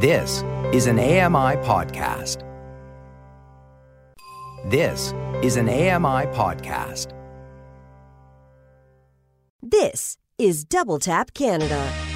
This 0.00 0.44
is 0.72 0.86
an 0.86 1.00
AMI 1.00 1.56
podcast. 1.66 2.44
This 4.70 5.12
is 5.42 5.56
an 5.56 5.68
AMI 5.68 6.26
podcast. 6.36 7.12
This 9.60 10.16
is 10.38 10.62
Double 10.62 11.00
Tap 11.00 11.34
Canada. 11.34 12.07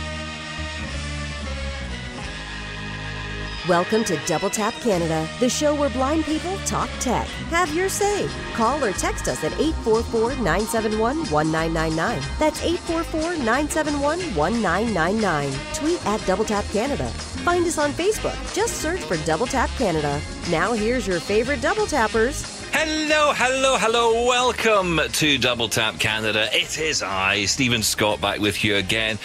Welcome 3.69 4.03
to 4.07 4.17
Double 4.27 4.51
Tap 4.51 4.75
Canada, 4.81 5.29
the 5.39 5.49
show 5.49 5.73
where 5.73 5.89
blind 5.89 6.25
people 6.25 6.57
talk 6.67 6.91
tech. 6.99 7.29
Have 7.51 7.73
your 7.73 7.89
say. 7.89 8.29
Call 8.55 8.83
or 8.83 8.91
text 8.91 9.29
us 9.29 9.45
at 9.45 9.53
844 9.53 10.31
971 10.43 11.19
1999. 11.31 12.21
That's 12.41 12.61
844 12.61 13.45
971 13.45 14.19
1999. 14.35 15.53
Tweet 15.75 16.05
at 16.05 16.27
Double 16.27 16.45
Tap 16.45 16.65
Canada. 16.73 17.07
Find 17.45 17.65
us 17.65 17.79
on 17.79 17.93
Facebook. 17.93 18.35
Just 18.53 18.79
search 18.79 18.99
for 18.99 19.17
Double 19.19 19.47
Tap 19.47 19.71
Canada. 19.79 20.21
Now 20.51 20.73
here's 20.73 21.07
your 21.07 21.21
favorite 21.21 21.61
Double 21.61 21.87
Tappers. 21.87 22.62
Hello, 22.75 23.33
hello, 23.35 23.77
hello. 23.77 24.25
Welcome 24.27 24.99
to 25.13 25.37
Double 25.37 25.69
Tap 25.69 25.99
Canada. 26.01 26.49
It 26.53 26.79
is 26.79 27.03
I, 27.03 27.45
Stephen 27.45 27.83
Scott, 27.83 28.23
back 28.23 28.41
with 28.41 28.65
you 28.65 28.77
again. 28.77 29.19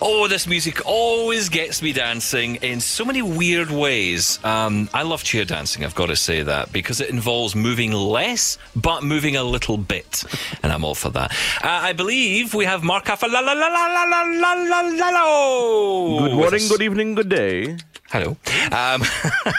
Oh, 0.00 0.28
this 0.28 0.46
music 0.46 0.86
always 0.86 1.48
gets 1.48 1.82
me 1.82 1.92
dancing 1.92 2.56
in 2.56 2.78
so 2.80 3.04
many 3.04 3.20
weird 3.20 3.72
ways. 3.72 4.38
Um, 4.44 4.88
I 4.94 5.02
love 5.02 5.24
cheer 5.24 5.44
dancing, 5.44 5.84
I've 5.84 5.96
got 5.96 6.06
to 6.06 6.16
say 6.16 6.44
that, 6.44 6.72
because 6.72 7.00
it 7.00 7.10
involves 7.10 7.56
moving 7.56 7.90
less, 7.90 8.56
but 8.76 9.02
moving 9.02 9.34
a 9.34 9.42
little 9.42 9.76
bit. 9.76 10.22
And 10.62 10.72
I'm 10.72 10.84
all 10.84 10.94
for 10.94 11.10
that. 11.10 11.32
Uh, 11.62 11.80
I 11.82 11.92
believe 11.94 12.54
we 12.54 12.66
have 12.66 12.84
Mark 12.84 13.06
Good 13.06 13.18
Good 13.20 13.30
morning, 16.36 16.68
good 16.68 16.82
evening, 16.82 17.14
good 17.16 17.28
day. 17.28 17.76
Hello. 18.10 18.36
Um, 18.70 19.02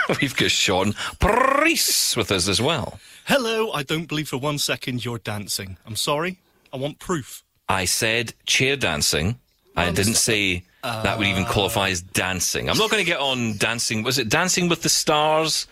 we've 0.21 0.35
got 0.35 0.49
Sean 0.49 0.93
Preece 1.19 2.15
with 2.15 2.31
us 2.31 2.47
as 2.47 2.61
well. 2.61 2.99
Hello, 3.25 3.71
I 3.71 3.83
don't 3.83 4.07
believe 4.07 4.27
for 4.29 4.37
one 4.37 4.57
second 4.57 5.03
you're 5.05 5.17
dancing. 5.19 5.77
I'm 5.85 5.95
sorry. 5.95 6.39
I 6.73 6.77
want 6.77 6.99
proof. 6.99 7.43
I 7.69 7.85
said 7.85 8.33
chair 8.45 8.75
dancing. 8.75 9.39
I 9.75 9.91
didn't 9.91 10.15
say 10.15 10.63
that 10.83 11.17
would 11.17 11.27
even 11.27 11.45
qualify 11.45 11.89
as 11.89 12.01
dancing. 12.01 12.69
I'm 12.69 12.77
not 12.77 12.91
going 12.91 13.03
to 13.03 13.09
get 13.09 13.19
on 13.19 13.57
dancing. 13.57 14.03
Was 14.03 14.19
it 14.19 14.29
Dancing 14.29 14.69
with 14.69 14.83
the 14.83 14.89
Stars? 14.89 15.67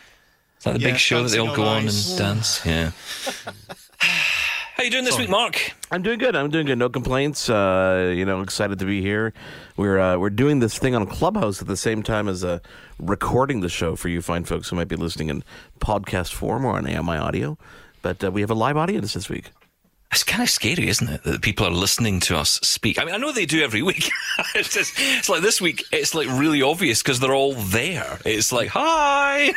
Is 0.59 0.63
that 0.63 0.73
the 0.75 0.79
Yeah, 0.79 0.91
big 0.91 0.97
show 0.99 1.21
that 1.23 1.29
they 1.29 1.37
all 1.39 1.55
go 1.55 1.63
on 1.63 1.77
on 1.83 1.87
and 1.89 2.17
dance? 2.17 2.65
Yeah. 2.65 2.91
How 3.99 4.83
are 4.83 4.85
you 4.85 4.89
doing 4.91 5.03
this 5.03 5.13
Sorry. 5.13 5.25
week, 5.25 5.31
Mark? 5.31 5.73
I'm 5.91 6.01
doing 6.01 6.17
good. 6.17 6.35
I'm 6.35 6.49
doing 6.49 6.65
good. 6.65 6.77
No 6.79 6.89
complaints. 6.89 7.49
Uh, 7.49 8.11
you 8.15 8.25
know, 8.25 8.41
excited 8.41 8.79
to 8.79 8.85
be 8.85 9.01
here. 9.01 9.33
We're 9.81 9.97
uh, 9.97 10.17
we're 10.19 10.29
doing 10.29 10.59
this 10.59 10.77
thing 10.77 10.93
on 10.93 11.07
Clubhouse 11.07 11.59
at 11.59 11.67
the 11.67 11.75
same 11.75 12.03
time 12.03 12.27
as 12.27 12.43
uh, 12.43 12.59
recording 12.99 13.61
the 13.61 13.67
show 13.67 13.95
for 13.95 14.09
you 14.09 14.21
fine 14.21 14.43
folks 14.43 14.69
who 14.69 14.75
might 14.75 14.87
be 14.87 14.95
listening 14.95 15.29
in 15.29 15.43
podcast 15.79 16.33
form 16.33 16.65
or 16.65 16.77
on 16.77 16.85
AMI 16.85 17.17
audio. 17.17 17.57
But 18.03 18.23
uh, 18.23 18.29
we 18.29 18.41
have 18.41 18.51
a 18.51 18.53
live 18.53 18.77
audience 18.77 19.15
this 19.15 19.27
week. 19.27 19.49
It's 20.11 20.25
kind 20.25 20.43
of 20.43 20.49
scary, 20.49 20.89
isn't 20.89 21.07
it, 21.07 21.23
that 21.23 21.41
people 21.41 21.65
are 21.65 21.71
listening 21.71 22.19
to 22.21 22.37
us 22.37 22.59
speak? 22.61 22.99
I 22.99 23.05
mean, 23.05 23.15
I 23.15 23.17
know 23.17 23.31
they 23.31 23.45
do 23.45 23.63
every 23.63 23.81
week. 23.81 24.09
it's, 24.55 24.73
just, 24.73 24.93
it's 24.97 25.29
like 25.29 25.41
this 25.41 25.61
week, 25.61 25.85
it's 25.93 26.13
like 26.13 26.27
really 26.27 26.61
obvious 26.61 27.01
because 27.01 27.21
they're 27.21 27.33
all 27.33 27.53
there. 27.53 28.19
It's 28.25 28.51
like, 28.51 28.67
hi. 28.67 29.53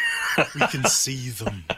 We 0.55 0.67
can 0.69 0.85
see 0.85 1.31
them. 1.31 1.65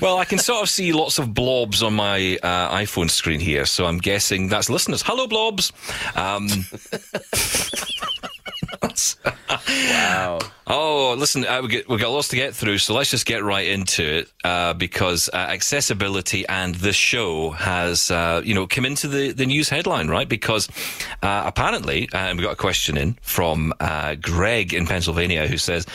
Well, 0.00 0.18
I 0.18 0.24
can 0.26 0.38
sort 0.38 0.62
of 0.62 0.68
see 0.68 0.92
lots 0.92 1.18
of 1.18 1.32
blobs 1.32 1.82
on 1.82 1.94
my 1.94 2.38
uh, 2.42 2.76
iPhone 2.76 3.08
screen 3.10 3.40
here, 3.40 3.64
so 3.64 3.86
I'm 3.86 3.98
guessing 3.98 4.48
that's 4.48 4.68
listeners. 4.68 5.02
Hello, 5.02 5.26
blobs. 5.26 5.72
Um, 6.14 6.48
Wow. 9.68 10.38
oh, 10.66 11.14
listen, 11.18 11.44
uh, 11.44 11.60
we 11.62 11.68
get, 11.68 11.88
we've 11.88 12.00
got 12.00 12.10
lots 12.10 12.28
to 12.28 12.36
get 12.36 12.54
through, 12.54 12.78
so 12.78 12.94
let's 12.94 13.10
just 13.10 13.26
get 13.26 13.42
right 13.42 13.66
into 13.66 14.02
it 14.02 14.32
uh, 14.44 14.74
because 14.74 15.28
uh, 15.32 15.36
accessibility 15.36 16.46
and 16.46 16.74
this 16.76 16.96
show 16.96 17.50
has, 17.50 18.10
uh, 18.10 18.42
you 18.44 18.54
know, 18.54 18.66
come 18.66 18.84
into 18.84 19.08
the, 19.08 19.32
the 19.32 19.46
news 19.46 19.68
headline, 19.68 20.08
right? 20.08 20.28
Because 20.28 20.68
uh, 21.22 21.42
apparently, 21.46 22.08
uh, 22.12 22.18
and 22.18 22.38
we 22.38 22.44
got 22.44 22.52
a 22.52 22.56
question 22.56 22.96
in 22.96 23.16
from 23.22 23.72
Greg 24.20 24.72
in 24.72 24.86
Pennsylvania 24.86 25.46
who 25.46 25.58
says, 25.58 25.86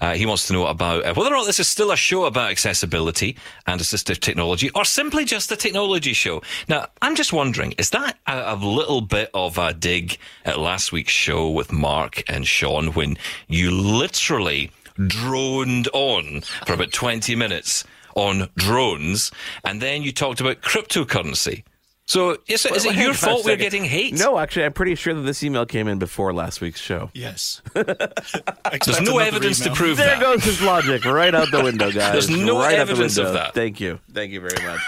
Uh, 0.00 0.14
he 0.14 0.26
wants 0.26 0.46
to 0.46 0.52
know 0.52 0.66
about 0.66 1.04
uh, 1.04 1.14
whether 1.14 1.30
or 1.30 1.38
not 1.38 1.46
this 1.46 1.60
is 1.60 1.68
still 1.68 1.90
a 1.90 1.96
show 1.96 2.24
about 2.24 2.50
accessibility 2.50 3.36
and 3.66 3.80
assistive 3.80 4.20
technology 4.20 4.70
or 4.74 4.84
simply 4.84 5.24
just 5.24 5.52
a 5.52 5.56
technology 5.56 6.12
show. 6.12 6.42
Now, 6.68 6.86
I'm 7.02 7.14
just 7.14 7.32
wondering, 7.32 7.72
is 7.78 7.90
that 7.90 8.18
a, 8.26 8.54
a 8.54 8.56
little 8.56 9.00
bit 9.00 9.30
of 9.34 9.58
a 9.58 9.72
dig 9.74 10.18
at 10.44 10.58
last 10.58 10.92
week's 10.92 11.12
show 11.12 11.48
with 11.50 11.72
Mark 11.72 12.22
and 12.28 12.46
Sean 12.46 12.88
when 12.88 13.16
you 13.48 13.70
literally 13.70 14.70
droned 15.06 15.88
on 15.92 16.42
for 16.66 16.74
about 16.74 16.92
20 16.92 17.34
minutes 17.36 17.84
on 18.14 18.48
drones 18.56 19.30
and 19.64 19.80
then 19.80 20.02
you 20.02 20.12
talked 20.12 20.40
about 20.40 20.62
cryptocurrency? 20.62 21.62
So 22.10 22.38
is 22.48 22.66
it, 22.66 22.74
is 22.74 22.84
it 22.86 22.96
your 22.96 23.14
fault 23.14 23.44
we're 23.44 23.54
getting 23.54 23.84
hate? 23.84 24.14
No, 24.14 24.36
actually, 24.36 24.64
I'm 24.64 24.72
pretty 24.72 24.96
sure 24.96 25.14
that 25.14 25.20
this 25.20 25.44
email 25.44 25.64
came 25.64 25.86
in 25.86 26.00
before 26.00 26.32
last 26.32 26.60
week's 26.60 26.80
show. 26.80 27.08
Yes. 27.14 27.62
There's 27.74 29.00
no 29.00 29.18
evidence 29.18 29.60
to 29.60 29.70
prove 29.72 29.96
There 29.96 30.06
that. 30.08 30.20
goes 30.20 30.42
his 30.42 30.60
logic 30.60 31.04
right 31.04 31.32
out 31.32 31.52
the 31.52 31.62
window, 31.70 31.92
guys. 31.92 32.10
There's 32.12 32.28
no 32.28 32.58
right 32.58 32.74
evidence 32.76 33.16
out 33.16 33.22
the 33.22 33.28
of 33.28 33.34
window. 33.34 33.44
that. 33.44 33.54
Thank 33.54 33.80
you, 33.80 34.00
thank 34.12 34.32
you 34.32 34.40
very 34.40 34.60
much. 34.66 34.80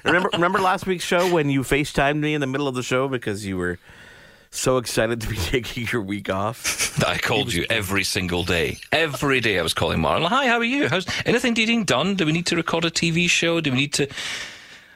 remember, 0.04 0.30
remember 0.32 0.58
last 0.58 0.86
week's 0.86 1.04
show 1.04 1.30
when 1.30 1.50
you 1.50 1.60
FaceTimed 1.60 2.18
me 2.20 2.32
in 2.32 2.40
the 2.40 2.46
middle 2.46 2.66
of 2.66 2.74
the 2.74 2.82
show 2.82 3.08
because 3.08 3.44
you 3.44 3.58
were 3.58 3.78
so 4.50 4.78
excited 4.78 5.20
to 5.20 5.28
be 5.28 5.36
taking 5.36 5.86
your 5.92 6.00
week 6.00 6.30
off. 6.30 6.96
that 6.96 7.08
I 7.08 7.18
called 7.18 7.52
you 7.52 7.66
every 7.68 8.04
single 8.04 8.42
day. 8.42 8.78
Every 8.90 9.40
day 9.40 9.58
I 9.58 9.62
was 9.62 9.74
calling 9.74 9.98
Marlon. 9.98 10.28
Hi, 10.28 10.46
how 10.46 10.56
are 10.56 10.64
you? 10.64 10.88
How's 10.88 11.04
anything 11.26 11.52
getting 11.52 11.84
done? 11.84 12.14
Do 12.14 12.24
we 12.24 12.32
need 12.32 12.46
to 12.46 12.56
record 12.56 12.86
a 12.86 12.90
TV 12.90 13.28
show? 13.28 13.60
Do 13.60 13.70
we 13.70 13.76
need 13.76 13.92
to? 13.92 14.08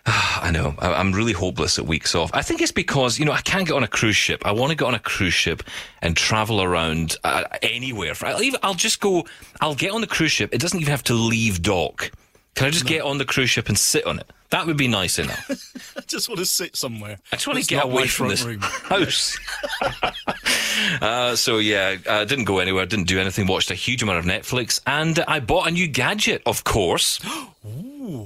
I 0.06 0.50
know. 0.52 0.74
I- 0.78 0.94
I'm 0.94 1.12
really 1.12 1.32
hopeless 1.32 1.78
at 1.78 1.86
weeks 1.86 2.14
off. 2.14 2.30
I 2.34 2.42
think 2.42 2.60
it's 2.60 2.72
because, 2.72 3.18
you 3.18 3.24
know, 3.24 3.32
I 3.32 3.40
can't 3.40 3.66
get 3.66 3.74
on 3.74 3.84
a 3.84 3.88
cruise 3.88 4.16
ship. 4.16 4.42
I 4.44 4.52
want 4.52 4.70
to 4.70 4.76
get 4.76 4.84
on 4.84 4.94
a 4.94 4.98
cruise 4.98 5.34
ship 5.34 5.62
and 6.02 6.16
travel 6.16 6.62
around 6.62 7.16
uh, 7.24 7.44
anywhere. 7.62 8.12
I'll, 8.22 8.42
even, 8.42 8.60
I'll 8.62 8.74
just 8.74 9.00
go, 9.00 9.24
I'll 9.60 9.74
get 9.74 9.92
on 9.92 10.00
the 10.00 10.06
cruise 10.06 10.32
ship. 10.32 10.54
It 10.54 10.60
doesn't 10.60 10.80
even 10.80 10.90
have 10.90 11.04
to 11.04 11.14
leave 11.14 11.62
dock. 11.62 12.10
Can 12.54 12.68
I 12.68 12.70
just 12.70 12.86
get 12.86 13.02
on 13.02 13.18
the 13.18 13.24
cruise 13.24 13.50
ship 13.50 13.68
and 13.68 13.76
sit 13.76 14.06
on 14.06 14.20
it? 14.20 14.30
That 14.50 14.66
would 14.66 14.76
be 14.76 14.86
nice 14.86 15.18
enough. 15.18 15.50
I 15.96 16.02
just 16.02 16.28
want 16.28 16.38
to 16.38 16.46
sit 16.46 16.76
somewhere. 16.76 17.18
I 17.32 17.36
just 17.36 17.48
want 17.48 17.58
to 17.58 17.66
get 17.66 17.84
away 17.84 18.06
from 18.06 18.28
this 18.28 18.44
room. 18.44 18.60
house. 18.62 19.36
uh, 21.02 21.34
so 21.34 21.58
yeah, 21.58 21.96
uh, 22.06 22.24
didn't 22.24 22.44
go 22.44 22.60
anywhere, 22.60 22.82
I 22.82 22.86
didn't 22.86 23.08
do 23.08 23.18
anything. 23.18 23.48
Watched 23.48 23.72
a 23.72 23.74
huge 23.74 24.04
amount 24.04 24.18
of 24.18 24.24
Netflix, 24.26 24.80
and 24.86 25.18
I 25.26 25.40
bought 25.40 25.66
a 25.66 25.72
new 25.72 25.88
gadget. 25.88 26.42
Of 26.46 26.62
course. 26.62 27.18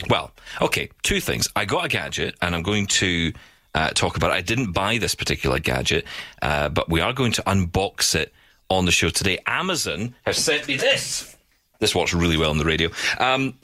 well, 0.08 0.32
okay, 0.60 0.90
two 1.02 1.20
things. 1.20 1.48
I 1.56 1.64
got 1.64 1.84
a 1.84 1.88
gadget, 1.88 2.34
and 2.42 2.54
I'm 2.54 2.62
going 2.62 2.86
to. 2.86 3.32
Uh, 3.74 3.90
talk 3.90 4.16
about 4.16 4.30
it. 4.30 4.34
I 4.34 4.40
didn't 4.40 4.72
buy 4.72 4.96
this 4.96 5.14
particular 5.14 5.60
gadget, 5.60 6.06
uh, 6.40 6.70
but 6.70 6.88
we 6.88 7.00
are 7.00 7.12
going 7.12 7.32
to 7.32 7.42
unbox 7.42 8.14
it 8.16 8.32
on 8.70 8.86
the 8.86 8.90
show 8.90 9.10
today. 9.10 9.38
Amazon 9.46 10.14
have 10.24 10.36
sent 10.36 10.66
me 10.66 10.76
this. 10.76 11.36
This 11.78 11.94
works 11.94 12.12
really 12.12 12.36
well 12.36 12.50
on 12.50 12.58
the 12.58 12.64
radio. 12.64 12.90
Um, 13.18 13.58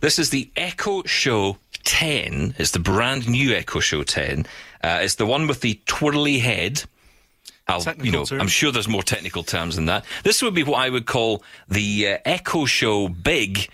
this 0.00 0.18
is 0.18 0.30
the 0.30 0.50
Echo 0.54 1.02
Show 1.04 1.56
10. 1.84 2.54
It's 2.58 2.70
the 2.70 2.78
brand 2.78 3.28
new 3.28 3.52
Echo 3.52 3.80
Show 3.80 4.04
10. 4.04 4.46
Uh, 4.82 5.00
it's 5.02 5.16
the 5.16 5.26
one 5.26 5.46
with 5.46 5.60
the 5.60 5.80
twirly 5.86 6.38
head. 6.38 6.84
I'll, 7.66 7.82
you 8.02 8.12
know, 8.12 8.24
term. 8.24 8.40
I'm 8.40 8.48
sure 8.48 8.72
there's 8.72 8.88
more 8.88 9.02
technical 9.02 9.42
terms 9.42 9.76
than 9.76 9.86
that. 9.86 10.04
This 10.24 10.40
would 10.42 10.54
be 10.54 10.62
what 10.62 10.78
I 10.78 10.88
would 10.88 11.06
call 11.06 11.42
the 11.68 12.08
uh, 12.08 12.18
Echo 12.24 12.64
Show 12.64 13.08
big 13.08 13.68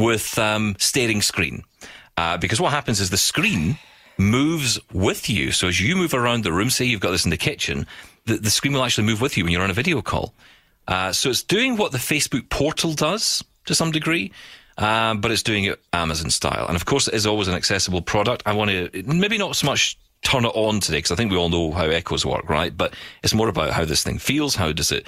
with 0.00 0.38
um, 0.38 0.76
steering 0.78 1.22
screen. 1.22 1.64
Uh, 2.16 2.36
because 2.36 2.60
what 2.60 2.72
happens 2.72 3.00
is 3.00 3.10
the 3.10 3.16
screen 3.16 3.78
moves 4.18 4.78
with 4.92 5.30
you. 5.30 5.52
So 5.52 5.68
as 5.68 5.80
you 5.80 5.96
move 5.96 6.12
around 6.12 6.44
the 6.44 6.52
room, 6.52 6.70
say 6.70 6.84
you've 6.84 7.00
got 7.00 7.10
this 7.10 7.24
in 7.24 7.30
the 7.30 7.36
kitchen, 7.36 7.86
the, 8.26 8.36
the 8.36 8.50
screen 8.50 8.74
will 8.74 8.84
actually 8.84 9.06
move 9.06 9.20
with 9.20 9.36
you 9.36 9.44
when 9.44 9.52
you're 9.52 9.62
on 9.62 9.70
a 9.70 9.74
video 9.74 10.02
call. 10.02 10.34
Uh, 10.86 11.12
so 11.12 11.30
it's 11.30 11.42
doing 11.42 11.76
what 11.76 11.92
the 11.92 11.98
Facebook 11.98 12.48
portal 12.50 12.92
does 12.92 13.44
to 13.66 13.74
some 13.74 13.90
degree, 13.90 14.32
uh, 14.76 15.14
but 15.14 15.30
it's 15.30 15.42
doing 15.42 15.64
it 15.64 15.80
Amazon 15.92 16.30
style. 16.30 16.66
And 16.66 16.76
of 16.76 16.84
course, 16.84 17.08
it 17.08 17.14
is 17.14 17.26
always 17.26 17.48
an 17.48 17.54
accessible 17.54 18.02
product. 18.02 18.42
I 18.44 18.52
want 18.52 18.70
to 18.70 19.02
maybe 19.06 19.38
not 19.38 19.56
so 19.56 19.66
much 19.66 19.96
turn 20.22 20.44
it 20.44 20.52
on 20.54 20.80
today 20.80 20.98
because 20.98 21.12
I 21.12 21.16
think 21.16 21.30
we 21.30 21.38
all 21.38 21.48
know 21.48 21.70
how 21.72 21.84
echoes 21.84 22.26
work, 22.26 22.48
right? 22.48 22.76
But 22.76 22.94
it's 23.22 23.34
more 23.34 23.48
about 23.48 23.70
how 23.70 23.84
this 23.84 24.02
thing 24.02 24.18
feels. 24.18 24.54
How 24.54 24.72
does 24.72 24.92
it? 24.92 25.06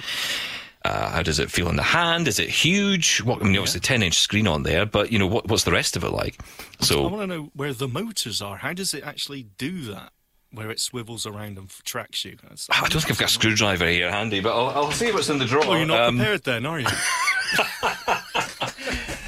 Uh, 0.85 1.09
how 1.11 1.23
does 1.23 1.39
it 1.39 1.49
feel 1.49 1.69
in 1.69 1.77
the 1.77 1.83
hand? 1.83 2.27
Is 2.27 2.39
it 2.39 2.49
huge? 2.49 3.21
What, 3.21 3.41
I 3.41 3.45
mean, 3.45 3.55
obviously, 3.55 3.79
ten 3.79 4.03
inch 4.03 4.19
screen 4.19 4.47
on 4.47 4.63
there, 4.63 4.85
but 4.85 5.11
you 5.11 5.19
know 5.19 5.27
what, 5.27 5.47
what's 5.47 5.63
the 5.63 5.71
rest 5.71 5.95
of 5.95 6.03
it 6.03 6.09
like? 6.11 6.37
So 6.81 7.05
I 7.07 7.09
want 7.11 7.21
to 7.23 7.27
know 7.37 7.49
where 7.55 7.71
the 7.73 7.87
motors 7.87 8.41
are. 8.41 8.57
How 8.57 8.73
does 8.73 8.93
it 8.93 9.03
actually 9.03 9.43
do 9.57 9.81
that? 9.93 10.11
Where 10.51 10.69
it 10.69 10.79
swivels 10.79 11.25
around 11.25 11.57
and 11.57 11.67
tracks 11.83 12.23
you? 12.25 12.35
That's- 12.41 12.67
I 12.69 12.81
don't 12.81 12.91
think 13.01 13.09
I've 13.11 13.17
got 13.17 13.29
a 13.29 13.31
screwdriver 13.33 13.87
here 13.87 14.11
handy, 14.11 14.39
but 14.39 14.51
I'll, 14.55 14.69
I'll 14.85 14.91
see 14.91 15.11
what's 15.11 15.29
in 15.29 15.39
the 15.39 15.45
drawer. 15.45 15.63
Oh, 15.65 15.73
you're 15.75 15.85
not 15.87 16.01
Um, 16.09 16.17
prepared 16.17 16.43
then, 16.43 16.65
are 16.67 16.79
you? 16.79 16.87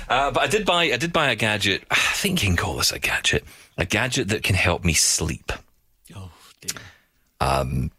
Uh, 0.08 0.30
but 0.30 0.44
I 0.44 0.48
did 0.48 0.68
buy 0.68 0.84
I 0.84 0.98
did 0.98 1.12
buy 1.12 1.32
a 1.32 1.36
gadget. 1.36 1.84
I 1.92 1.96
think 1.96 2.44
you 2.44 2.50
can 2.50 2.56
call 2.58 2.76
this 2.78 2.92
a 2.92 3.00
gadget. 3.00 3.44
A 3.78 3.86
gadget 3.86 4.28
that 4.28 4.44
can 4.44 4.56
help 4.56 4.84
me 4.86 4.94
sleep. 4.94 5.52
oh 6.16 6.30
dear. 6.62 6.80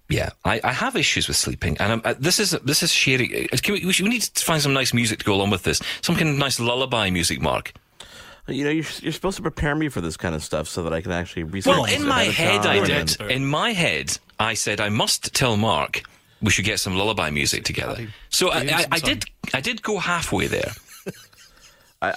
Yeah, 0.09 0.31
I, 0.45 0.61
I 0.63 0.73
have 0.73 0.95
issues 0.97 1.27
with 1.27 1.37
sleeping, 1.37 1.77
and 1.81 1.93
I'm, 1.95 2.03
uh, 2.05 2.15
this 2.19 2.39
is 2.39 2.51
this 2.65 2.83
is 2.83 2.93
sharing. 2.93 3.49
uh, 3.53 3.57
Can 3.63 3.75
we, 3.75 3.85
we, 3.87 3.93
should, 3.93 4.05
we 4.05 4.11
need 4.11 4.23
to 4.23 4.45
find 4.45 4.63
some 4.63 4.73
nice 4.73 4.95
music 4.95 5.19
to 5.19 5.25
go 5.25 5.35
along 5.35 5.51
with 5.51 5.65
this. 5.65 5.81
Some 6.01 6.15
kind 6.15 6.29
of 6.29 6.37
nice 6.37 6.61
lullaby 6.61 7.11
music, 7.11 7.41
Mark. 7.41 7.73
You 8.49 8.63
know, 8.65 8.71
you're, 8.71 8.85
you're 9.01 9.13
supposed 9.13 9.37
to 9.39 9.43
prepare 9.43 9.75
me 9.75 9.89
for 9.89 10.01
this 10.01 10.17
kind 10.17 10.35
of 10.37 10.45
stuff 10.45 10.69
so 10.69 10.85
that 10.85 10.93
I 10.93 11.01
can 11.01 11.11
actually 11.11 11.43
research. 11.43 11.75
Well, 11.75 11.85
in 11.87 12.07
my 12.07 12.23
head, 12.25 12.65
I 12.65 12.85
did. 12.87 13.17
and- 13.21 13.31
In 13.33 13.47
my 13.47 13.73
head, 13.73 14.17
I 14.39 14.55
said 14.55 14.81
I 14.81 14.89
must 14.91 15.35
tell 15.35 15.57
Mark 15.57 16.03
we 16.41 16.51
should 16.53 16.65
get 16.67 16.79
some 16.79 16.95
lullaby 16.97 17.31
music 17.31 17.65
together. 17.65 18.07
So 18.29 18.51
I, 18.51 18.59
I, 18.59 18.87
I 18.93 18.99
did. 19.01 19.25
I 19.55 19.61
did 19.61 19.83
go 19.83 19.99
halfway 19.99 20.47
there. 20.47 20.73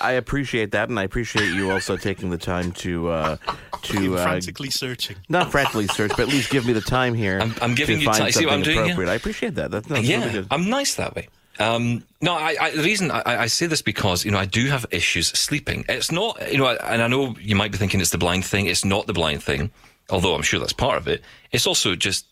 I, 0.02 0.10
I 0.10 0.12
appreciate 0.14 0.72
that, 0.72 0.90
and 0.90 1.00
I 1.00 1.04
appreciate 1.04 1.54
you 1.54 1.72
also 1.72 1.98
taking 1.98 2.30
the 2.30 2.38
time 2.38 2.72
to 2.74 3.10
uh, 3.10 3.38
to 3.84 4.18
uh, 4.18 4.24
frantically 4.24 4.70
searching. 4.70 5.18
not 5.30 5.52
frantically 5.52 5.88
search, 5.88 6.12
but 6.12 6.22
at 6.22 6.28
least 6.28 6.50
give 6.50 6.66
me 6.66 6.74
the 6.74 6.82
time 6.82 7.14
here. 7.14 7.40
I'm- 7.40 7.56
I'm 7.62 7.76
giving 7.76 7.98
to 8.00 8.04
you 8.04 8.12
time. 8.12 8.32
See 8.32 8.46
what 8.46 8.54
I'm 8.54 8.62
doing 8.64 8.86
here? 8.86 9.08
I 9.08 9.16
appreciate 9.16 9.56
that. 9.56 9.72
That's, 9.72 9.88
that's 9.88 10.02
yeah, 10.02 10.20
really 10.20 10.32
good. 10.32 10.48
I'm 10.52 10.70
nice 10.70 10.96
that 10.96 11.16
way. 11.16 11.30
Um, 11.60 12.04
no, 12.22 12.34
I, 12.34 12.56
I, 12.60 12.72
the 12.72 12.84
reason 12.84 13.12
I, 13.12 13.22
I 13.26 13.48
say 13.48 13.66
this 13.66 13.82
because 13.82 14.24
you 14.24 14.32
know 14.32 14.40
I 14.40 14.46
do 14.46 14.68
have 14.68 14.86
issues 14.92 15.28
sleeping. 15.28 15.84
It's 15.90 16.12
not 16.12 16.52
you 16.52 16.58
know, 16.58 16.68
and 16.68 17.02
I 17.02 17.08
know 17.08 17.36
you 17.40 17.56
might 17.56 17.72
be 17.72 17.78
thinking 17.78 18.00
it's 18.00 18.12
the 18.12 18.18
blind 18.18 18.46
thing. 18.46 18.68
It's 18.68 18.86
not 18.86 19.08
the 19.08 19.14
blind 19.14 19.44
thing, 19.44 19.70
although 20.10 20.36
I'm 20.36 20.42
sure 20.42 20.60
that's 20.60 20.74
part 20.74 20.98
of 20.98 21.08
it. 21.08 21.22
It's 21.52 21.68
also 21.68 21.96
just 21.96 22.26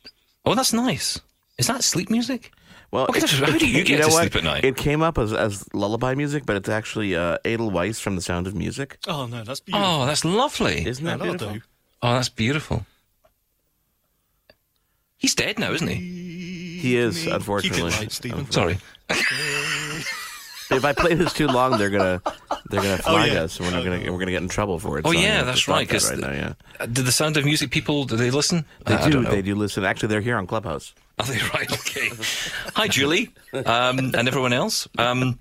oh, 0.45 0.55
that's 0.55 0.71
nice. 0.71 1.19
Is 1.57 1.67
that 1.67 1.83
sleep 1.83 2.09
music? 2.09 2.51
Well, 2.91 3.05
Okay, 3.09 3.19
it- 3.19 3.29
how 3.29 3.57
do 3.57 3.67
you 3.67 3.83
get 3.83 3.99
know 3.99 4.07
to 4.07 4.11
what? 4.13 4.21
sleep 4.21 4.35
at 4.37 4.43
night? 4.43 4.63
It 4.65 4.77
came 4.77 5.01
up 5.01 5.17
as, 5.17 5.33
as 5.33 5.65
lullaby 5.73 6.15
music, 6.15 6.45
but 6.45 6.55
it's 6.55 6.69
actually 6.69 7.15
uh, 7.15 7.37
Edelweiss 7.43 7.99
from 7.99 8.15
The 8.15 8.21
Sound 8.21 8.47
of 8.47 8.55
Music. 8.55 8.97
Oh 9.07 9.25
no, 9.25 9.43
that's 9.43 9.59
beautiful. 9.59 9.87
Oh, 9.87 10.05
that's 10.05 10.23
lovely. 10.23 10.85
Isn't 10.87 11.03
that 11.05 11.19
that'll 11.19 11.33
beautiful? 11.33 11.53
do. 11.55 11.61
Oh, 12.01 12.13
that's 12.13 12.29
beautiful. 12.29 12.85
He's 15.17 15.35
dead 15.35 15.59
now, 15.59 15.71
isn't 15.73 15.87
he? 15.87 16.77
He 16.79 16.95
is, 16.95 17.17
Keep 17.19 17.27
it 17.27 17.33
unfortunately. 17.33 17.91
light, 17.91 18.11
Stephen. 18.11 18.49
Sorry. 18.51 18.77
If 20.69 20.83
I 20.83 20.91
play 20.91 21.13
this 21.13 21.31
too 21.31 21.47
long, 21.47 21.77
they're 21.77 21.89
gonna 21.89 22.21
they're 22.69 22.81
gonna 22.81 22.97
flag 23.01 23.31
yeah. 23.31 23.43
us, 23.43 23.57
and 23.57 23.65
we're 23.67 23.73
not 23.73 23.85
gonna 23.85 24.11
we're 24.11 24.19
gonna 24.19 24.31
get 24.31 24.41
in 24.41 24.49
trouble 24.49 24.79
for 24.79 24.99
it. 24.99 25.05
Oh, 25.05 25.13
So 25.13 25.17
yeah, 25.17 25.21
gonna 25.21 25.33
have 25.35 25.39
to 25.39 25.45
that's 25.45 25.67
right, 25.69 25.87
that 25.87 25.93
'cause 25.93 26.09
right 26.11 26.19
the- 26.19 26.27
now, 26.27 26.33
yeah, 26.33 26.53
Uh, 26.81 26.85
Did 26.87 27.05
the 27.05 27.11
Sound 27.13 27.37
of 27.37 27.45
Music 27.45 27.71
people? 27.71 28.03
Do 28.03 28.17
they 28.17 28.31
listen? 28.31 28.65
they 28.85 28.95
I- 28.95 29.05
I 29.05 29.09
do. 29.09 29.23
They 29.23 29.41
do 29.41 29.55
listen. 29.55 29.85
Actually, 29.85 30.09
they're 30.09 30.19
here 30.19 30.35
on 30.35 30.45
Clubhouse. 30.45 30.93
Are 31.19 31.25
they 31.25 31.39
right? 31.53 31.71
Okay. 31.79 32.11
Hi, 32.75 32.87
Julie, 32.87 33.29
um, 33.65 33.97
and 33.97 34.15
everyone 34.27 34.53
else, 34.53 34.87
um, 34.99 35.39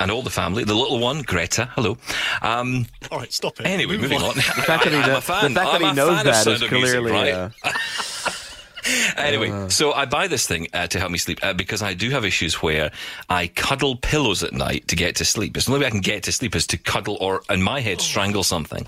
and 0.00 0.10
all 0.10 0.22
the 0.22 0.30
family. 0.30 0.64
The 0.64 0.74
little 0.74 0.98
one, 0.98 1.22
Greta. 1.22 1.66
Hello. 1.74 1.96
Um, 2.42 2.86
All 3.12 3.18
right, 3.18 3.32
stop 3.32 3.60
it. 3.60 3.66
anyway, 3.66 3.96
moving 3.96 4.20
on. 4.20 4.34
The 4.34 4.42
fact 4.42 4.84
that 4.84 4.92
he, 4.92 4.98
knows, 4.98 5.18
a 5.18 5.20
fan. 5.20 5.54
the 5.54 5.60
fact 5.60 5.72
that 5.72 5.80
he 5.80 5.92
knows 5.92 6.24
that 6.24 6.46
is 6.46 6.62
of 6.62 6.72
Music, 6.72 6.98
clearly. 7.00 7.12
right? 7.12 7.32
uh, 7.34 7.50
Anyway, 9.16 9.70
so 9.70 9.92
I 9.92 10.04
buy 10.04 10.26
this 10.28 10.46
thing 10.46 10.68
uh, 10.74 10.86
to 10.88 10.98
help 10.98 11.10
me 11.10 11.16
sleep 11.16 11.38
uh, 11.42 11.54
because 11.54 11.80
I 11.80 11.94
do 11.94 12.10
have 12.10 12.24
issues 12.26 12.60
where 12.60 12.90
I 13.30 13.46
cuddle 13.46 13.96
pillows 13.96 14.42
at 14.42 14.52
night 14.52 14.88
to 14.88 14.96
get 14.96 15.16
to 15.16 15.24
sleep. 15.24 15.56
It's 15.56 15.64
the 15.66 15.72
only 15.72 15.84
way 15.84 15.86
I 15.86 15.90
can 15.90 16.00
get 16.02 16.24
to 16.24 16.32
sleep 16.32 16.54
is 16.54 16.66
to 16.66 16.76
cuddle 16.76 17.16
or, 17.18 17.40
in 17.48 17.62
my 17.62 17.80
head, 17.80 18.02
strangle 18.02 18.42
something. 18.42 18.86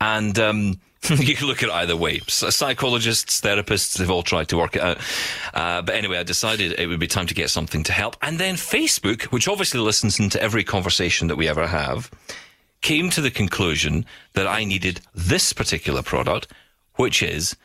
And 0.00 0.36
um, 0.40 0.80
you 1.10 1.34
can 1.34 1.46
look 1.46 1.62
at 1.62 1.68
it 1.68 1.74
either 1.74 1.96
way. 1.96 2.20
Psychologists, 2.26 3.40
therapists, 3.40 3.96
they've 3.96 4.10
all 4.10 4.22
tried 4.22 4.48
to 4.48 4.56
work 4.56 4.76
it 4.76 4.82
out. 4.82 4.98
Uh, 5.54 5.82
but 5.82 5.94
anyway, 5.94 6.18
I 6.18 6.22
decided 6.22 6.78
it 6.78 6.86
would 6.86 7.00
be 7.00 7.06
time 7.06 7.26
to 7.26 7.34
get 7.34 7.50
something 7.50 7.84
to 7.84 7.92
help. 7.92 8.16
And 8.20 8.38
then 8.38 8.56
Facebook, 8.56 9.24
which 9.24 9.48
obviously 9.48 9.80
listens 9.80 10.18
into 10.18 10.42
every 10.42 10.64
conversation 10.64 11.28
that 11.28 11.36
we 11.36 11.48
ever 11.48 11.66
have, 11.66 12.10
came 12.80 13.10
to 13.10 13.20
the 13.20 13.30
conclusion 13.30 14.04
that 14.34 14.46
I 14.46 14.64
needed 14.64 15.00
this 15.14 15.52
particular 15.52 16.02
product, 16.02 16.48
which 16.96 17.22
is 17.22 17.56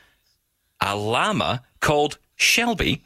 a 0.81 0.95
llama 0.95 1.63
called 1.79 2.17
Shelby 2.35 3.01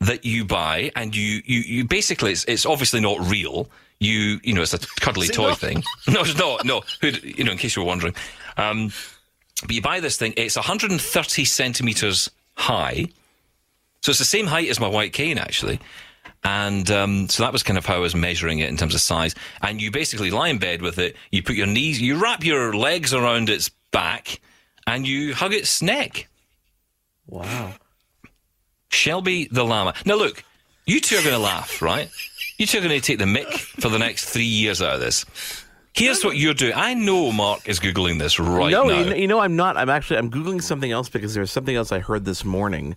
that 0.00 0.24
you 0.24 0.44
buy 0.44 0.90
and 0.96 1.14
you, 1.14 1.42
you, 1.44 1.60
you 1.60 1.84
basically 1.84 2.32
it's, 2.32 2.44
it's 2.44 2.66
obviously 2.66 3.00
not 3.00 3.18
real. 3.20 3.68
You 4.00 4.40
you 4.42 4.52
know 4.52 4.62
it's 4.62 4.74
a 4.74 4.78
cuddly 5.00 5.28
toy 5.28 5.50
not? 5.50 5.58
thing. 5.58 5.82
No, 6.08 6.20
it's 6.22 6.36
not. 6.36 6.64
No, 6.64 6.82
you 7.00 7.44
know 7.44 7.52
in 7.52 7.58
case 7.58 7.76
you 7.76 7.82
were 7.82 7.88
wondering. 7.88 8.14
Um, 8.56 8.92
but 9.62 9.72
you 9.72 9.82
buy 9.82 10.00
this 10.00 10.16
thing. 10.16 10.34
It's 10.36 10.56
130 10.56 11.44
centimeters 11.44 12.30
high, 12.56 13.06
so 14.02 14.10
it's 14.10 14.18
the 14.18 14.24
same 14.24 14.46
height 14.46 14.68
as 14.68 14.80
my 14.80 14.88
white 14.88 15.12
cane 15.12 15.38
actually. 15.38 15.80
And 16.44 16.90
um, 16.90 17.28
so 17.30 17.42
that 17.42 17.52
was 17.52 17.62
kind 17.62 17.78
of 17.78 17.86
how 17.86 17.96
I 17.96 18.00
was 18.00 18.14
measuring 18.14 18.58
it 18.58 18.68
in 18.68 18.76
terms 18.76 18.94
of 18.94 19.00
size. 19.00 19.34
And 19.62 19.80
you 19.80 19.90
basically 19.90 20.30
lie 20.30 20.48
in 20.48 20.58
bed 20.58 20.82
with 20.82 20.98
it. 20.98 21.16
You 21.30 21.42
put 21.42 21.56
your 21.56 21.66
knees, 21.66 22.00
you 22.00 22.16
wrap 22.16 22.44
your 22.44 22.74
legs 22.74 23.14
around 23.14 23.48
its 23.48 23.70
back, 23.92 24.40
and 24.86 25.06
you 25.06 25.34
hug 25.34 25.54
its 25.54 25.80
neck. 25.80 26.28
wow. 27.26 27.72
Shelby 28.90 29.48
the 29.50 29.64
llama. 29.64 29.94
Now 30.04 30.16
look, 30.16 30.44
you 30.86 31.00
two 31.00 31.16
are 31.16 31.22
going 31.22 31.34
to 31.34 31.38
laugh, 31.40 31.80
right? 31.80 32.10
You 32.58 32.66
two 32.66 32.78
are 32.78 32.82
going 32.82 33.00
to 33.00 33.04
take 33.04 33.18
the 33.18 33.24
mick 33.24 33.52
for 33.80 33.88
the 33.88 33.98
next 33.98 34.26
three 34.26 34.44
years 34.44 34.80
out 34.82 34.94
of 34.94 35.00
this. 35.00 35.24
Here's 35.94 36.24
what 36.24 36.36
you're 36.36 36.54
doing. 36.54 36.72
I 36.74 36.94
know 36.94 37.30
Mark 37.30 37.68
is 37.68 37.78
googling 37.78 38.18
this 38.18 38.38
right 38.40 38.70
no, 38.70 38.84
now. 38.84 39.04
No, 39.04 39.14
you 39.14 39.28
know, 39.28 39.38
I'm 39.40 39.54
not. 39.56 39.76
I'm 39.76 39.88
actually. 39.88 40.18
I'm 40.18 40.30
googling 40.30 40.60
something 40.62 40.90
else 40.90 41.08
because 41.08 41.34
there's 41.34 41.52
something 41.52 41.76
else 41.76 41.92
I 41.92 42.00
heard 42.00 42.24
this 42.24 42.44
morning. 42.44 42.96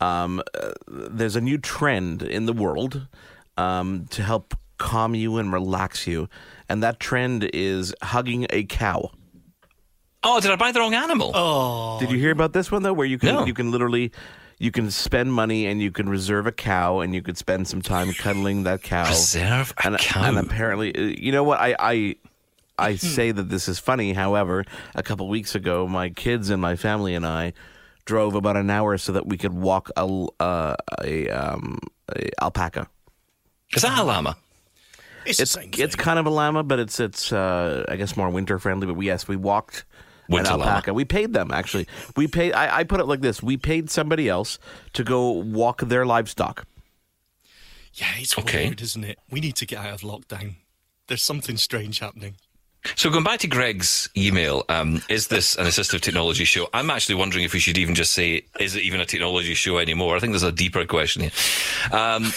Um, 0.00 0.42
uh, 0.54 0.70
there's 0.88 1.36
a 1.36 1.40
new 1.42 1.58
trend 1.58 2.22
in 2.22 2.46
the 2.46 2.54
world 2.54 3.06
um, 3.58 4.06
to 4.10 4.22
help 4.22 4.54
calm 4.78 5.14
you 5.14 5.36
and 5.36 5.52
relax 5.52 6.06
you, 6.06 6.28
and 6.70 6.82
that 6.82 6.98
trend 6.98 7.50
is 7.52 7.94
hugging 8.02 8.46
a 8.48 8.64
cow. 8.64 9.10
oh, 10.22 10.40
did 10.40 10.50
I 10.50 10.56
buy 10.56 10.72
the 10.72 10.80
wrong 10.80 10.94
animal? 10.94 11.32
Oh, 11.34 11.98
Did 12.00 12.10
you 12.10 12.18
hear 12.18 12.30
about 12.30 12.54
this 12.54 12.70
one 12.72 12.82
though? 12.82 12.94
Where 12.94 13.06
you 13.06 13.18
can 13.18 13.34
No. 13.34 13.44
you 13.44 13.52
can 13.52 13.70
literally 13.70 14.12
you 14.58 14.70
can 14.70 14.90
spend 14.90 15.32
money 15.32 15.66
and 15.66 15.80
you 15.82 15.90
can 15.90 16.08
reserve 16.08 16.46
a 16.46 16.52
cow 16.52 17.00
and 17.00 17.14
you 17.14 17.20
could 17.22 17.36
spend 17.38 17.66
some 17.68 17.80
time 17.82 18.12
cuddling 18.14 18.62
that 18.64 18.82
cow. 18.82 19.06
Reserve 19.08 19.74
a 19.78 19.86
and, 19.86 19.98
cow. 19.98 20.22
and 20.24 20.38
apparently, 20.38 20.94
uh, 20.96 21.00
you 21.18 21.32
know 21.32 21.42
what? 21.44 21.60
I 21.60 21.74
I, 21.78 22.16
I 22.80 22.96
say 22.96 23.30
that 23.32 23.48
this 23.48 23.68
is 23.68 23.78
funny. 23.78 24.12
However, 24.12 24.64
a 24.94 25.02
couple 25.02 25.28
weeks 25.28 25.54
ago, 25.54 25.86
my 25.86 26.08
kids 26.10 26.50
and 26.50 26.60
my 26.60 26.76
family 26.76 27.14
and 27.14 27.26
I 27.26 27.52
drove 28.06 28.34
about 28.34 28.56
an 28.56 28.70
hour 28.70 28.98
so 28.98 29.12
that 29.12 29.26
we 29.26 29.36
could 29.36 29.52
walk 29.52 29.90
a 29.96 30.00
l- 30.00 30.34
uh, 30.40 30.74
a, 31.04 31.28
um, 31.28 31.78
a 32.16 32.28
alpaca. 32.42 32.88
is 33.76 33.82
that 33.82 33.98
a 33.98 34.02
llama? 34.02 34.36
it's, 35.26 35.38
It's 35.40 35.54
the 35.54 35.60
same 35.60 35.70
it's 35.76 35.94
thing. 35.94 36.04
kind 36.04 36.18
of 36.18 36.26
a 36.26 36.30
llama, 36.30 36.62
but 36.62 36.78
it's 36.80 36.98
it's 36.98 37.32
uh, 37.32 37.84
I 37.88 37.96
guess 37.96 38.16
more 38.16 38.30
winter 38.30 38.58
friendly. 38.58 38.86
But 38.86 38.96
we, 38.96 39.06
yes, 39.06 39.28
we 39.28 39.36
walked. 39.36 39.84
Winter 40.28 40.52
an 40.52 40.58
llama. 40.60 40.70
alpaca. 40.70 40.94
We 40.94 41.04
paid 41.04 41.32
them 41.32 41.50
actually. 41.52 41.86
We 42.16 42.26
paid. 42.28 42.52
I, 42.52 42.78
I 42.78 42.84
put 42.84 43.00
it 43.00 43.06
like 43.06 43.20
this: 43.20 43.42
we 43.42 43.56
paid 43.56 43.90
somebody 43.90 44.28
else 44.28 44.58
to 44.94 45.04
go 45.04 45.30
walk 45.30 45.80
their 45.82 46.06
livestock. 46.06 46.66
Yeah, 47.94 48.06
it's 48.16 48.38
Okay. 48.38 48.66
weird, 48.68 48.80
isn't 48.80 49.02
it? 49.04 49.18
We 49.30 49.40
need 49.40 49.56
to 49.56 49.66
get 49.66 49.78
out 49.78 49.92
of 49.92 50.00
lockdown. 50.02 50.54
There's 51.08 51.22
something 51.24 51.56
strange 51.56 51.98
happening. 51.98 52.36
So 52.96 53.10
going 53.10 53.24
back 53.24 53.40
to 53.40 53.46
Greg's 53.46 54.08
email, 54.16 54.64
um, 54.68 55.02
is 55.08 55.28
this 55.28 55.54
an 55.56 55.66
assistive 55.66 56.00
technology 56.00 56.44
show? 56.44 56.68
I'm 56.72 56.88
actually 56.90 57.16
wondering 57.16 57.44
if 57.44 57.52
we 57.52 57.58
should 57.60 57.76
even 57.76 57.94
just 57.94 58.12
say, 58.14 58.44
is 58.58 58.74
it 58.74 58.82
even 58.82 59.00
a 59.00 59.06
technology 59.06 59.54
show 59.54 59.78
anymore? 59.78 60.16
I 60.16 60.18
think 60.20 60.32
there's 60.32 60.42
a 60.42 60.52
deeper 60.52 60.86
question 60.86 61.22
here. 61.22 61.30
Um, 61.92 62.32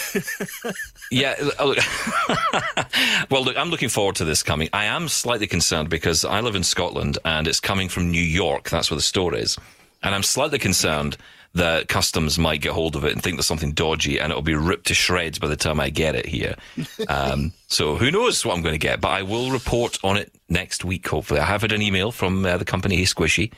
yeah. 1.10 1.34
uh, 1.58 1.64
look- 1.64 1.78
well, 3.30 3.42
look, 3.42 3.56
I'm 3.56 3.70
looking 3.70 3.88
forward 3.88 4.16
to 4.16 4.24
this 4.24 4.42
coming. 4.42 4.68
I 4.72 4.84
am 4.84 5.08
slightly 5.08 5.46
concerned 5.46 5.88
because 5.88 6.24
I 6.24 6.40
live 6.40 6.56
in 6.56 6.62
Scotland 6.64 7.18
and 7.24 7.48
it's 7.48 7.60
coming 7.60 7.88
from 7.88 8.10
New 8.10 8.22
York. 8.22 8.68
That's 8.68 8.90
where 8.90 8.96
the 8.96 9.02
store 9.02 9.34
is. 9.34 9.56
And 10.02 10.14
I'm 10.14 10.22
slightly 10.22 10.58
concerned 10.58 11.16
that 11.54 11.88
customs 11.88 12.38
might 12.38 12.60
get 12.60 12.72
hold 12.72 12.96
of 12.96 13.04
it 13.04 13.12
and 13.12 13.22
think 13.22 13.36
there's 13.36 13.46
something 13.46 13.72
dodgy 13.72 14.18
and 14.18 14.30
it'll 14.30 14.42
be 14.42 14.54
ripped 14.54 14.88
to 14.88 14.94
shreds 14.94 15.38
by 15.38 15.46
the 15.46 15.56
time 15.56 15.78
I 15.78 15.90
get 15.90 16.14
it 16.14 16.26
here. 16.26 16.56
Um, 17.08 17.52
so 17.68 17.96
who 17.96 18.10
knows 18.10 18.44
what 18.44 18.56
I'm 18.56 18.62
going 18.62 18.74
to 18.74 18.78
get, 18.78 19.00
but 19.00 19.08
I 19.08 19.22
will 19.22 19.50
report 19.50 19.98
on 20.02 20.16
it 20.16 20.32
next 20.48 20.84
week, 20.84 21.06
hopefully. 21.06 21.38
I 21.38 21.44
have 21.44 21.60
had 21.60 21.72
an 21.72 21.82
email 21.82 22.10
from 22.10 22.44
uh, 22.44 22.56
the 22.56 22.64
company 22.64 22.96
Hey 22.96 23.02
Squishy 23.02 23.52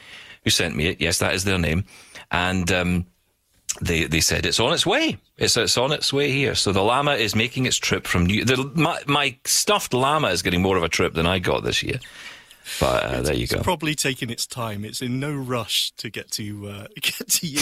who 0.45 0.51
sent 0.51 0.75
me 0.77 0.89
it. 0.89 1.01
Yes, 1.01 1.19
that 1.21 1.35
is 1.35 1.45
their 1.45 1.59
name. 1.59 1.85
And, 2.31 2.71
um, 2.73 3.07
they 3.81 4.05
they 4.05 4.21
said 4.21 4.47
it's 4.47 4.61
on 4.61 4.73
its 4.73 4.87
way. 4.87 5.19
It's 5.37 5.57
it's 5.57 5.77
on 5.77 5.93
its 5.93 6.13
way 6.13 6.31
here. 6.31 6.55
So 6.55 6.73
the 6.73 6.83
llama 6.83 7.13
is 7.13 7.35
making 7.35 7.67
its 7.67 7.77
trip 7.77 8.07
from 8.07 8.27
New. 8.27 8.45
The, 8.45 8.71
my 8.75 9.01
my 9.07 9.37
stuffed 9.45 9.93
llama 9.93 10.29
is 10.29 10.43
getting 10.43 10.63
more 10.63 10.77
of 10.77 10.83
a 10.83 10.89
trip 10.89 11.15
than 11.15 11.27
I 11.27 11.39
got 11.39 11.63
this 11.63 11.83
year. 11.83 12.01
But 12.81 13.03
uh, 13.05 13.21
there 13.23 13.35
you 13.35 13.45
it's 13.45 13.55
go. 13.55 13.63
probably 13.63 13.95
taking 13.95 14.31
its 14.31 14.47
time. 14.47 14.85
It's 14.85 15.01
in 15.03 15.19
no 15.21 15.33
rush 15.35 15.91
to 15.99 16.11
get 16.11 16.31
to 16.33 16.69
uh, 16.69 16.87
get 17.01 17.29
to 17.29 17.47
you. 17.47 17.61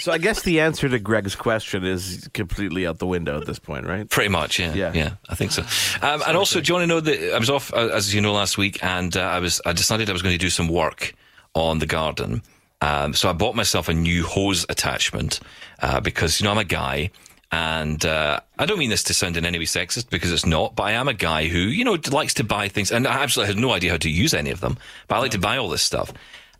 So 0.00 0.12
I 0.12 0.18
guess 0.18 0.42
the 0.42 0.60
answer 0.60 0.88
to 0.88 0.98
Greg's 0.98 1.34
question 1.36 1.84
is 1.84 2.28
completely 2.32 2.86
out 2.86 2.98
the 2.98 3.06
window 3.06 3.38
at 3.38 3.46
this 3.46 3.58
point, 3.58 3.86
right? 3.86 4.08
Pretty 4.08 4.30
much, 4.30 4.58
yeah, 4.58 4.72
Yeah. 4.72 4.92
yeah, 4.94 5.10
I 5.28 5.34
think 5.34 5.50
so. 5.52 5.62
Um, 6.02 6.22
and 6.26 6.36
also, 6.38 6.60
do 6.62 6.68
you 6.68 6.74
want 6.74 6.82
to 6.84 6.86
know 6.86 7.00
that 7.00 7.34
I 7.34 7.38
was 7.38 7.50
off, 7.50 7.72
uh, 7.74 7.88
as 7.92 8.14
you 8.14 8.20
know, 8.22 8.32
last 8.32 8.56
week, 8.56 8.82
and 8.82 9.14
uh, 9.16 9.20
I 9.20 9.38
was 9.40 9.60
I 9.66 9.72
decided 9.74 10.08
I 10.08 10.12
was 10.14 10.22
going 10.22 10.32
to 10.34 10.38
do 10.38 10.48
some 10.50 10.68
work 10.68 11.14
on 11.54 11.78
the 11.80 11.86
garden. 11.86 12.42
Um, 12.80 13.12
so 13.12 13.28
I 13.28 13.34
bought 13.34 13.54
myself 13.54 13.90
a 13.90 13.92
new 13.94 14.24
hose 14.24 14.64
attachment 14.70 15.40
uh, 15.82 16.00
because 16.00 16.40
you 16.40 16.44
know 16.44 16.50
I'm 16.52 16.56
a 16.58 16.64
guy, 16.64 17.10
and 17.52 18.04
uh, 18.04 18.40
I 18.58 18.66
don't 18.66 18.78
mean 18.78 18.90
this 18.90 19.02
to 19.04 19.14
sound 19.14 19.36
in 19.36 19.44
any 19.44 19.58
way 19.58 19.64
sexist 19.64 20.10
because 20.10 20.32
it's 20.32 20.46
not, 20.46 20.76
but 20.76 20.84
I 20.84 20.92
am 20.92 21.08
a 21.08 21.14
guy 21.14 21.48
who 21.48 21.58
you 21.58 21.84
know 21.84 21.98
likes 22.10 22.34
to 22.34 22.44
buy 22.44 22.68
things, 22.68 22.90
and 22.92 23.06
I 23.06 23.22
absolutely 23.22 23.54
had 23.54 23.62
no 23.62 23.72
idea 23.72 23.90
how 23.90 23.98
to 23.98 24.10
use 24.10 24.34
any 24.34 24.50
of 24.50 24.60
them, 24.60 24.78
but 25.08 25.16
I 25.16 25.18
like 25.18 25.32
to 25.32 25.38
buy 25.38 25.56
all 25.56 25.68
this 25.68 25.82
stuff, 25.82 26.12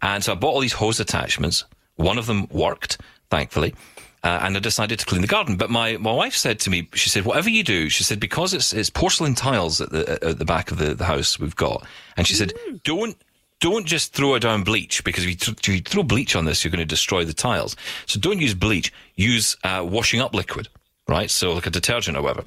and 0.03 0.23
so 0.23 0.33
I 0.33 0.35
bought 0.35 0.55
all 0.55 0.61
these 0.61 0.73
hose 0.73 1.01
attachments. 1.01 1.65
One 1.97 2.19
of 2.19 2.27
them 2.27 2.47
worked. 2.51 2.99
thankfully. 3.31 3.75
Uh, 4.23 4.41
and 4.43 4.55
I 4.55 4.61
decided 4.61 4.99
to 4.99 5.07
clean 5.07 5.23
the 5.23 5.27
garden. 5.27 5.57
But 5.57 5.71
my, 5.71 5.97
my 5.97 6.13
wife 6.13 6.35
said 6.35 6.61
to 6.61 6.71
me, 6.71 6.89
she 6.93 7.09
said, 7.09 7.25
whatever 7.25 7.49
you 7.49 7.65
do, 7.65 7.89
she 7.89 8.05
said, 8.05 8.21
because 8.21 8.53
it's, 8.53 8.75
it's 8.75 8.91
porcelain 8.91 9.35
tiles 9.35 9.81
at 9.81 9.91
the, 9.91 10.23
at 10.23 10.39
the 10.39 10.45
back 10.45 10.71
of 10.71 10.77
the, 10.77 10.93
the 10.95 11.07
house 11.07 11.39
we've 11.39 11.57
got. 11.57 11.87
And 12.19 12.27
she 12.27 12.35
said, 12.35 12.53
don't, 12.85 13.17
don't 13.61 13.87
just 13.87 14.13
throw 14.13 14.35
it 14.35 14.41
down 14.41 14.63
bleach 14.63 15.03
because 15.05 15.25
if 15.25 15.31
you, 15.31 15.37
th- 15.37 15.59
if 15.59 15.69
you 15.69 15.81
throw 15.81 16.03
bleach 16.03 16.37
on 16.37 16.45
this, 16.45 16.63
you're 16.63 16.71
going 16.71 16.81
to 16.81 16.85
destroy 16.85 17.25
the 17.25 17.33
tiles. 17.33 17.77
So 18.05 18.21
don't 18.21 18.41
use 18.41 18.53
bleach. 18.53 18.93
Use 19.17 19.57
uh, 19.65 19.87
washing 19.89 20.21
up 20.21 20.35
liquid, 20.35 20.69
right? 21.11 21.31
So 21.31 21.53
like 21.53 21.67
a 21.67 21.71
detergent 21.71 22.17
or 22.17 22.23
whatever. 22.23 22.45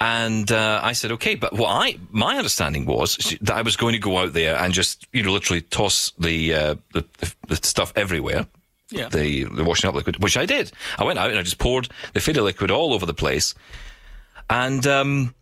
And 0.00 0.50
uh, 0.50 0.80
I 0.82 0.92
said, 0.92 1.12
okay, 1.12 1.36
but 1.36 1.52
what 1.52 1.68
I 1.70 1.98
my 2.10 2.36
understanding 2.36 2.84
was 2.84 3.16
that 3.40 3.54
I 3.54 3.62
was 3.62 3.76
going 3.76 3.92
to 3.92 3.98
go 4.00 4.18
out 4.18 4.32
there 4.32 4.56
and 4.56 4.74
just 4.74 5.06
you 5.12 5.22
know 5.22 5.32
literally 5.32 5.62
toss 5.62 6.12
the 6.18 6.52
uh, 6.54 6.74
the, 6.92 7.04
the 7.46 7.56
stuff 7.56 7.92
everywhere, 7.94 8.46
Yeah. 8.90 9.08
the 9.08 9.44
the 9.44 9.62
washing 9.64 9.88
up 9.88 9.94
liquid, 9.94 10.20
which 10.22 10.36
I 10.36 10.46
did. 10.46 10.72
I 10.98 11.04
went 11.04 11.18
out 11.20 11.30
and 11.30 11.38
I 11.38 11.42
just 11.42 11.58
poured 11.58 11.88
the 12.12 12.20
fairy 12.20 12.40
liquid 12.40 12.70
all 12.72 12.92
over 12.92 13.06
the 13.06 13.14
place, 13.14 13.54
and 14.50 14.84
um, 14.86 15.34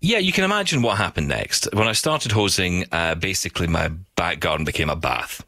yeah, 0.00 0.18
you 0.18 0.32
can 0.32 0.44
imagine 0.44 0.80
what 0.80 0.96
happened 0.96 1.28
next. 1.28 1.68
When 1.74 1.86
I 1.86 1.92
started 1.92 2.32
hosing, 2.32 2.86
uh, 2.90 3.14
basically 3.16 3.66
my 3.66 3.88
back 4.16 4.40
garden 4.40 4.64
became 4.64 4.88
a 4.88 4.96
bath, 4.96 5.44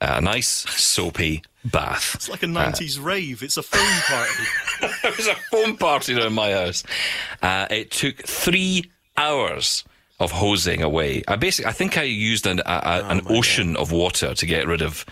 a 0.00 0.22
nice 0.22 0.48
soapy 0.48 1.42
bath. 1.64 2.14
It's 2.14 2.28
like 2.28 2.42
a 2.42 2.46
90s 2.46 3.02
rave. 3.02 3.42
It's 3.42 3.56
a 3.56 3.62
foam 3.62 3.80
party. 4.06 4.96
There 5.02 5.12
was 5.16 5.26
a 5.26 5.34
foam 5.50 5.76
party 5.76 6.14
around 6.14 6.34
my 6.34 6.52
house. 6.52 6.82
Uh, 7.42 7.66
it 7.70 7.90
took 7.90 8.18
three 8.18 8.90
hours 9.16 9.84
of 10.20 10.30
hosing 10.30 10.82
away. 10.82 11.22
I 11.26 11.36
basically, 11.36 11.68
I 11.68 11.72
think 11.72 11.98
I 11.98 12.02
used 12.02 12.46
an, 12.46 12.60
a, 12.60 12.62
a, 12.66 13.04
an 13.08 13.22
ocean 13.28 13.76
of 13.76 13.92
water 13.92 14.34
to 14.34 14.46
get 14.46 14.66
rid 14.66 14.82
of 14.82 15.04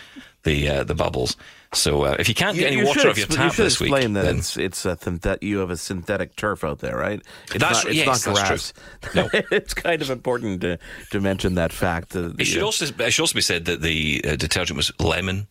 the 0.44 0.68
uh, 0.68 0.84
the 0.84 0.94
bubbles. 0.94 1.36
So 1.72 2.04
uh, 2.04 2.16
if 2.18 2.28
you 2.28 2.34
can't 2.34 2.56
get 2.56 2.70
any 2.72 2.84
water 2.84 3.00
should 3.00 3.10
off 3.10 3.18
your 3.18 3.26
expl- 3.28 3.36
tap 3.36 3.44
you 3.44 3.50
should 3.52 3.64
this 3.64 3.80
week, 3.80 3.90
explain 3.92 4.12
that 4.14 4.24
then 4.24 4.38
it's 4.38 4.56
it's 4.56 4.84
a 4.84 4.96
synthet- 4.96 5.42
you 5.42 5.58
have 5.58 5.70
a 5.70 5.76
synthetic 5.76 6.36
turf 6.36 6.64
out 6.64 6.80
there, 6.80 6.96
right? 6.96 7.22
It's 7.44 7.52
That's- 7.58 7.84
not, 7.84 7.86
it's 7.86 7.96
yes, 7.96 8.26
not 8.26 8.34
that's 8.34 8.48
grass. 8.48 9.30
true. 9.32 9.40
it's 9.56 9.74
kind 9.74 10.02
of 10.02 10.10
important 10.10 10.60
to 10.62 10.78
to 11.12 11.20
mention 11.20 11.54
that 11.54 11.72
fact. 11.72 12.14
Uh, 12.14 12.32
it 12.38 12.44
should 12.44 12.58
yeah. 12.58 12.64
also 12.64 12.84
it 12.86 13.10
should 13.12 13.22
also 13.22 13.34
be 13.34 13.40
said 13.40 13.64
that 13.66 13.80
the 13.82 14.22
uh, 14.24 14.36
detergent 14.36 14.76
was 14.76 14.92
lemon. 15.00 15.46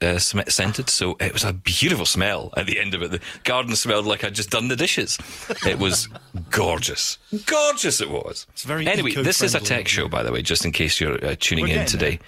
Uh, 0.00 0.18
sm- 0.18 0.40
scented, 0.48 0.88
so 0.88 1.16
it 1.20 1.34
was 1.34 1.44
a 1.44 1.52
beautiful 1.52 2.06
smell 2.06 2.50
at 2.56 2.66
the 2.66 2.80
end 2.80 2.94
of 2.94 3.02
it. 3.02 3.10
The 3.10 3.20
garden 3.44 3.76
smelled 3.76 4.06
like 4.06 4.24
I'd 4.24 4.34
just 4.34 4.48
done 4.48 4.68
the 4.68 4.76
dishes. 4.76 5.18
It 5.66 5.78
was 5.78 6.08
gorgeous, 6.50 7.18
gorgeous. 7.44 8.00
It 8.00 8.08
was. 8.08 8.46
It's 8.52 8.64
very 8.64 8.86
anyway. 8.88 9.12
This 9.12 9.42
is 9.42 9.54
a 9.54 9.60
tech 9.60 9.86
show, 9.86 10.08
by 10.08 10.22
the 10.22 10.32
way, 10.32 10.40
just 10.40 10.64
in 10.64 10.72
case 10.72 10.98
you're 10.98 11.22
uh, 11.22 11.36
tuning 11.38 11.64
in 11.64 11.74
getting 11.74 11.86
today 11.86 12.18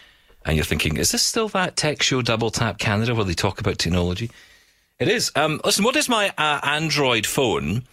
and 0.45 0.57
you're 0.57 0.65
thinking, 0.65 0.99
is 0.99 1.11
this 1.11 1.25
still 1.25 1.49
that 1.49 1.75
tech 1.75 2.03
show 2.03 2.21
Double 2.21 2.51
Tap 2.51 2.79
Canada 2.79 3.15
where 3.15 3.25
they 3.25 3.33
talk 3.35 3.61
about 3.61 3.79
technology? 3.79 4.31
It 4.99 5.09
is. 5.09 5.33
Um, 5.35 5.59
listen, 5.65 5.85
what 5.85 5.95
does 5.95 6.09
my 6.09 6.31
uh, 6.37 6.61
Android 6.63 7.25
phone 7.25 7.85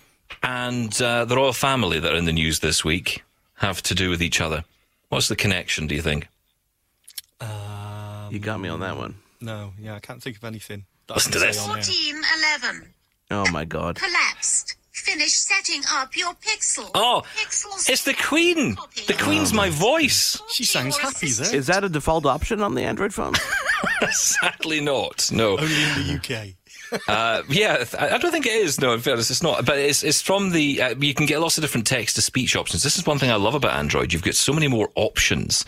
and 0.43 1.01
uh, 1.01 1.24
the 1.24 1.38
royal 1.38 1.53
family 1.53 2.00
that 2.00 2.12
are 2.12 2.17
in 2.17 2.25
the 2.25 2.33
news 2.33 2.59
this 2.59 2.83
week 2.83 3.24
have 3.55 3.81
to 3.83 3.95
do 3.95 4.09
with 4.09 4.21
each 4.21 4.41
other? 4.41 4.65
What's 5.07 5.29
the 5.29 5.35
connection? 5.38 5.88
Do 5.88 5.95
you 5.95 6.01
think? 6.01 6.27
You 8.31 8.39
got 8.39 8.59
me 8.59 8.67
on 8.67 8.81
that 8.81 8.97
one. 8.97 9.15
No, 9.41 9.73
yeah, 9.79 9.95
I 9.95 9.99
can't 9.99 10.21
think 10.21 10.37
of 10.37 10.43
anything. 10.43 10.85
that 11.07 11.13
I 11.13 11.15
Listen 11.17 11.31
to 11.33 11.39
this. 11.39 11.59
on 11.67 11.77
air. 11.77 11.83
14, 11.83 12.15
11. 12.61 12.93
Oh 13.31 13.49
my 13.51 13.65
god. 13.65 13.95
Collapsed. 13.97 14.75
Finish 14.91 15.33
setting 15.33 15.81
up 15.91 16.15
your 16.15 16.33
pixel. 16.35 16.89
Oh, 16.95 17.21
Pixels 17.35 17.89
it's 17.89 18.03
the 18.05 18.13
Queen. 18.13 18.77
The 19.07 19.13
Queen's 19.13 19.51
my 19.51 19.69
voice. 19.69 20.41
She 20.53 20.63
sounds 20.63 20.97
happy 20.97 21.27
there. 21.31 21.53
Is 21.53 21.67
that 21.67 21.83
a 21.83 21.89
default 21.89 22.25
option 22.25 22.61
on 22.61 22.75
the 22.75 22.83
Android 22.83 23.13
phone? 23.13 23.33
Sadly, 24.11 24.79
not. 24.79 25.29
No. 25.33 25.57
Only 25.57 25.83
in 25.83 26.07
the 26.07 26.13
UK. 26.15 26.53
Uh, 27.07 27.41
yeah, 27.49 27.83
I 27.99 28.19
don't 28.19 28.31
think 28.31 28.45
it 28.45 28.53
is. 28.53 28.79
No, 28.79 28.93
in 28.93 28.99
fairness, 29.01 29.31
it's 29.31 29.41
not. 29.41 29.65
But 29.65 29.79
it's 29.79 30.03
it's 30.03 30.21
from 30.21 30.51
the. 30.51 30.81
Uh, 30.81 30.95
you 30.99 31.15
can 31.15 31.25
get 31.25 31.41
lots 31.41 31.57
of 31.57 31.63
different 31.63 31.87
text 31.87 32.15
to 32.15 32.21
speech 32.21 32.55
options. 32.55 32.83
This 32.83 32.95
is 32.95 33.05
one 33.07 33.17
thing 33.17 33.31
I 33.31 33.35
love 33.35 33.55
about 33.55 33.73
Android. 33.73 34.13
You've 34.13 34.21
got 34.21 34.35
so 34.35 34.53
many 34.53 34.67
more 34.67 34.89
options. 34.95 35.65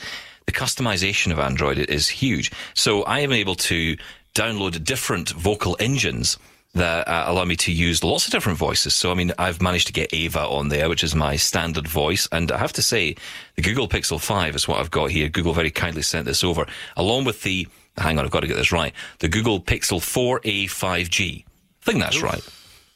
The 0.48 0.54
customization 0.54 1.32
of 1.32 1.40
Android 1.40 1.78
is 1.78 2.08
huge. 2.08 2.52
So 2.74 3.04
I 3.04 3.20
am 3.20 3.32
able 3.32 3.56
to 3.56 3.98
download 4.34 4.84
different 4.84 5.30
vocal 5.30 5.76
engines 5.80 6.38
that 6.74 7.08
uh, 7.08 7.26
allow 7.28 7.44
me 7.44 7.56
to 7.58 7.72
use 7.72 8.04
lots 8.04 8.26
of 8.28 8.32
different 8.32 8.58
voices. 8.58 8.94
So 8.94 9.12
I 9.12 9.14
mean, 9.14 9.34
I've 9.38 9.62
managed 9.62 9.88
to 9.88 9.94
get 9.94 10.14
Ava 10.14 10.48
on 10.48 10.70
there, 10.70 10.90
which 10.90 11.04
is 11.04 11.16
my 11.16 11.36
standard 11.36 11.88
voice, 11.88 12.28
and 12.32 12.52
I 12.52 12.58
have 12.58 12.74
to 12.74 12.82
say, 12.82 13.16
the 13.56 13.62
Google 13.62 13.88
Pixel 13.88 14.22
Five 14.22 14.56
is 14.56 14.68
what 14.68 14.80
I've 14.80 14.92
got 14.92 15.12
here. 15.12 15.28
Google 15.28 15.54
very 15.54 15.72
kindly 15.72 16.02
sent 16.02 16.26
this 16.26 16.44
over, 16.44 16.66
along 16.96 17.26
with 17.26 17.42
the. 17.44 17.68
Hang 17.98 18.20
on, 18.20 18.26
I've 18.26 18.32
got 18.32 18.42
to 18.42 18.48
get 18.48 18.58
this 18.58 18.72
right. 18.72 18.94
The 19.20 19.28
Google 19.28 19.60
Pixel 19.60 20.00
4a 20.00 20.66
5G. 20.66 21.44
I 21.44 21.46
think 21.82 22.00
that's 22.00 22.22
right. 22.22 22.48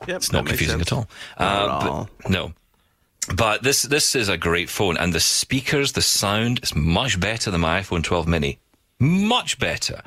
Yep, 0.08 0.18
It's 0.18 0.32
not 0.32 0.46
confusing 0.46 0.80
at 0.80 0.94
all. 0.94 1.08
Uh, 1.40 1.44
at 1.82 1.88
all. 1.88 2.10
But, 2.22 2.32
no. 2.32 2.54
But 3.36 3.64
this 3.64 3.84
this 3.84 4.16
is 4.16 4.30
a 4.30 4.38
great 4.38 4.70
phone, 4.70 4.98
and 4.98 5.14
the 5.14 5.20
speakers, 5.20 5.94
the 5.94 6.02
sound 6.02 6.60
is 6.64 6.76
much 6.76 7.20
better 7.20 7.52
than 7.52 7.62
my 7.62 7.82
iPhone 7.82 8.04
12 8.04 8.28
mini. 8.28 8.60
Much 9.00 9.58
better. 9.60 10.02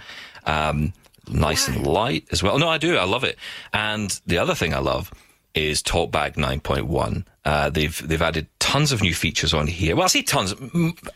Um, 0.47 0.93
nice 1.29 1.69
and 1.69 1.87
light 1.87 2.27
as 2.31 2.43
well. 2.43 2.59
No, 2.59 2.69
I 2.69 2.79
do. 2.79 2.97
I 2.97 3.05
love 3.05 3.25
it. 3.25 3.37
And 3.73 4.21
the 4.27 4.39
other 4.39 4.55
thing 4.55 4.75
I 4.75 4.79
love 4.79 5.13
is 5.55 5.83
TalkBack 5.83 6.35
9.1. 6.35 7.25
Uh, 7.45 7.71
they've 7.71 8.07
they've 8.07 8.23
added 8.23 8.47
tons 8.59 8.93
of 8.93 9.03
new 9.03 9.15
features 9.15 9.55
on 9.55 9.67
here. 9.67 9.95
Well, 9.95 10.05
I 10.05 10.09
say 10.09 10.23
tons. 10.23 10.55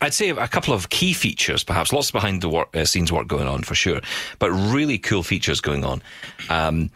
I'd 0.00 0.14
say 0.14 0.30
a 0.30 0.48
couple 0.48 0.74
of 0.74 0.90
key 0.90 1.12
features, 1.12 1.64
perhaps. 1.64 1.92
Lots 1.92 2.08
of 2.08 2.12
behind 2.12 2.42
the 2.42 2.48
work, 2.48 2.74
uh, 2.74 2.84
scenes 2.84 3.12
work 3.12 3.26
going 3.26 3.48
on 3.48 3.62
for 3.62 3.74
sure, 3.74 4.00
but 4.38 4.50
really 4.50 4.98
cool 4.98 5.22
features 5.22 5.60
going 5.60 5.84
on. 5.84 6.02
Um, 6.48 6.90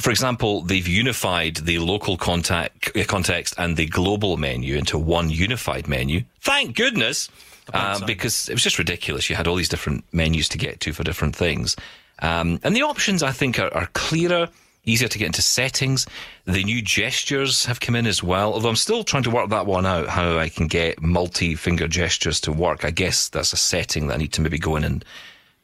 for 0.00 0.10
example, 0.10 0.62
they've 0.62 0.86
unified 0.86 1.56
the 1.56 1.78
local 1.78 2.16
contact, 2.16 2.96
uh, 2.96 3.04
context 3.04 3.54
and 3.58 3.76
the 3.76 3.86
global 3.86 4.36
menu 4.36 4.76
into 4.76 4.98
one 4.98 5.30
unified 5.30 5.86
menu. 5.86 6.22
Thank 6.40 6.76
goodness, 6.76 7.28
uh, 7.72 8.04
because 8.04 8.48
it 8.48 8.54
was 8.54 8.62
just 8.62 8.78
ridiculous. 8.78 9.30
You 9.30 9.36
had 9.36 9.46
all 9.46 9.56
these 9.56 9.68
different 9.68 10.04
menus 10.12 10.48
to 10.50 10.58
get 10.58 10.80
to 10.80 10.92
for 10.92 11.04
different 11.04 11.36
things. 11.36 11.76
Um, 12.20 12.60
and 12.64 12.74
the 12.74 12.82
options, 12.82 13.22
I 13.22 13.30
think, 13.30 13.58
are, 13.58 13.72
are 13.72 13.88
clearer, 13.92 14.48
easier 14.84 15.08
to 15.08 15.18
get 15.18 15.26
into 15.26 15.42
settings. 15.42 16.06
The 16.44 16.64
new 16.64 16.82
gestures 16.82 17.64
have 17.66 17.80
come 17.80 17.94
in 17.94 18.06
as 18.06 18.22
well, 18.22 18.52
although 18.52 18.68
I'm 18.68 18.76
still 18.76 19.04
trying 19.04 19.22
to 19.24 19.30
work 19.30 19.50
that 19.50 19.66
one 19.66 19.86
out, 19.86 20.08
how 20.08 20.38
I 20.38 20.48
can 20.48 20.66
get 20.66 21.02
multi 21.02 21.54
finger 21.54 21.88
gestures 21.88 22.40
to 22.42 22.52
work. 22.52 22.84
I 22.84 22.90
guess 22.90 23.28
that's 23.28 23.52
a 23.52 23.56
setting 23.56 24.08
that 24.08 24.14
I 24.14 24.18
need 24.18 24.32
to 24.32 24.40
maybe 24.40 24.58
go 24.58 24.76
in 24.76 24.84
and 24.84 25.04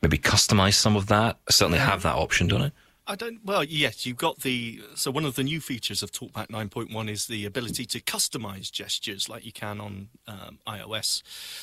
maybe 0.02 0.18
customize 0.18 0.74
some 0.74 0.96
of 0.96 1.08
that. 1.08 1.36
I 1.48 1.50
certainly 1.50 1.78
have 1.80 2.02
that 2.02 2.14
option, 2.14 2.46
don't 2.46 2.62
I? 2.62 2.72
I 3.10 3.16
don't. 3.16 3.44
Well, 3.44 3.64
yes, 3.64 4.06
you've 4.06 4.18
got 4.18 4.42
the. 4.42 4.80
So 4.94 5.10
one 5.10 5.24
of 5.24 5.34
the 5.34 5.42
new 5.42 5.60
features 5.60 6.00
of 6.04 6.12
TalkBack 6.12 6.46
9.1 6.46 7.10
is 7.10 7.26
the 7.26 7.44
ability 7.44 7.84
to 7.86 8.00
customize 8.00 8.70
gestures, 8.70 9.28
like 9.28 9.44
you 9.44 9.50
can 9.50 9.80
on 9.80 10.08
um, 10.28 10.60
iOS. 10.64 11.20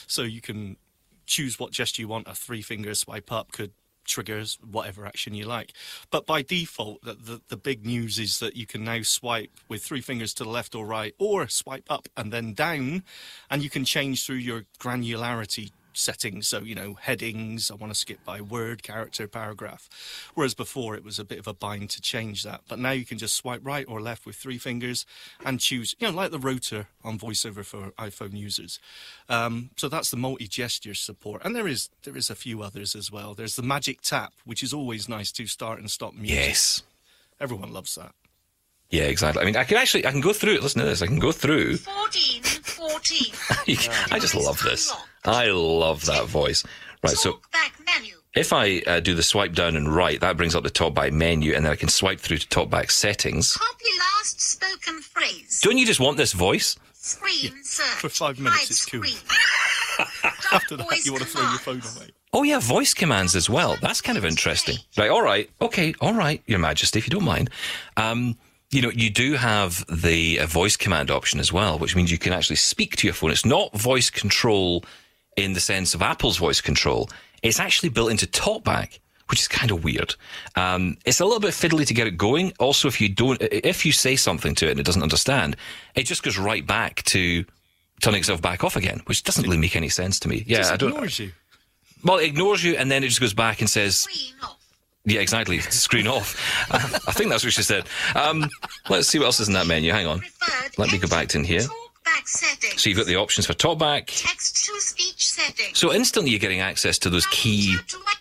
So 0.08 0.24
you 0.24 0.42
can 0.42 0.76
choose 1.26 1.58
what 1.58 1.72
gesture 1.72 2.02
you 2.02 2.10
want. 2.10 2.28
A 2.28 2.36
three 2.36 2.62
finger 2.62 2.94
swipe 2.94 3.32
up 3.32 3.54
could 3.54 3.72
triggers 4.04 4.58
whatever 4.70 5.06
action 5.06 5.34
you 5.34 5.46
like. 5.46 5.72
But 6.12 6.26
by 6.26 6.42
default, 6.42 7.02
the, 7.04 7.14
the 7.14 7.42
the 7.48 7.58
big 7.58 7.86
news 7.86 8.20
is 8.20 8.40
that 8.40 8.58
you 8.58 8.66
can 8.66 8.84
now 8.84 9.04
swipe 9.04 9.52
with 9.70 9.82
three 9.82 10.02
fingers 10.02 10.34
to 10.36 10.44
the 10.44 10.50
left 10.50 10.76
or 10.76 10.86
right, 10.86 11.16
or 11.18 11.48
swipe 11.48 11.90
up 11.90 12.10
and 12.18 12.34
then 12.34 12.56
down, 12.56 13.04
and 13.50 13.64
you 13.64 13.70
can 13.70 13.86
change 13.86 14.26
through 14.26 14.36
your 14.36 14.66
granularity 14.80 15.72
settings. 15.98 16.48
So, 16.48 16.60
you 16.60 16.76
know, 16.76 16.94
headings, 16.94 17.72
I 17.72 17.76
want 17.76 17.92
to 17.92 18.00
skip 18.00 18.24
by 18.26 18.42
word, 18.42 18.84
character, 18.84 19.28
paragraph. 19.28 19.90
Whereas 20.34 20.54
before 20.54 20.96
it 20.96 21.04
was 21.04 21.20
a 21.20 21.26
bit 21.26 21.40
of 21.40 21.48
a 21.48 21.54
bind 21.54 21.90
to 21.92 22.02
change 22.02 22.44
that. 22.44 22.62
But 22.68 22.80
now 22.80 22.92
you 22.92 23.06
can 23.06 23.18
just 23.18 23.36
swipe 23.36 23.62
right 23.64 23.86
or 23.88 24.02
left 24.02 24.26
with 24.26 24.36
three 24.36 24.58
fingers 24.58 25.06
and 25.46 25.60
choose, 25.60 25.96
you 26.00 26.08
know, 26.08 26.14
like 26.14 26.32
the 26.32 26.40
rotor 26.40 26.88
on 27.04 27.20
VoiceOver 27.20 27.66
for 27.66 27.92
iPhone 27.92 28.34
users. 28.34 28.80
Um, 29.30 29.72
so 29.76 29.90
that's 29.90 30.12
the 30.12 30.18
multi 30.18 30.48
gesture 30.48 30.94
support. 30.94 31.42
And 31.44 31.56
there 31.56 31.68
is 31.68 31.90
there 32.04 32.18
is 32.18 32.30
a 32.30 32.36
few 32.36 32.62
others 32.62 32.96
as 32.96 33.12
well. 33.12 33.34
There's 33.34 33.56
the 33.56 33.64
magic 33.64 34.02
tap, 34.02 34.34
which 34.46 34.64
is 34.64 34.74
always 34.74 35.10
nice 35.10 35.32
to 35.34 35.48
start 35.48 35.80
and 35.80 35.90
stop 35.90 36.14
music. 36.14 36.38
Yes. 36.38 36.84
Everyone 37.40 37.72
loves 37.72 37.96
that. 37.96 38.14
Yeah, 38.90 39.04
exactly. 39.04 39.42
I 39.42 39.46
mean, 39.46 39.58
I 39.58 39.66
can 39.66 39.78
actually, 39.78 40.06
I 40.06 40.12
can 40.12 40.22
go 40.22 40.32
through. 40.34 40.60
Listen 40.60 40.82
to 40.82 40.88
this. 40.88 41.02
I 41.02 41.08
can 41.08 41.20
go 41.20 41.32
through. 41.32 41.78
14, 41.78 42.42
14. 42.78 43.34
I 44.12 44.20
just 44.20 44.36
love 44.36 44.62
this. 44.64 44.94
I 45.26 45.48
love 45.48 46.06
that 46.06 46.26
voice. 46.28 46.64
Right. 47.04 47.14
So 47.14 47.34
TalkBack 47.34 47.86
menu. 47.86 48.14
if 48.36 48.54
I 48.54 48.80
uh, 48.88 49.00
do 49.00 49.14
the 49.14 49.24
swipe 49.24 49.54
down 49.54 49.76
and 49.76 49.94
right, 49.94 50.20
that 50.22 50.38
brings 50.38 50.56
up 50.56 50.64
the 50.64 50.70
TalkBack 50.70 51.12
menu, 51.12 51.54
and 51.54 51.66
then 51.66 51.72
I 51.72 51.76
can 51.76 51.90
swipe 51.90 52.20
through 52.20 52.38
to 52.38 52.48
TalkBack 52.48 52.92
settings. 52.92 53.56
Copy 53.58 53.86
last 54.00 54.40
spoken 54.42 55.02
phrase. 55.02 55.62
Don't 55.64 55.78
you 55.78 55.86
just 55.86 56.00
want 56.00 56.18
this 56.18 56.34
voice? 56.34 56.78
Screen 56.94 57.54
search. 57.64 57.86
For 57.86 58.10
five 58.10 58.40
minutes, 58.40 58.62
Hide 58.62 58.70
it's 58.72 58.86
cool. 58.86 59.04
screen. 59.04 59.18
After 60.52 60.78
that, 60.78 61.06
you 61.06 61.12
want 61.14 61.24
to 61.24 61.30
throw 61.30 61.42
your 61.42 61.60
phone 61.60 61.82
away. 61.98 62.10
Oh 62.34 62.44
yeah, 62.44 62.60
voice 62.60 62.94
commands 62.94 63.36
as 63.36 63.50
well. 63.50 63.78
That's 63.82 64.02
kind 64.02 64.18
of 64.18 64.26
interesting. 64.26 64.78
Right. 64.98 65.10
All 65.10 65.22
right. 65.24 65.50
Okay. 65.62 65.94
All 66.02 66.14
right, 66.14 66.42
Your 66.46 66.60
Majesty, 66.60 67.00
if 67.00 67.08
you 67.08 67.12
don't 67.12 67.24
mind. 67.24 67.50
Um, 67.96 68.38
you 68.72 68.82
know, 68.82 68.90
you 68.92 69.10
do 69.10 69.34
have 69.34 69.86
the 69.88 70.40
uh, 70.40 70.46
voice 70.46 70.76
command 70.76 71.10
option 71.10 71.40
as 71.40 71.54
well, 71.54 71.80
which 71.80 71.96
means 71.96 72.12
you 72.12 72.18
can 72.18 72.34
actually 72.34 72.58
speak 72.58 72.96
to 72.98 73.08
your 73.08 73.14
phone. 73.14 73.32
It's 73.32 73.46
not 73.46 73.74
voice 73.78 74.10
control 74.10 74.84
in 75.38 75.54
the 75.54 75.60
sense 75.60 75.94
of 75.94 76.02
Apple's 76.02 76.38
voice 76.38 76.60
control. 76.62 77.10
It's 77.44 77.60
actually 77.60 77.90
built 77.90 78.12
into 78.12 78.26
TalkBack, 78.28 79.00
which 79.30 79.40
is 79.40 79.48
kind 79.48 79.72
of 79.72 79.84
weird. 79.84 80.16
Um, 80.56 80.98
it's 81.06 81.20
a 81.20 81.26
little 81.26 81.40
bit 81.40 81.52
fiddly 81.52 81.86
to 81.86 81.94
get 81.94 82.08
it 82.08 82.18
going. 82.18 82.52
Also, 82.60 82.88
if 82.88 83.00
you 83.00 83.08
don't, 83.08 83.42
if 83.42 83.86
you 83.86 83.92
say 83.92 84.16
something 84.16 84.54
to 84.56 84.68
it 84.68 84.72
and 84.72 84.80
it 84.80 84.86
doesn't 84.86 85.04
understand, 85.04 85.56
it 85.96 86.04
just 86.04 86.24
goes 86.24 86.38
right 86.38 86.66
back 86.66 87.04
to 87.04 87.46
turning 88.02 88.20
itself 88.20 88.42
back 88.42 88.64
off 88.64 88.76
again, 88.76 89.02
which 89.06 89.24
doesn't 89.24 89.44
really 89.44 89.58
make 89.58 89.76
any 89.76 89.90
sense 89.90 90.20
to 90.22 90.28
me. 90.28 90.44
Yeah, 90.46 90.58
Just 90.58 90.74
I 90.74 90.78
don't. 90.78 90.90
ignores 90.92 91.20
you. 91.20 91.32
Well, 92.04 92.18
it 92.18 92.26
ignores 92.26 92.64
you 92.64 92.76
and 92.76 92.92
then 92.92 93.04
it 93.04 93.08
just 93.08 93.22
goes 93.22 93.34
back 93.34 93.60
and 93.62 93.70
says, 93.70 93.98
Screen 94.00 94.34
off. 94.44 94.57
Yeah, 95.08 95.22
exactly. 95.22 95.60
Screen 95.62 96.06
off. 96.06 96.36
I 96.70 97.14
think 97.14 97.30
that's 97.30 97.44
what 97.46 97.54
she 97.54 97.64
said. 97.64 97.86
Um, 98.14 98.50
let's 98.90 99.08
see 99.08 99.20
what 99.20 99.26
else 99.26 99.40
is 99.40 99.48
in 99.48 99.54
that 99.54 99.66
menu. 99.66 99.94
Hang 99.94 100.06
on. 100.06 100.22
Let 100.78 100.92
me 100.92 100.98
go 100.98 101.08
back 101.08 101.34
in 101.34 101.46
here. 101.46 101.62
So 102.76 102.90
you've 102.90 102.98
got 102.98 103.08
the 103.08 103.16
options 103.16 103.48
for 103.48 103.54
talkback. 103.54 104.08
Text 104.08 104.66
to 104.66 104.82
speech 104.82 105.30
settings. 105.30 105.78
So 105.78 105.94
instantly 105.94 106.32
you're 106.32 106.42
getting 106.42 106.60
access 106.60 107.00
to 107.00 107.10
those 107.10 107.26
key 107.28 107.78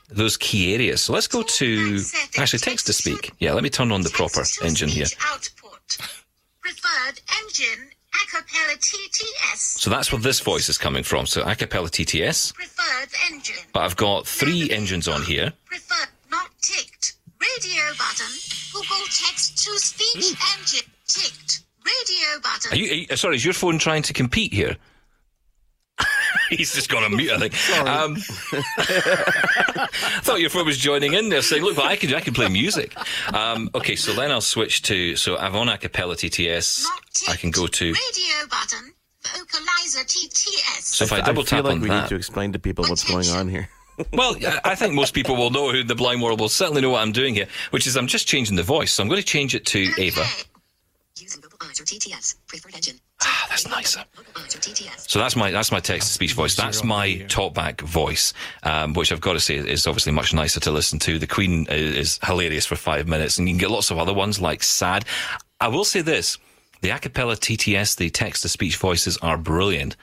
those 0.08 0.36
key 0.36 0.74
areas. 0.74 1.00
So 1.00 1.12
let's 1.12 1.26
go 1.26 1.42
to 1.42 2.00
actually 2.38 2.60
text 2.60 2.86
to 2.86 2.92
speak. 2.92 3.32
Yeah, 3.40 3.52
let 3.52 3.64
me 3.64 3.70
turn 3.70 3.90
on 3.90 4.02
the 4.02 4.10
proper 4.10 4.44
engine 4.62 4.88
here. 4.88 5.06
Preferred 6.60 7.20
engine 7.42 7.90
Acapela 8.14 8.76
TTS. 8.78 9.56
So 9.56 9.90
that's 9.90 10.12
where 10.12 10.20
this 10.20 10.38
voice 10.40 10.68
is 10.68 10.78
coming 10.78 11.02
from. 11.02 11.26
So 11.26 11.42
Acapela 11.42 11.90
TTS. 11.90 12.54
Preferred 12.54 13.08
engine. 13.30 13.56
But 13.72 13.80
I've 13.80 13.96
got 13.96 14.26
three 14.26 14.70
engines 14.70 15.08
on 15.08 15.22
here. 15.22 15.52
Preferred 15.66 16.08
text 19.24 19.64
to 19.64 19.70
speech 19.78 20.36
engine 20.58 20.88
ticked. 21.06 21.62
Radio 21.84 22.40
button. 22.42 22.72
Are 22.72 22.76
you, 22.76 22.90
are 22.90 22.94
you- 23.10 23.16
sorry, 23.16 23.36
is 23.36 23.44
your 23.44 23.54
phone 23.54 23.78
trying 23.78 24.02
to 24.02 24.12
compete 24.12 24.52
here? 24.52 24.76
He's 26.50 26.74
just 26.74 26.88
gone 26.90 27.02
on 27.04 27.16
mute, 27.16 27.30
I 27.30 27.38
think. 27.38 27.54
Um, 27.88 28.16
I 28.78 29.88
thought 30.22 30.40
your 30.40 30.50
phone 30.50 30.66
was 30.66 30.78
joining 30.78 31.14
in 31.14 31.28
there, 31.28 31.42
saying, 31.42 31.62
"Look, 31.62 31.76
but 31.76 31.86
I 31.86 31.96
can, 31.96 32.14
I 32.14 32.20
can 32.20 32.34
play 32.34 32.48
music." 32.48 32.92
Um, 33.32 33.70
okay, 33.74 33.96
so 33.96 34.12
then 34.12 34.30
I'll 34.30 34.40
switch 34.40 34.82
to 34.82 35.16
so 35.16 35.36
I've 35.38 35.54
on 35.54 35.68
Acapela 35.68 36.14
TTS. 36.14 36.84
I 37.28 37.36
can 37.36 37.50
go 37.50 37.66
to 37.66 37.84
radio 37.86 38.46
button. 38.50 38.92
Vocalizer 39.24 40.04
TTS. 40.06 40.82
so 40.82 41.04
if 41.04 41.12
I 41.12 41.16
I 41.16 41.20
double 41.22 41.42
feel 41.42 41.58
tap 41.58 41.64
like 41.64 41.72
on 41.74 41.80
we 41.80 41.88
that. 41.88 42.02
need 42.02 42.08
to 42.10 42.14
explain 42.16 42.52
to 42.52 42.58
people 42.60 42.84
what's 42.84 43.02
going 43.02 43.28
on 43.30 43.48
here. 43.48 43.68
Well, 44.12 44.36
I- 44.46 44.60
I 44.72 44.74
think 44.74 44.94
most 44.94 45.14
people 45.14 45.36
will 45.36 45.50
know 45.50 45.70
who 45.72 45.82
the 45.82 45.94
blind 45.94 46.22
world 46.22 46.40
will 46.40 46.48
certainly 46.48 46.82
know 46.82 46.90
what 46.90 47.02
I'm 47.02 47.12
doing 47.12 47.34
here, 47.34 47.46
which 47.70 47.86
is 47.86 47.96
I'm 47.96 48.06
just 48.06 48.26
changing 48.26 48.56
the 48.56 48.62
voice. 48.62 48.92
So 48.92 49.02
I'm 49.02 49.08
going 49.08 49.20
to 49.20 49.26
change 49.26 49.54
it 49.54 49.64
to 49.66 49.90
Ava. 49.98 50.20
Okay. 50.20 50.30
Using 51.18 51.40
Vocalizer 51.42 51.82
TTS. 51.84 52.34
Preferred 52.46 52.74
engine. 52.74 53.00
Ah, 53.22 53.46
that's 53.48 53.66
nicer. 53.68 54.04
So 54.98 55.18
that's 55.18 55.34
my 55.34 55.50
that's 55.50 55.72
my 55.72 55.80
text 55.80 56.08
to 56.08 56.12
speech 56.14 56.34
voice. 56.34 56.54
That's 56.54 56.84
my 56.84 57.08
talkback 57.28 57.80
voice, 57.80 58.34
um, 58.62 58.92
which 58.92 59.10
I've 59.10 59.22
got 59.22 59.32
to 59.32 59.40
say 59.40 59.56
is 59.56 59.86
obviously 59.86 60.12
much 60.12 60.34
nicer 60.34 60.60
to 60.60 60.70
listen 60.70 60.98
to. 61.00 61.18
The 61.18 61.26
Queen 61.26 61.66
is, 61.70 61.96
is 61.96 62.18
hilarious 62.22 62.66
for 62.66 62.76
five 62.76 63.08
minutes, 63.08 63.38
and 63.38 63.48
you 63.48 63.54
can 63.54 63.58
get 63.58 63.70
lots 63.70 63.90
of 63.90 63.98
other 63.98 64.12
ones 64.12 64.40
like 64.40 64.62
Sad. 64.62 65.06
I 65.60 65.68
will 65.68 65.84
say 65.86 66.02
this: 66.02 66.36
the 66.82 66.90
Acapela 66.90 67.36
TTS, 67.36 67.96
the 67.96 68.10
text 68.10 68.42
to 68.42 68.48
speech 68.50 68.76
voices 68.76 69.16
are 69.18 69.38
brilliant. 69.38 69.96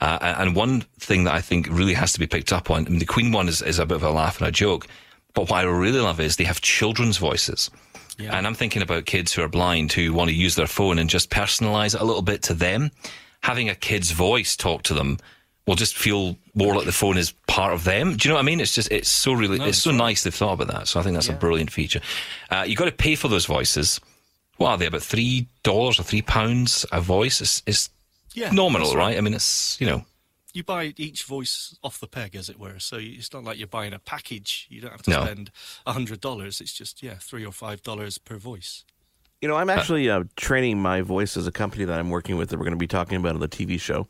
Uh, 0.00 0.34
and 0.38 0.56
one 0.56 0.80
thing 0.98 1.24
that 1.24 1.34
I 1.34 1.40
think 1.40 1.68
really 1.70 1.94
has 1.94 2.12
to 2.14 2.18
be 2.18 2.26
picked 2.26 2.52
up 2.52 2.70
on, 2.70 2.86
I 2.86 2.88
mean, 2.88 2.98
the 2.98 3.04
Queen 3.04 3.32
one 3.32 3.48
is, 3.48 3.60
is 3.60 3.78
a 3.78 3.86
bit 3.86 3.96
of 3.96 4.02
a 4.02 4.10
laugh 4.10 4.38
and 4.38 4.48
a 4.48 4.52
joke, 4.52 4.86
but 5.34 5.50
what 5.50 5.58
I 5.58 5.62
really 5.62 6.00
love 6.00 6.20
is 6.20 6.36
they 6.36 6.44
have 6.44 6.60
children's 6.60 7.18
voices. 7.18 7.70
Yeah. 8.18 8.36
And 8.36 8.46
I'm 8.46 8.54
thinking 8.54 8.82
about 8.82 9.06
kids 9.06 9.32
who 9.32 9.42
are 9.42 9.48
blind 9.48 9.92
who 9.92 10.12
want 10.12 10.28
to 10.30 10.34
use 10.34 10.54
their 10.54 10.66
phone 10.66 10.98
and 10.98 11.08
just 11.08 11.30
personalize 11.30 11.94
it 11.94 12.00
a 12.00 12.04
little 12.04 12.22
bit 12.22 12.42
to 12.44 12.54
them. 12.54 12.90
Having 13.42 13.70
a 13.70 13.74
kid's 13.74 14.10
voice 14.10 14.56
talk 14.56 14.82
to 14.84 14.94
them 14.94 15.18
will 15.66 15.76
just 15.76 15.96
feel 15.96 16.36
more 16.54 16.74
like 16.74 16.84
the 16.84 16.92
phone 16.92 17.16
is 17.16 17.32
part 17.46 17.72
of 17.72 17.84
them. 17.84 18.16
Do 18.16 18.28
you 18.28 18.30
know 18.30 18.36
what 18.36 18.42
I 18.42 18.44
mean? 18.44 18.60
It's 18.60 18.74
just, 18.74 18.90
it's 18.90 19.10
so 19.10 19.32
really, 19.32 19.58
it's 19.66 19.78
so 19.78 19.90
nice 19.90 20.22
they've 20.22 20.34
thought 20.34 20.54
about 20.54 20.68
that. 20.68 20.88
So 20.88 21.00
I 21.00 21.02
think 21.02 21.14
that's 21.14 21.28
a 21.28 21.34
brilliant 21.34 21.70
feature. 21.70 22.00
Uh, 22.50 22.64
you 22.66 22.76
got 22.76 22.86
to 22.86 22.92
pay 22.92 23.14
for 23.14 23.28
those 23.28 23.46
voices. 23.46 24.00
What 24.56 24.70
are 24.70 24.78
they? 24.78 24.86
About 24.86 25.02
three 25.02 25.46
dollars 25.62 25.98
or 25.98 26.02
three 26.02 26.22
pounds 26.22 26.84
a 26.92 27.00
voice? 27.00 27.40
It's, 27.40 27.62
it's 27.66 27.88
Yeah, 28.34 28.50
nominal, 28.52 28.88
that's 28.88 28.96
right? 28.96 29.16
I 29.18 29.20
mean, 29.20 29.34
it's, 29.34 29.80
you 29.80 29.86
know, 29.86 30.04
You 30.52 30.64
buy 30.64 30.94
each 30.96 31.24
voice 31.24 31.76
off 31.82 32.00
the 32.00 32.06
peg, 32.06 32.34
as 32.34 32.48
it 32.48 32.58
were. 32.58 32.78
So 32.78 32.96
it's 32.98 33.32
not 33.32 33.44
like 33.44 33.58
you're 33.58 33.68
buying 33.68 33.92
a 33.92 33.98
package. 33.98 34.66
You 34.68 34.80
don't 34.80 34.90
have 34.90 35.02
to 35.02 35.10
No. 35.10 35.24
spend 35.24 35.50
a 35.86 35.92
hundred 35.92 36.20
dollars. 36.20 36.60
It's 36.60 36.72
just 36.72 37.02
yeah, 37.02 37.14
three 37.20 37.44
or 37.44 37.52
five 37.52 37.82
dollars 37.82 38.18
per 38.18 38.36
voice. 38.36 38.84
You 39.40 39.48
know, 39.48 39.56
I'm 39.56 39.70
actually 39.70 40.10
uh, 40.10 40.24
training 40.36 40.82
my 40.82 41.00
voice 41.00 41.36
as 41.36 41.46
a 41.46 41.52
company 41.52 41.84
that 41.86 41.98
I'm 41.98 42.10
working 42.10 42.36
with 42.36 42.50
that 42.50 42.58
we're 42.58 42.64
going 42.64 42.72
to 42.72 42.78
be 42.78 42.86
talking 42.86 43.16
about 43.16 43.34
on 43.34 43.40
the 43.40 43.48
TV 43.48 43.80
show. 43.80 44.06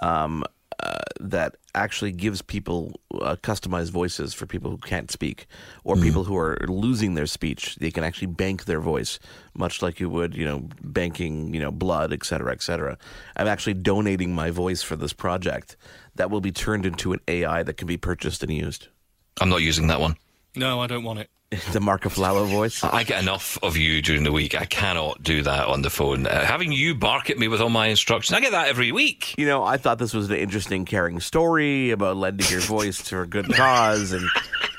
Um, 0.00 0.42
uh, 0.80 0.98
that 1.20 1.56
actually 1.74 2.12
gives 2.12 2.42
people 2.42 3.00
uh, 3.20 3.36
customized 3.42 3.90
voices 3.90 4.34
for 4.34 4.46
people 4.46 4.70
who 4.70 4.78
can't 4.78 5.10
speak 5.10 5.46
or 5.82 5.96
people 5.96 6.24
who 6.24 6.36
are 6.36 6.58
losing 6.68 7.14
their 7.14 7.26
speech. 7.26 7.76
They 7.76 7.90
can 7.90 8.04
actually 8.04 8.28
bank 8.28 8.64
their 8.64 8.80
voice, 8.80 9.18
much 9.54 9.82
like 9.82 10.00
you 10.00 10.08
would, 10.08 10.34
you 10.34 10.44
know, 10.44 10.68
banking, 10.82 11.52
you 11.54 11.60
know, 11.60 11.70
blood, 11.70 12.12
et 12.12 12.24
cetera, 12.24 12.52
et 12.52 12.62
cetera. 12.62 12.96
I'm 13.36 13.46
actually 13.46 13.74
donating 13.74 14.34
my 14.34 14.50
voice 14.50 14.82
for 14.82 14.96
this 14.96 15.12
project 15.12 15.76
that 16.14 16.30
will 16.30 16.40
be 16.40 16.52
turned 16.52 16.86
into 16.86 17.12
an 17.12 17.20
AI 17.28 17.62
that 17.62 17.76
can 17.76 17.86
be 17.86 17.96
purchased 17.96 18.42
and 18.42 18.52
used. 18.52 18.88
I'm 19.40 19.48
not 19.48 19.62
using 19.62 19.88
that 19.88 20.00
one. 20.00 20.16
No, 20.56 20.80
I 20.80 20.86
don't 20.86 21.04
want 21.04 21.18
it. 21.18 21.30
the 21.72 21.80
Mark 21.80 22.02
Aflalo 22.02 22.46
voice. 22.48 22.82
I 22.84 23.04
get 23.04 23.22
enough 23.22 23.58
of 23.62 23.76
you 23.76 24.00
during 24.02 24.22
the 24.24 24.32
week. 24.32 24.54
I 24.54 24.64
cannot 24.64 25.22
do 25.22 25.42
that 25.42 25.66
on 25.66 25.82
the 25.82 25.90
phone. 25.90 26.26
Uh, 26.26 26.44
having 26.44 26.72
you 26.72 26.94
bark 26.94 27.30
at 27.30 27.38
me 27.38 27.48
with 27.48 27.60
all 27.60 27.70
my 27.70 27.86
instructions, 27.88 28.36
I 28.36 28.40
get 28.40 28.52
that 28.52 28.68
every 28.68 28.92
week. 28.92 29.34
You 29.38 29.46
know, 29.46 29.62
I 29.64 29.76
thought 29.76 29.98
this 29.98 30.14
was 30.14 30.30
an 30.30 30.36
interesting, 30.36 30.84
caring 30.84 31.20
story 31.20 31.90
about 31.90 32.16
lending 32.16 32.48
your 32.50 32.60
voice 32.60 33.02
to 33.08 33.20
a 33.20 33.26
good 33.26 33.52
cause, 33.54 34.12
and 34.12 34.28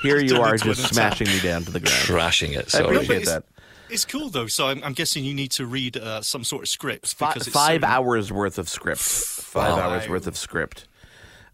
here 0.02 0.20
you 0.20 0.42
are 0.42 0.58
just 0.58 0.94
smashing 0.94 1.28
me 1.28 1.40
down 1.42 1.64
to 1.64 1.72
the 1.72 1.80
ground. 1.80 1.98
Trashing 2.00 2.56
it. 2.56 2.74
I 2.76 2.80
appreciate 2.80 3.22
it's, 3.24 3.32
that. 3.32 3.44
It's 3.90 4.06
cool 4.06 4.30
though. 4.30 4.48
So 4.48 4.68
I'm, 4.68 4.84
I'm 4.84 4.94
guessing 4.94 5.24
you 5.24 5.34
need 5.34 5.52
to 5.52 5.66
read 5.66 5.98
uh, 5.98 6.22
some 6.22 6.44
sort 6.44 6.64
of 6.64 6.70
script 6.70 7.14
Fi- 7.16 7.34
because 7.34 7.48
it's 7.48 7.56
five 7.56 7.82
so- 7.82 7.88
hours 7.88 8.32
worth 8.32 8.58
of 8.58 8.68
script. 8.70 9.00
Five 9.00 9.78
Wow. 9.78 9.90
hours 9.92 10.10
worth 10.10 10.28
of 10.28 10.36
script. 10.38 10.88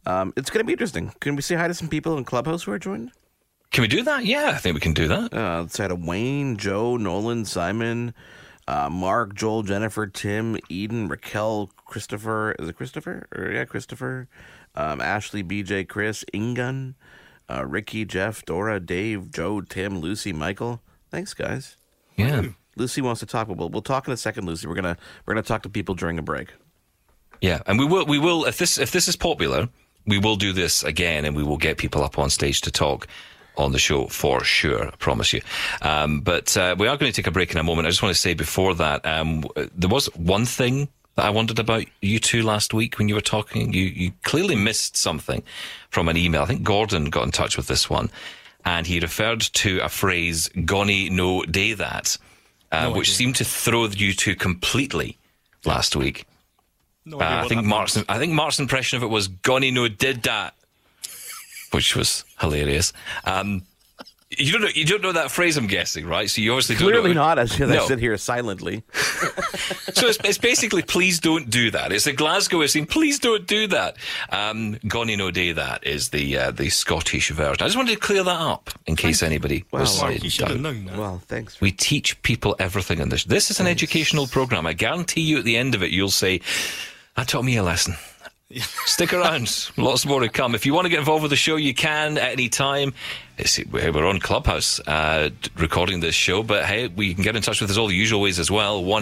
Um, 0.06 0.34
it's 0.36 0.50
going 0.50 0.60
to 0.62 0.66
be 0.66 0.74
interesting. 0.74 1.14
Can 1.20 1.36
we 1.36 1.42
say 1.44 1.56
hi 1.56 1.68
to 1.68 1.74
some 1.76 1.88
people 1.88 2.18
in 2.18 2.24
Clubhouse 2.24 2.64
who 2.64 2.72
are 2.72 2.80
joined? 2.80 3.12
Can 3.72 3.84
we 3.84 3.88
do 3.88 4.04
that? 4.04 4.26
Yeah, 4.26 4.52
I 4.54 4.58
think 4.58 4.74
we 4.74 4.82
can 4.82 4.94
do 4.94 5.08
that. 5.08 5.34
Uh, 5.34 5.62
let's 5.62 5.76
say 5.76 5.84
hi 5.84 5.88
to 5.88 5.96
Wayne, 5.96 6.58
Joe, 6.58 6.98
Nolan, 6.98 7.46
Simon, 7.46 8.14
uh, 8.68 8.90
Mark, 8.90 9.34
Joel, 9.34 9.64
Jennifer, 9.64 10.08
Tim, 10.08 10.58
Eden, 10.68 11.08
Raquel, 11.08 11.72
Christopher. 11.86 12.52
Is 12.60 12.68
it 12.68 12.76
Christopher? 12.76 13.28
Or, 13.34 13.50
yeah, 13.50 13.64
Christopher. 13.64 14.28
Um, 14.76 15.00
Ashley, 15.00 15.42
BJ, 15.42 15.88
Chris, 15.88 16.26
Ingun, 16.34 16.96
uh, 17.50 17.66
Ricky, 17.66 18.04
Jeff, 18.04 18.44
Dora, 18.44 18.82
Dave, 18.82 19.32
Joe, 19.32 19.62
Tim, 19.62 20.00
Lucy, 20.00 20.34
Michael. 20.34 20.82
Thanks, 21.10 21.34
guys. 21.34 21.78
Yeah. 22.18 22.44
Lucy 22.76 23.02
wants 23.02 23.22
to 23.22 23.26
talk, 23.26 23.48
but 23.48 23.58
we'll, 23.58 23.70
we'll 23.70 23.82
talk 23.82 24.06
in 24.06 24.14
a 24.14 24.18
second, 24.18 24.46
Lucy. 24.46 24.68
We're 24.68 24.76
gonna 24.76 24.98
we're 25.26 25.34
gonna 25.34 25.44
talk 25.44 25.64
to 25.64 25.70
people 25.70 25.96
during 25.96 26.18
a 26.18 26.22
break. 26.22 26.54
Yeah, 27.42 27.62
and 27.66 27.78
we 27.78 27.86
will 27.86 28.06
we 28.06 28.18
will 28.18 28.46
if 28.46 28.58
this 28.58 28.78
if 28.78 28.92
this 28.92 29.08
is 29.08 29.16
popular, 29.16 29.68
we 30.06 30.18
will 30.18 30.38
do 30.38 30.54
this 30.54 30.84
again, 30.84 31.26
and 31.26 31.36
we 31.36 31.44
will 31.44 31.58
get 31.58 31.78
people 31.78 32.04
up 32.04 32.18
on 32.18 32.30
stage 32.30 32.62
to 32.62 32.72
talk 32.72 33.08
on 33.58 33.72
the 33.72 33.80
show 33.80 34.08
for 34.08 34.44
sure. 34.44 34.88
I 34.88 34.92
promise 34.98 35.34
you. 35.34 35.42
Um, 35.82 36.22
but 36.22 36.56
uh, 36.58 36.76
we 36.78 36.88
are 36.88 36.98
going 36.98 37.12
to 37.12 37.16
take 37.16 37.28
a 37.28 37.32
break 37.32 37.52
in 37.52 37.58
a 37.58 37.64
moment. 37.64 37.86
I 37.88 37.90
just 37.92 38.02
want 38.02 38.16
to 38.16 38.20
say 38.22 38.34
before 38.34 38.74
that, 38.76 39.06
um, 39.06 39.44
there 39.76 39.90
was 39.90 40.08
one 40.16 40.46
thing 40.46 40.88
that 41.16 41.26
I 41.26 41.30
wondered 41.30 41.60
about 41.60 41.86
you 42.02 42.20
two 42.20 42.42
last 42.44 42.74
week 42.74 42.98
when 42.98 43.10
you 43.10 43.16
were 43.16 43.22
talking. 43.22 43.74
You 43.74 43.84
you 43.84 44.12
clearly 44.24 44.56
missed 44.56 44.96
something 44.96 45.44
from 45.90 46.08
an 46.08 46.16
email. 46.18 46.44
I 46.44 46.46
think 46.46 46.64
Gordon 46.64 47.10
got 47.10 47.24
in 47.26 47.32
touch 47.32 47.58
with 47.58 47.68
this 47.68 47.90
one, 47.90 48.10
and 48.64 48.88
he 48.88 49.00
referred 49.00 49.42
to 49.42 49.80
a 49.80 49.90
phrase 49.90 50.50
"Gonny 50.66 51.10
no 51.10 51.44
day 51.44 51.74
that," 51.74 52.18
uh, 52.72 52.84
No 52.84 52.92
which 52.92 53.08
idea. 53.10 53.16
seemed 53.16 53.36
to 53.38 53.44
throw 53.44 53.86
you 53.88 54.14
two 54.14 54.36
completely 54.36 55.18
last 55.66 55.96
week. 55.98 56.26
No 57.04 57.20
Uh, 57.20 57.42
I 57.44 57.48
think 57.50 57.66
Mark's. 57.66 57.98
I 58.08 58.18
think 58.18 58.32
Mark's 58.34 58.60
impression 58.60 58.96
of 58.98 59.04
it 59.04 59.08
was 59.08 59.28
Gonny 59.28 59.72
no 59.72 59.90
did 59.90 60.24
that, 60.24 60.54
which 61.72 61.96
was 61.96 62.24
hilarious. 62.40 62.94
Um, 63.26 63.64
you 64.38 64.54
don't 64.54 64.62
know 64.62 64.70
you 64.74 64.86
don't 64.86 65.02
know 65.02 65.12
that 65.12 65.30
phrase, 65.30 65.58
I'm 65.58 65.68
guessing, 65.68 66.06
right? 66.08 66.30
So 66.30 66.40
you 66.42 66.54
obviously 66.54 66.76
don't 66.78 66.88
Clearly 66.90 67.14
know. 67.14 67.22
not, 67.22 67.38
as, 67.38 67.52
as 67.60 67.70
No. 67.70 67.84
I 67.84 67.86
sit 67.88 68.00
here 68.00 68.18
silently. 68.18 68.84
So 69.94 70.08
it's, 70.08 70.18
it's 70.24 70.38
basically 70.38 70.82
please 70.84 71.20
don't 71.20 71.50
do 71.50 71.70
that. 71.72 71.92
It's 71.92 72.08
a 72.08 72.14
Glasgow 72.14 72.66
saying 72.66 72.86
please 72.88 73.20
don't 73.20 73.46
do 73.46 73.68
that. 73.68 73.98
Um, 74.30 74.76
Gonny 74.88 75.18
no 75.18 75.32
day 75.32 75.52
that 75.52 75.86
is 75.86 76.10
the 76.10 76.38
uh, 76.38 76.52
the 76.52 76.70
Scottish 76.70 77.30
version. 77.30 77.58
I 77.62 77.66
just 77.66 77.76
wanted 77.76 77.94
to 77.96 78.00
clear 78.00 78.24
that 78.24 78.40
up 78.40 78.70
in 78.88 78.96
case 78.96 79.22
anybody 79.22 79.66
was 79.72 80.00
Wow. 80.00 80.08
uh, 80.08 80.12
Mark, 80.12 80.24
you 80.24 80.30
should 80.30 80.48
have 80.48 80.62
known 80.62 80.86
that. 80.86 80.98
Well, 80.98 81.22
thanks. 81.28 81.56
For, 81.58 81.66
We 81.66 81.72
teach 81.74 82.20
people 82.24 82.56
everything 82.58 83.00
in 83.00 83.10
this. 83.10 83.26
This 83.26 83.52
is 83.52 83.60
an 83.60 83.68
educational 83.68 84.28
program. 84.28 84.66
I 84.66 84.74
guarantee 84.74 85.22
you 85.22 85.38
at 85.40 85.44
the 85.44 85.58
end 85.58 85.76
of 85.76 85.84
it, 85.84 85.92
you'll 85.92 86.10
say, 86.10 86.40
that 87.18 87.28
taught 87.28 87.44
me 87.44 87.58
a 87.58 87.64
lesson. 87.64 87.96
Stick 88.86 89.14
around. 89.14 89.72
Lots 89.78 90.06
more 90.06 90.20
to 90.22 90.30
come. 90.30 90.56
If 90.56 90.66
you 90.66 90.74
want 90.74 90.86
to 90.86 90.90
get 90.90 91.00
involved 91.00 91.24
with 91.24 91.32
the 91.32 91.38
show, 91.38 91.56
you 91.56 91.74
can 91.74 92.18
at 92.18 92.32
any 92.34 92.50
time. 92.50 92.94
We're 93.72 94.06
on 94.06 94.20
Clubhouse 94.20 94.80
uh, 94.82 95.30
recording 95.58 96.00
this 96.00 96.16
show, 96.16 96.44
but 96.44 96.66
hey, 96.66 96.88
we 96.88 97.14
can 97.14 97.24
get 97.24 97.36
in 97.36 97.42
touch 97.42 97.62
with 97.62 97.72
us 97.72 97.78
all 97.78 97.88
the 97.88 97.96
usual 97.96 98.22
ways 98.22 98.40
as 98.40 98.52
well. 98.52 98.84
1 98.84 99.02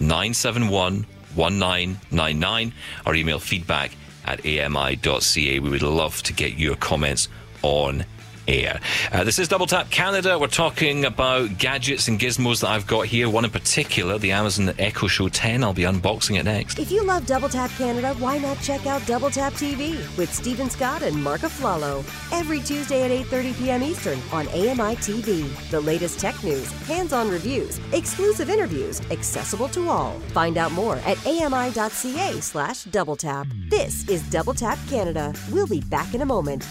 971 0.00 1.06
1999 1.34 2.72
or 3.06 3.14
email 3.14 3.38
feedback 3.38 3.92
at 4.24 4.40
ami.ca. 4.40 5.58
We 5.58 5.70
would 5.70 5.82
love 5.82 6.22
to 6.24 6.32
get 6.32 6.54
your 6.54 6.76
comments 6.76 7.28
on 7.62 8.04
Uh, 8.50 9.22
this 9.22 9.38
is 9.38 9.46
Double 9.46 9.66
Tap 9.66 9.90
Canada. 9.90 10.36
We're 10.36 10.48
talking 10.48 11.04
about 11.04 11.56
gadgets 11.58 12.08
and 12.08 12.18
gizmos 12.18 12.62
that 12.62 12.70
I've 12.70 12.86
got 12.86 13.06
here. 13.06 13.30
One 13.30 13.44
in 13.44 13.50
particular, 13.52 14.18
the 14.18 14.32
Amazon 14.32 14.74
Echo 14.76 15.06
Show 15.06 15.28
10. 15.28 15.62
I'll 15.62 15.72
be 15.72 15.82
unboxing 15.82 16.36
it 16.36 16.42
next. 16.42 16.80
If 16.80 16.90
you 16.90 17.04
love 17.04 17.26
Double 17.26 17.48
Tap 17.48 17.70
Canada, 17.78 18.12
why 18.14 18.38
not 18.38 18.60
check 18.60 18.86
out 18.86 19.06
Double 19.06 19.30
Tap 19.30 19.52
TV 19.52 19.94
with 20.18 20.34
Stephen 20.34 20.68
Scott 20.68 21.02
and 21.02 21.22
Mark 21.22 21.42
Aflalo 21.42 22.04
every 22.36 22.58
Tuesday 22.58 23.04
at 23.04 23.26
8:30 23.26 23.58
p.m. 23.58 23.82
Eastern 23.84 24.18
on 24.32 24.48
AMI 24.48 24.96
TV. 24.96 25.48
The 25.70 25.80
latest 25.80 26.18
tech 26.18 26.42
news, 26.42 26.72
hands-on 26.88 27.30
reviews, 27.30 27.78
exclusive 27.92 28.50
interviews, 28.50 29.00
accessible 29.12 29.68
to 29.68 29.88
all. 29.88 30.18
Find 30.32 30.58
out 30.58 30.72
more 30.72 30.96
at 31.06 31.24
ami.ca/slash 31.24 32.84
double 32.84 33.16
tap. 33.16 33.46
This 33.68 34.08
is 34.08 34.28
Double 34.28 34.54
Tap 34.54 34.78
Canada. 34.88 35.32
We'll 35.52 35.68
be 35.68 35.82
back 35.82 36.14
in 36.14 36.22
a 36.22 36.26
moment. 36.26 36.66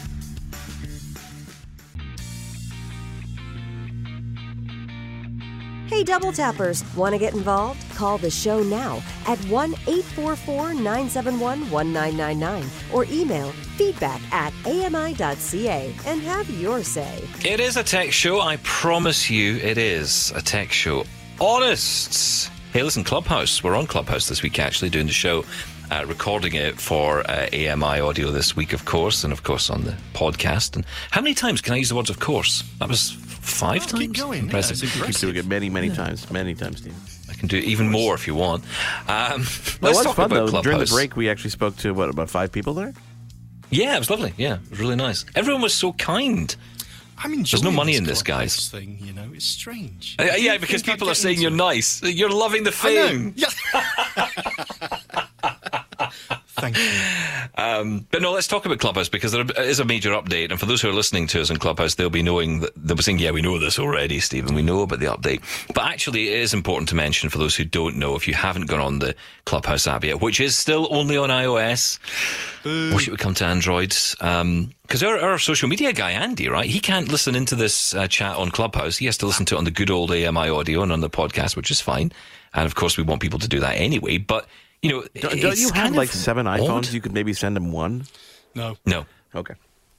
Hey, 5.90 6.04
Double 6.04 6.32
Tappers, 6.32 6.84
want 6.96 7.14
to 7.14 7.18
get 7.18 7.34
involved? 7.34 7.84
Call 7.96 8.20
the 8.20 8.30
show 8.30 8.62
now 8.62 9.02
at 9.26 9.40
1 9.46 9.74
844 9.88 10.76
971 10.76 11.72
1999 11.72 12.70
or 12.94 13.06
email 13.06 13.52
feedback 13.76 14.22
at 14.32 14.54
ami.ca 14.68 15.92
and 16.06 16.22
have 16.22 16.48
your 16.48 16.84
say. 16.84 17.28
It 17.44 17.60
is 17.60 17.76
a 17.76 17.84
tech 17.84 18.12
show. 18.12 18.40
I 18.40 18.58
promise 18.58 19.32
you, 19.32 19.56
it 19.56 19.80
is 19.80 20.32
a 20.36 20.44
tech 20.44 20.72
show. 20.72 21.06
Honest. 21.42 22.52
Hey, 22.72 22.84
listen, 22.84 23.04
Clubhouse. 23.04 23.64
We're 23.64 23.76
on 23.76 23.88
Clubhouse 23.88 24.30
this 24.30 24.44
week, 24.44 24.60
actually, 24.60 24.92
doing 24.92 25.08
the 25.08 25.12
show. 25.12 25.44
Uh, 25.90 26.06
recording 26.08 26.54
it 26.54 26.80
for 26.80 27.28
uh, 27.28 27.48
AMI 27.52 28.00
audio 28.00 28.30
this 28.30 28.56
week, 28.56 28.74
of 28.74 28.86
course, 28.86 29.24
and 29.24 29.34
of 29.34 29.42
course 29.42 29.72
on 29.72 29.86
the 29.86 29.98
podcast. 30.14 30.76
And 30.76 30.86
how 31.10 31.22
many 31.22 31.34
times 31.34 31.62
can 31.62 31.74
I 31.74 31.78
use 31.78 31.90
the 31.90 31.96
words 31.96 32.12
"of 32.12 32.20
course"? 32.20 32.64
That 32.78 32.90
was 32.90 33.18
five 33.50 33.84
Oh, 33.84 33.88
times. 33.88 34.00
keep 34.02 34.14
going. 34.14 34.40
Yeah, 34.40 34.44
Impressive. 34.46 34.84
it's 34.84 35.06
Keep 35.06 35.16
doing 35.18 35.36
it 35.38 35.46
many, 35.48 35.70
many 35.70 35.90
times, 35.90 36.30
many 36.32 36.54
times, 36.56 36.78
Steve. 36.80 36.96
I 37.30 37.34
can 37.34 37.48
do 37.48 37.58
even 37.58 37.90
more 37.90 38.16
if 38.16 38.28
you 38.28 38.36
want. 38.36 38.64
Um, 39.08 39.42
It 39.82 39.82
let's 39.82 39.98
was 39.98 40.04
talk 40.06 40.16
fun 40.16 40.26
about 40.32 40.52
though. 40.52 40.62
During 40.62 40.80
the 40.80 40.86
break, 40.86 41.16
we 41.16 41.30
actually 41.30 41.52
spoke 41.52 41.76
to 41.78 41.94
what 41.94 42.10
about 42.10 42.30
five 42.30 42.52
people 42.52 42.74
there? 42.74 42.94
Yeah, 43.70 43.96
it 43.96 44.00
was 44.00 44.10
lovely. 44.10 44.34
Yeah, 44.38 44.56
it 44.64 44.70
was 44.72 44.80
really 44.80 44.96
nice. 44.96 45.26
Everyone 45.36 45.62
was 45.62 45.74
so 45.74 45.94
kind. 45.94 46.56
I'm 47.22 47.34
enjoying 47.34 47.64
no 47.66 47.72
money 47.72 47.92
this 47.94 48.00
in 48.00 48.06
this, 48.06 48.24
guys. 48.24 48.70
Thing, 48.70 48.98
you 49.02 49.12
know, 49.14 49.30
it's 49.34 49.46
strange. 49.46 50.16
Uh, 50.18 50.24
yeah, 50.38 50.54
do 50.54 50.60
because 50.62 50.82
people 50.84 51.10
are 51.10 51.14
saying 51.14 51.40
you're 51.42 51.52
it. 51.52 51.56
nice. 51.56 52.02
You're 52.02 52.30
loving 52.32 52.64
the 52.64 52.74
I 52.82 52.94
know. 52.94 53.08
fame. 53.08 53.34
Yeah. 53.36 53.50
Thank 56.60 56.78
you. 56.78 56.84
Um, 57.58 58.08
but 58.12 58.22
no, 58.22 58.32
let's 58.32 58.48
talk 58.48 58.66
about 58.66 58.80
Clubhouse 58.80 59.10
because 59.10 59.32
there 59.32 59.46
is 59.58 59.80
a 59.80 59.86
major 59.86 60.12
update. 60.12 60.52
And 60.52 60.60
for 60.60 60.66
those 60.66 60.82
who 60.82 60.90
are 60.90 60.94
listening 60.94 61.28
to 61.28 61.42
us 61.42 61.50
in 61.50 61.58
Clubhouse, 61.58 61.96
they'll 61.96 62.10
be 62.10 62.24
knowing 62.24 62.62
that 62.62 62.72
they'll 62.76 62.98
be 62.98 63.04
saying, 63.04 63.20
yeah, 63.20 63.32
we 63.32 63.42
know 63.42 63.60
this 63.60 63.80
already, 63.80 64.20
Stephen. 64.20 64.56
We 64.56 64.62
know 64.62 64.82
about 64.82 65.00
the 65.00 65.08
update. 65.08 65.42
But 65.74 65.86
actually, 65.86 66.30
it 66.30 66.40
is 66.40 66.54
important 66.54 66.90
to 66.90 66.96
mention 66.96 67.30
for 67.30 67.38
those 67.38 67.56
who 67.56 67.66
don't 67.66 67.98
know, 67.98 68.16
if 68.16 68.28
you 68.28 68.34
haven't 68.34 68.68
gone 68.68 68.80
on 68.82 69.00
the 69.00 69.16
Clubhouse 69.46 69.88
app 69.88 70.04
yet, 70.04 70.22
which 70.22 70.40
is 70.40 70.58
still 70.58 70.88
only 70.92 71.18
on 71.18 71.30
iOS, 71.30 72.00
wish 72.94 73.08
it 73.08 73.12
would 73.12 73.20
come 73.20 73.34
to 73.36 73.46
Android. 73.46 73.90
Because 73.90 75.04
our, 75.04 75.20
our 75.20 75.40
social 75.40 75.70
media 75.70 75.94
guy, 75.94 76.12
Andy, 76.12 76.50
right, 76.50 76.70
he 76.70 76.80
can't 76.80 77.10
listen 77.10 77.36
into 77.36 77.56
this 77.56 77.94
uh, 77.94 78.08
chat 78.08 78.36
on 78.36 78.52
Clubhouse. 78.52 78.98
He 78.98 79.06
has 79.06 79.18
to 79.20 79.26
listen 79.26 79.46
to 79.48 79.56
it 79.56 79.58
on 79.58 79.64
the 79.64 79.72
good 79.72 79.90
old 79.92 80.12
AMI 80.12 80.50
audio 80.50 80.82
and 80.82 80.92
on 80.92 81.02
the 81.02 81.10
podcast, 81.10 81.56
which 81.56 81.72
is 81.72 81.82
fine. 81.82 82.12
And 82.54 82.66
of 82.66 82.76
course, 82.76 82.98
we 82.98 83.04
want 83.04 83.22
people 83.22 83.40
to 83.40 83.48
do 83.48 83.60
that 83.60 83.76
anyway. 83.76 84.18
But, 84.18 84.48
you 84.82 84.90
know, 84.92 85.04
Don't, 85.22 85.42
don't 85.42 85.58
you 85.60 85.68
have 85.68 85.76
kind 85.76 85.96
like 85.96 86.10
seven 86.10 86.48
odd. 86.48 86.60
iPhones? 86.60 86.94
You 86.94 87.02
could 87.02 87.14
maybe 87.14 87.34
send 87.34 87.56
them 87.56 87.72
one. 87.72 88.06
No, 88.56 88.78
No. 88.86 89.06
Okay, 89.36 89.54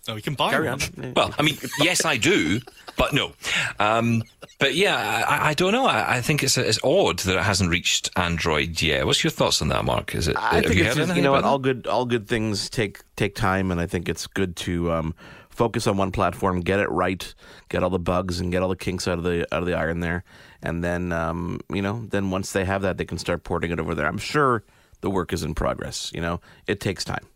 no, 0.08 0.14
we 0.16 0.22
can 0.22 0.34
buy 0.34 0.50
carry 0.50 0.68
one. 0.68 0.80
on. 0.98 1.12
Well, 1.14 1.34
I 1.38 1.42
mean, 1.42 1.56
yes, 1.78 2.04
I 2.04 2.16
do, 2.16 2.60
but 2.96 3.12
no. 3.12 3.32
Um, 3.78 4.24
but 4.58 4.74
yeah, 4.74 5.24
I, 5.28 5.50
I 5.50 5.54
don't 5.54 5.70
know. 5.70 5.86
I, 5.86 6.16
I 6.16 6.20
think 6.20 6.42
it's 6.42 6.58
it's 6.58 6.80
odd 6.82 7.20
that 7.20 7.36
it 7.36 7.42
hasn't 7.42 7.70
reached 7.70 8.10
Android 8.16 8.82
yet. 8.82 9.06
What's 9.06 9.22
your 9.22 9.30
thoughts 9.30 9.62
on 9.62 9.68
that, 9.68 9.84
Mark? 9.84 10.14
Is 10.16 10.26
it? 10.26 10.36
I 10.36 10.56
have 10.56 10.64
think 10.64 10.76
you 10.76 10.84
it's 10.84 10.96
heard 10.96 11.06
just, 11.06 11.16
you 11.16 11.22
know 11.22 11.30
what 11.30 11.38
about 11.40 11.48
all 11.48 11.58
good 11.60 11.86
all 11.86 12.06
good 12.06 12.26
things 12.26 12.68
take 12.68 13.00
take 13.14 13.36
time, 13.36 13.70
and 13.70 13.80
I 13.80 13.86
think 13.86 14.08
it's 14.08 14.26
good 14.26 14.56
to 14.56 14.90
um, 14.90 15.14
focus 15.48 15.86
on 15.86 15.96
one 15.96 16.10
platform, 16.10 16.60
get 16.60 16.80
it 16.80 16.90
right, 16.90 17.32
get 17.68 17.84
all 17.84 17.90
the 17.90 17.98
bugs 18.00 18.40
and 18.40 18.50
get 18.50 18.62
all 18.62 18.68
the 18.68 18.76
kinks 18.76 19.06
out 19.06 19.18
of 19.18 19.22
the 19.24 19.42
out 19.54 19.62
of 19.62 19.66
the 19.66 19.74
iron 19.74 20.00
there, 20.00 20.24
and 20.62 20.82
then 20.84 21.12
um, 21.12 21.60
you 21.72 21.82
know 21.82 22.06
then 22.10 22.30
once 22.30 22.52
they 22.52 22.64
have 22.64 22.82
that, 22.82 22.98
they 22.98 23.04
can 23.04 23.18
start 23.18 23.44
porting 23.44 23.70
it 23.70 23.80
over 23.80 23.94
there. 23.94 24.06
I'm 24.06 24.18
sure 24.18 24.64
the 25.00 25.10
work 25.10 25.32
is 25.32 25.42
in 25.42 25.54
progress. 25.54 26.10
You 26.14 26.20
know, 26.20 26.40
it 26.66 26.80
takes 26.80 27.04
time. 27.04 27.26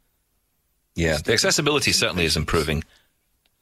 Yeah, 0.95 1.19
the 1.25 1.33
accessibility 1.33 1.93
certainly 1.93 2.25
is 2.25 2.37
improving. 2.37 2.85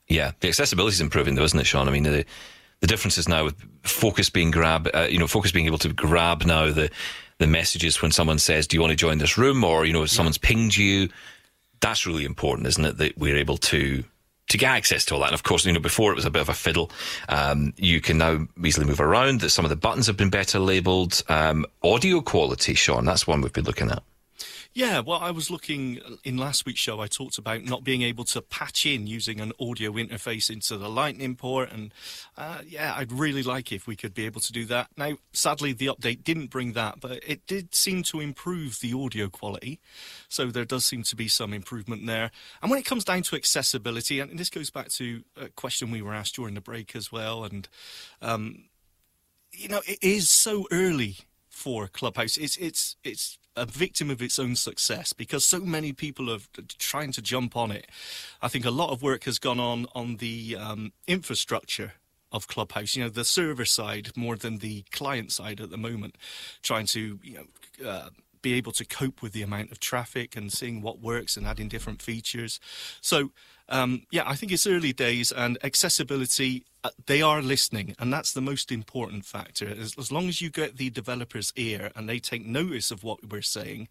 Yeah, 0.09 0.33
the 0.40 0.48
accessibility 0.48 0.94
is 0.94 1.01
improving, 1.01 1.35
though, 1.35 1.44
isn't 1.44 1.59
it, 1.59 1.66
Sean? 1.66 1.88
I 1.88 1.92
mean, 1.92 2.03
the 2.03 2.25
the 2.81 2.87
difference 2.87 3.16
is 3.16 3.29
now 3.29 3.44
with 3.44 3.57
focus 3.85 4.29
being 4.29 4.51
grab, 4.51 4.88
uh, 4.92 5.07
you 5.09 5.18
know, 5.18 5.27
focus 5.27 5.53
being 5.53 5.66
able 5.66 5.79
to 5.79 5.92
grab 5.92 6.44
now 6.44 6.70
the 6.70 6.90
the 7.38 7.46
messages 7.46 8.03
when 8.03 8.12
someone 8.12 8.38
says, 8.38 8.66
"Do 8.66 8.77
you 8.77 8.81
want 8.81 8.90
to 8.90 8.96
join 8.96 9.18
this 9.18 9.38
room?" 9.38 9.64
or 9.64 9.87
you 9.87 9.92
know, 9.92 10.03
if 10.03 10.11
someone's 10.11 10.38
pinged 10.38 10.77
you. 10.77 11.09
That's 11.81 12.07
really 12.07 12.25
important, 12.25 12.68
isn't 12.68 12.85
it? 12.85 12.98
That 12.98 13.18
we're 13.18 13.37
able 13.37 13.57
to 13.59 14.05
to 14.53 14.59
get 14.59 14.71
access 14.71 15.05
to 15.07 15.15
all 15.15 15.21
that. 15.21 15.27
And 15.27 15.35
of 15.35 15.43
course, 15.43 15.67
you 15.67 15.73
know, 15.73 15.81
before 15.81 16.12
it 16.12 16.15
was 16.17 16.25
a 16.25 16.31
bit 16.31 16.43
of 16.43 16.49
a 16.49 16.55
fiddle. 16.55 16.91
Um, 17.29 17.73
you 17.77 18.01
can 18.01 18.19
now 18.19 18.47
easily 18.65 18.87
move 18.87 19.01
around. 19.01 19.41
That 19.41 19.51
some 19.51 19.65
of 19.65 19.71
the 19.71 19.77
buttons 19.77 20.07
have 20.07 20.17
been 20.17 20.31
better 20.31 20.59
labelled. 20.59 21.23
Um, 21.29 21.67
audio 21.83 22.21
quality, 22.21 22.75
Sean, 22.75 23.05
that's 23.05 23.27
one 23.27 23.41
we've 23.41 23.53
been 23.53 23.65
looking 23.65 23.91
at. 23.91 24.03
Yeah, 24.75 25.01
well, 25.01 25.19
I 25.21 25.33
was 25.33 25.51
looking 25.51 26.01
in 26.25 26.39
last 26.39 26.65
week's 26.65 26.81
show. 26.81 27.01
I 27.01 27.07
talked 27.09 27.39
about 27.39 27.65
not 27.65 27.85
being 27.85 28.03
able 28.03 28.25
to 28.27 28.41
patch 28.41 28.87
in 28.87 29.07
using 29.07 29.41
an 29.41 29.53
audio 29.61 29.93
interface 29.93 30.49
into 30.49 30.79
the 30.79 30.89
Lightning 30.89 31.37
port, 31.37 31.71
and 31.73 31.93
uh, 32.39 32.61
yeah, 32.67 32.95
I'd 32.97 33.13
really 33.13 33.43
like 33.43 33.71
if 33.71 33.87
we 33.87 33.97
could 33.97 34.15
be 34.15 34.25
able 34.25 34.41
to 34.41 34.53
do 34.53 34.65
that. 34.67 34.89
Now, 34.97 35.19
sadly, 35.35 35.75
the 35.75 35.89
update 35.89 36.25
didn't 36.25 36.51
bring 36.51 36.73
that, 36.73 37.01
but 37.01 37.23
it 37.27 37.47
did 37.47 37.75
seem 37.75 38.03
to 38.05 38.21
improve 38.21 38.81
the 38.81 38.95
audio 38.95 39.29
quality, 39.29 39.79
so 40.29 40.47
there 40.47 40.65
does 40.65 40.87
seem 40.87 41.03
to 41.03 41.17
be 41.17 41.29
some 41.29 41.53
improvement 41.53 42.07
there. 42.07 42.31
And 42.63 42.71
when 42.71 42.81
it 42.81 42.87
comes 42.87 43.05
down 43.05 43.23
to 43.25 43.37
accessibility, 43.37 44.21
and 44.21 44.39
this 44.39 44.51
goes 44.51 44.71
back 44.71 44.89
to 44.91 45.23
a 45.37 45.51
question 45.51 45.91
we 45.91 46.01
were 46.01 46.15
asked 46.15 46.37
during 46.37 46.55
the 46.55 46.63
break 46.63 46.97
as 46.97 47.13
well, 47.13 47.45
and 47.45 47.69
um, 48.23 48.65
you 49.53 49.69
know, 49.69 49.83
it 49.87 49.99
is 50.01 50.31
so 50.31 50.67
early 50.73 51.17
for 51.51 51.89
Clubhouse. 51.89 52.39
It's 52.39 52.57
it's 52.57 52.97
it's 53.05 53.39
a 53.57 53.67
victim 53.67 54.11
of 54.11 54.23
its 54.23 54.38
own 54.38 54.57
success 54.57 55.12
because 55.12 55.45
so 55.45 55.61
many 55.61 55.93
people 55.93 56.31
are 56.31 56.38
trying 56.79 57.12
to 57.12 57.23
jump 57.23 57.57
on 57.57 57.71
it. 57.71 57.87
I 58.41 58.49
think 58.49 58.65
a 58.65 58.71
lot 58.71 58.91
of 58.91 59.03
work 59.03 59.25
has 59.25 59.38
gone 59.38 59.61
on 59.61 59.87
on 59.95 60.17
the 60.17 60.57
um, 60.57 60.93
infrastructure 61.07 61.95
of 62.31 62.49
Clubhouse. 62.49 62.97
You 62.97 63.05
know, 63.05 63.11
the 63.11 63.25
server 63.25 63.65
side 63.65 64.11
more 64.17 64.37
than 64.37 64.59
the 64.59 64.85
client 64.91 65.33
side 65.33 65.61
at 65.61 65.71
the 65.71 65.79
moment, 65.79 66.17
trying 66.62 66.87
to 66.87 67.21
you 67.23 67.35
know. 67.35 67.88
Uh, 67.88 68.09
be 68.43 68.55
able 68.55 68.73
to 68.73 68.85
cope 68.85 69.23
with 69.23 69.33
the 69.33 69.43
amount 69.43 69.71
of 69.71 69.79
traffic 69.79 70.37
and 70.37 70.53
seeing 70.53 70.83
what 70.83 71.01
works 71.01 71.37
and 71.37 71.47
adding 71.47 71.69
different 71.69 72.03
features. 72.03 72.59
So, 73.01 73.31
um, 73.68 74.03
yeah, 74.11 74.25
I 74.27 74.35
think 74.35 74.53
it's 74.53 74.66
early 74.66 74.92
days 74.92 75.33
and 75.33 75.59
accessibility, 75.64 76.64
uh, 76.85 76.90
they 77.07 77.22
are 77.22 77.40
listening, 77.40 77.94
and 77.98 78.12
that's 78.12 78.33
the 78.33 78.40
most 78.40 78.72
important 78.72 79.25
factor. 79.25 79.68
As, 79.68 79.94
as 79.96 80.11
long 80.11 80.29
as 80.29 80.40
you 80.40 80.51
get 80.51 80.79
the 80.79 80.90
developer's 80.90 81.53
ear 81.55 81.92
and 81.94 82.09
they 82.09 82.18
take 82.18 82.44
notice 82.44 82.90
of 82.90 83.05
what 83.05 83.31
we're 83.31 83.40
saying, 83.40 83.88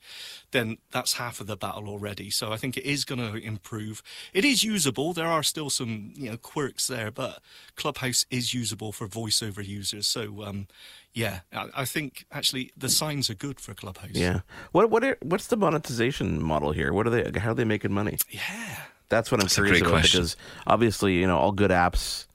then 0.52 0.78
that's 0.92 1.14
half 1.14 1.40
of 1.40 1.48
the 1.48 1.56
battle 1.56 1.88
already. 1.88 2.30
So 2.30 2.52
I 2.52 2.58
think 2.58 2.76
it 2.76 2.84
is 2.84 3.06
going 3.06 3.20
to 3.20 3.38
improve. 3.38 4.04
It 4.34 4.44
is 4.44 4.64
usable. 4.64 5.14
There 5.14 5.28
are 5.28 5.44
still 5.44 5.70
some 5.70 6.12
you 6.16 6.32
know 6.32 6.38
quirks 6.38 6.88
there, 6.88 7.12
but 7.12 7.40
Clubhouse 7.76 8.26
is 8.30 8.54
usable 8.54 8.92
for 8.92 9.08
voiceover 9.08 9.66
users. 9.66 10.06
So 10.06 10.44
um, 10.44 10.68
yeah, 11.14 11.42
I, 11.54 11.70
I 11.74 11.86
think 11.86 12.26
actually 12.32 12.72
the 12.76 12.90
signs 12.90 13.30
are 13.30 13.36
good 13.36 13.62
for 13.62 13.74
Clubhouse. 13.74 14.12
Yeah. 14.12 14.42
What 14.74 14.90
what 14.90 15.04
are, 15.06 15.18
what's 15.22 15.48
the 15.48 15.58
monetization 15.58 16.44
model 16.44 16.74
here? 16.74 16.92
What 16.92 17.08
are 17.08 17.10
they? 17.10 17.40
How 17.40 17.52
are 17.52 17.56
they 17.56 17.64
making 17.66 17.94
money? 17.94 18.18
Yeah. 18.30 18.78
That's 19.12 19.32
what 19.32 19.42
I'm 19.42 19.46
That's 19.46 19.58
a 19.58 19.62
curious 19.62 19.74
great 19.74 19.82
about 19.84 19.92
question. 19.92 20.22
because 20.22 20.38
obviously, 20.66 21.20
you 21.20 21.28
know, 21.28 21.38
all 21.38 21.52
good 21.52 21.70
apps, 21.70 22.26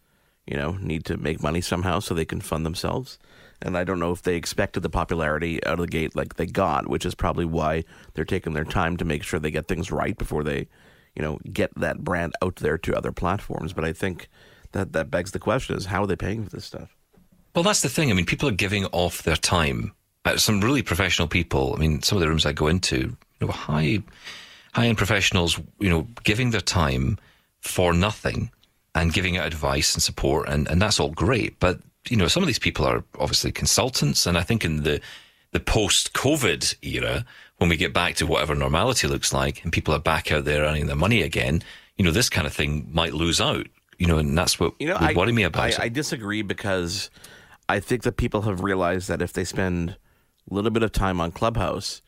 you 0.46 0.56
know, 0.56 0.72
need 0.72 1.06
to 1.06 1.16
make 1.16 1.42
money 1.42 1.60
somehow 1.62 1.98
so 1.98 2.14
they 2.14 2.24
can 2.24 2.40
fund 2.40 2.64
themselves. 2.64 3.18
And 3.62 3.76
I 3.78 3.84
don't 3.84 3.98
know 3.98 4.12
if 4.12 4.20
they 4.22 4.36
expected 4.36 4.82
the 4.82 4.90
popularity 4.90 5.64
out 5.64 5.80
of 5.80 5.86
the 5.86 5.86
gate 5.86 6.14
like 6.14 6.36
they 6.36 6.44
got, 6.44 6.88
which 6.88 7.06
is 7.06 7.14
probably 7.14 7.46
why 7.46 7.84
they're 8.12 8.26
taking 8.26 8.52
their 8.52 8.66
time 8.66 8.98
to 8.98 9.04
make 9.06 9.22
sure 9.22 9.40
they 9.40 9.50
get 9.50 9.66
things 9.66 9.90
right 9.90 10.16
before 10.16 10.44
they, 10.44 10.68
you 11.14 11.22
know, 11.22 11.38
get 11.50 11.70
that 11.80 12.04
brand 12.04 12.34
out 12.42 12.56
there 12.56 12.76
to 12.76 12.94
other 12.94 13.12
platforms. 13.12 13.72
But 13.72 13.86
I 13.86 13.94
think 13.94 14.28
that 14.72 14.92
that 14.92 15.10
begs 15.10 15.30
the 15.32 15.38
question: 15.38 15.74
is 15.76 15.86
how 15.86 16.02
are 16.02 16.06
they 16.06 16.16
paying 16.16 16.44
for 16.44 16.50
this 16.50 16.66
stuff? 16.66 16.94
Well, 17.54 17.62
that's 17.62 17.80
the 17.80 17.88
thing. 17.88 18.10
I 18.10 18.14
mean, 18.14 18.26
people 18.26 18.50
are 18.50 18.52
giving 18.52 18.84
off 18.86 19.22
their 19.22 19.36
time. 19.36 19.92
Uh, 20.26 20.36
some 20.36 20.60
really 20.60 20.82
professional 20.82 21.26
people. 21.26 21.72
I 21.74 21.78
mean, 21.78 22.02
some 22.02 22.18
of 22.18 22.20
the 22.20 22.28
rooms 22.28 22.44
I 22.44 22.52
go 22.52 22.66
into, 22.66 23.16
you 23.40 23.46
know, 23.46 23.48
high, 23.48 24.02
high-end 24.76 24.98
professionals, 24.98 25.58
you 25.78 25.90
know, 25.90 26.06
giving 26.24 26.50
their 26.50 26.60
time 26.60 27.18
for 27.60 27.92
nothing 27.92 28.50
and 28.94 29.12
giving 29.12 29.36
out 29.36 29.46
advice 29.46 29.94
and 29.94 30.02
support, 30.02 30.48
and, 30.48 30.68
and 30.68 30.80
that's 30.80 31.00
all 31.00 31.10
great. 31.10 31.58
But 31.60 31.80
you 32.08 32.16
know, 32.16 32.28
some 32.28 32.42
of 32.42 32.46
these 32.46 32.58
people 32.58 32.84
are 32.84 33.02
obviously 33.18 33.52
consultants, 33.52 34.26
and 34.26 34.38
I 34.38 34.42
think 34.42 34.64
in 34.64 34.82
the 34.82 35.00
the 35.52 35.60
post-COVID 35.60 36.76
era, 36.82 37.24
when 37.56 37.70
we 37.70 37.76
get 37.76 37.94
back 37.94 38.16
to 38.16 38.26
whatever 38.26 38.54
normality 38.54 39.08
looks 39.08 39.32
like, 39.32 39.62
and 39.64 39.72
people 39.72 39.94
are 39.94 40.00
back 40.00 40.30
out 40.30 40.44
there 40.44 40.64
earning 40.64 40.86
their 40.86 40.96
money 40.96 41.22
again, 41.22 41.62
you 41.96 42.04
know, 42.04 42.10
this 42.10 42.28
kind 42.28 42.46
of 42.46 42.52
thing 42.52 42.88
might 42.92 43.14
lose 43.14 43.40
out 43.40 43.66
you 43.98 44.06
know, 44.06 44.18
and 44.18 44.36
that's 44.36 44.60
what 44.60 44.74
You 44.78 44.88
know, 44.88 44.96
I, 44.96 45.14
worry 45.14 45.32
me 45.32 45.42
about 45.42 45.64
I, 45.64 45.68
it. 45.68 45.80
I 45.80 45.88
disagree 45.88 46.42
because 46.42 47.10
I 47.68 47.80
think 47.80 48.02
that 48.02 48.16
people 48.16 48.42
have 48.42 48.62
realized 48.62 49.08
that 49.08 49.22
if 49.22 49.32
they 49.32 49.44
spend 49.44 49.96
a 50.50 50.54
little 50.54 50.70
bit 50.70 50.82
of 50.82 50.92
time 50.92 51.20
on 51.20 51.32
Clubhouse, 51.32 52.02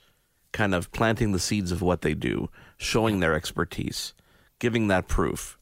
kind 0.52 0.74
of 0.74 0.90
planting 0.92 1.32
the 1.32 1.38
seeds 1.38 1.72
of 1.72 1.82
what 1.82 2.02
they 2.02 2.14
do, 2.14 2.48
showing 2.76 3.20
their 3.20 3.34
expertise, 3.34 4.14
giving 4.58 4.88
that 4.88 5.08
proof, 5.08 5.58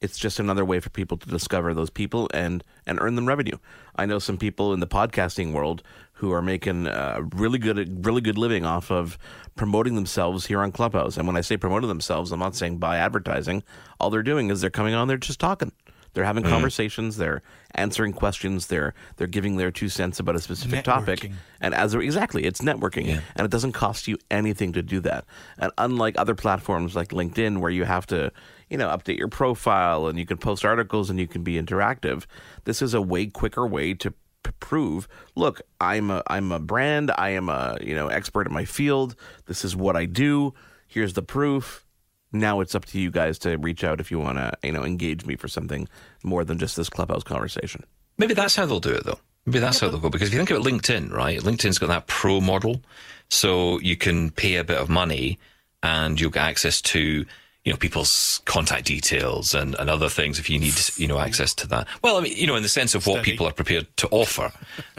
it's 0.00 0.18
just 0.18 0.38
another 0.38 0.64
way 0.64 0.78
for 0.80 0.90
people 0.90 1.16
to 1.16 1.28
discover 1.28 1.74
those 1.74 1.90
people 1.90 2.28
and 2.32 2.62
and 2.86 2.98
earn 3.00 3.16
them 3.16 3.26
revenue. 3.26 3.58
I 3.96 4.06
know 4.06 4.18
some 4.18 4.38
people 4.38 4.72
in 4.72 4.80
the 4.80 4.86
podcasting 4.86 5.52
world 5.52 5.82
who 6.14 6.32
are 6.32 6.42
making 6.42 6.86
uh, 6.86 7.20
really 7.34 7.58
good 7.58 8.06
really 8.06 8.20
good 8.20 8.38
living 8.38 8.64
off 8.64 8.90
of 8.90 9.18
promoting 9.56 9.96
themselves 9.96 10.46
here 10.46 10.60
on 10.60 10.70
Clubhouse. 10.72 11.16
And 11.16 11.26
when 11.26 11.36
I 11.36 11.40
say 11.40 11.56
promoting 11.56 11.88
themselves, 11.88 12.30
I'm 12.30 12.38
not 12.38 12.54
saying 12.54 12.78
by 12.78 12.96
advertising. 12.98 13.64
All 13.98 14.10
they're 14.10 14.22
doing 14.22 14.50
is 14.50 14.60
they're 14.60 14.70
coming 14.70 14.94
on 14.94 15.08
they're 15.08 15.16
just 15.16 15.40
talking. 15.40 15.72
They're 16.18 16.24
having 16.24 16.42
mm. 16.42 16.50
conversations. 16.50 17.16
They're 17.16 17.42
answering 17.76 18.12
questions. 18.12 18.66
They're 18.66 18.92
they're 19.18 19.28
giving 19.28 19.56
their 19.56 19.70
two 19.70 19.88
cents 19.88 20.18
about 20.18 20.34
a 20.34 20.40
specific 20.40 20.82
topic. 20.82 21.30
And 21.60 21.72
as 21.72 21.94
a, 21.94 22.00
exactly, 22.00 22.42
it's 22.42 22.60
networking, 22.60 23.22
and 23.36 23.44
it 23.44 23.52
doesn't 23.52 23.70
cost 23.70 24.08
you 24.08 24.18
anything 24.28 24.72
to 24.72 24.82
do 24.82 24.98
that. 25.02 25.26
And 25.58 25.70
unlike 25.78 26.16
other 26.18 26.34
platforms 26.34 26.96
like 26.96 27.10
LinkedIn, 27.10 27.58
where 27.58 27.70
you 27.70 27.84
have 27.84 28.04
to, 28.08 28.32
you 28.68 28.76
know, 28.76 28.88
update 28.88 29.16
your 29.16 29.28
profile 29.28 30.08
and 30.08 30.18
you 30.18 30.26
can 30.26 30.38
post 30.38 30.64
articles 30.64 31.08
and 31.08 31.20
you 31.20 31.28
can 31.28 31.44
be 31.44 31.54
interactive, 31.54 32.26
this 32.64 32.82
is 32.82 32.94
a 32.94 33.00
way 33.00 33.28
quicker 33.28 33.64
way 33.64 33.94
to 33.94 34.12
prove. 34.58 35.06
Look, 35.36 35.62
I'm 35.80 36.10
a 36.10 36.24
I'm 36.26 36.50
a 36.50 36.58
brand. 36.58 37.12
I 37.16 37.28
am 37.28 37.48
a 37.48 37.78
you 37.80 37.94
know 37.94 38.08
expert 38.08 38.48
in 38.48 38.52
my 38.52 38.64
field. 38.64 39.14
This 39.46 39.64
is 39.64 39.76
what 39.76 39.94
I 39.94 40.06
do. 40.06 40.52
Here's 40.88 41.12
the 41.12 41.22
proof. 41.22 41.84
Now 42.32 42.60
it's 42.60 42.74
up 42.74 42.84
to 42.86 43.00
you 43.00 43.10
guys 43.10 43.38
to 43.40 43.56
reach 43.56 43.84
out 43.84 44.00
if 44.00 44.10
you 44.10 44.18
want 44.18 44.38
to, 44.38 44.52
you 44.62 44.72
know, 44.72 44.84
engage 44.84 45.24
me 45.24 45.36
for 45.36 45.48
something 45.48 45.88
more 46.22 46.44
than 46.44 46.58
just 46.58 46.76
this 46.76 46.88
clubhouse 46.90 47.22
conversation. 47.22 47.84
Maybe 48.18 48.34
that's 48.34 48.54
how 48.56 48.66
they'll 48.66 48.80
do 48.80 48.92
it, 48.94 49.04
though. 49.04 49.18
Maybe 49.46 49.60
that's 49.60 49.80
how 49.80 49.88
they'll 49.88 50.00
go. 50.00 50.10
Because 50.10 50.28
if 50.28 50.34
you 50.34 50.40
think 50.44 50.50
about 50.50 50.64
LinkedIn, 50.64 51.10
right? 51.12 51.40
LinkedIn's 51.40 51.78
got 51.78 51.86
that 51.86 52.06
pro 52.06 52.40
model, 52.40 52.82
so 53.30 53.78
you 53.80 53.96
can 53.96 54.30
pay 54.30 54.56
a 54.56 54.64
bit 54.64 54.76
of 54.78 54.88
money 54.90 55.38
and 55.82 56.20
you'll 56.20 56.30
get 56.30 56.42
access 56.42 56.82
to 56.82 57.24
you 57.64 57.72
know 57.72 57.76
people's 57.76 58.40
contact 58.46 58.86
details 58.86 59.54
and, 59.54 59.74
and 59.78 59.90
other 59.90 60.08
things 60.08 60.38
if 60.38 60.48
you 60.48 60.58
need 60.58 60.74
you 60.96 61.06
know 61.06 61.18
access 61.18 61.54
to 61.54 61.66
that. 61.68 61.86
Well, 62.02 62.16
I 62.16 62.20
mean, 62.20 62.36
you 62.36 62.46
know, 62.46 62.56
in 62.56 62.62
the 62.62 62.68
sense 62.68 62.94
of 62.94 63.06
what 63.06 63.16
Steady. 63.16 63.30
people 63.32 63.46
are 63.46 63.52
prepared 63.52 63.86
to 63.98 64.08
offer. 64.10 64.50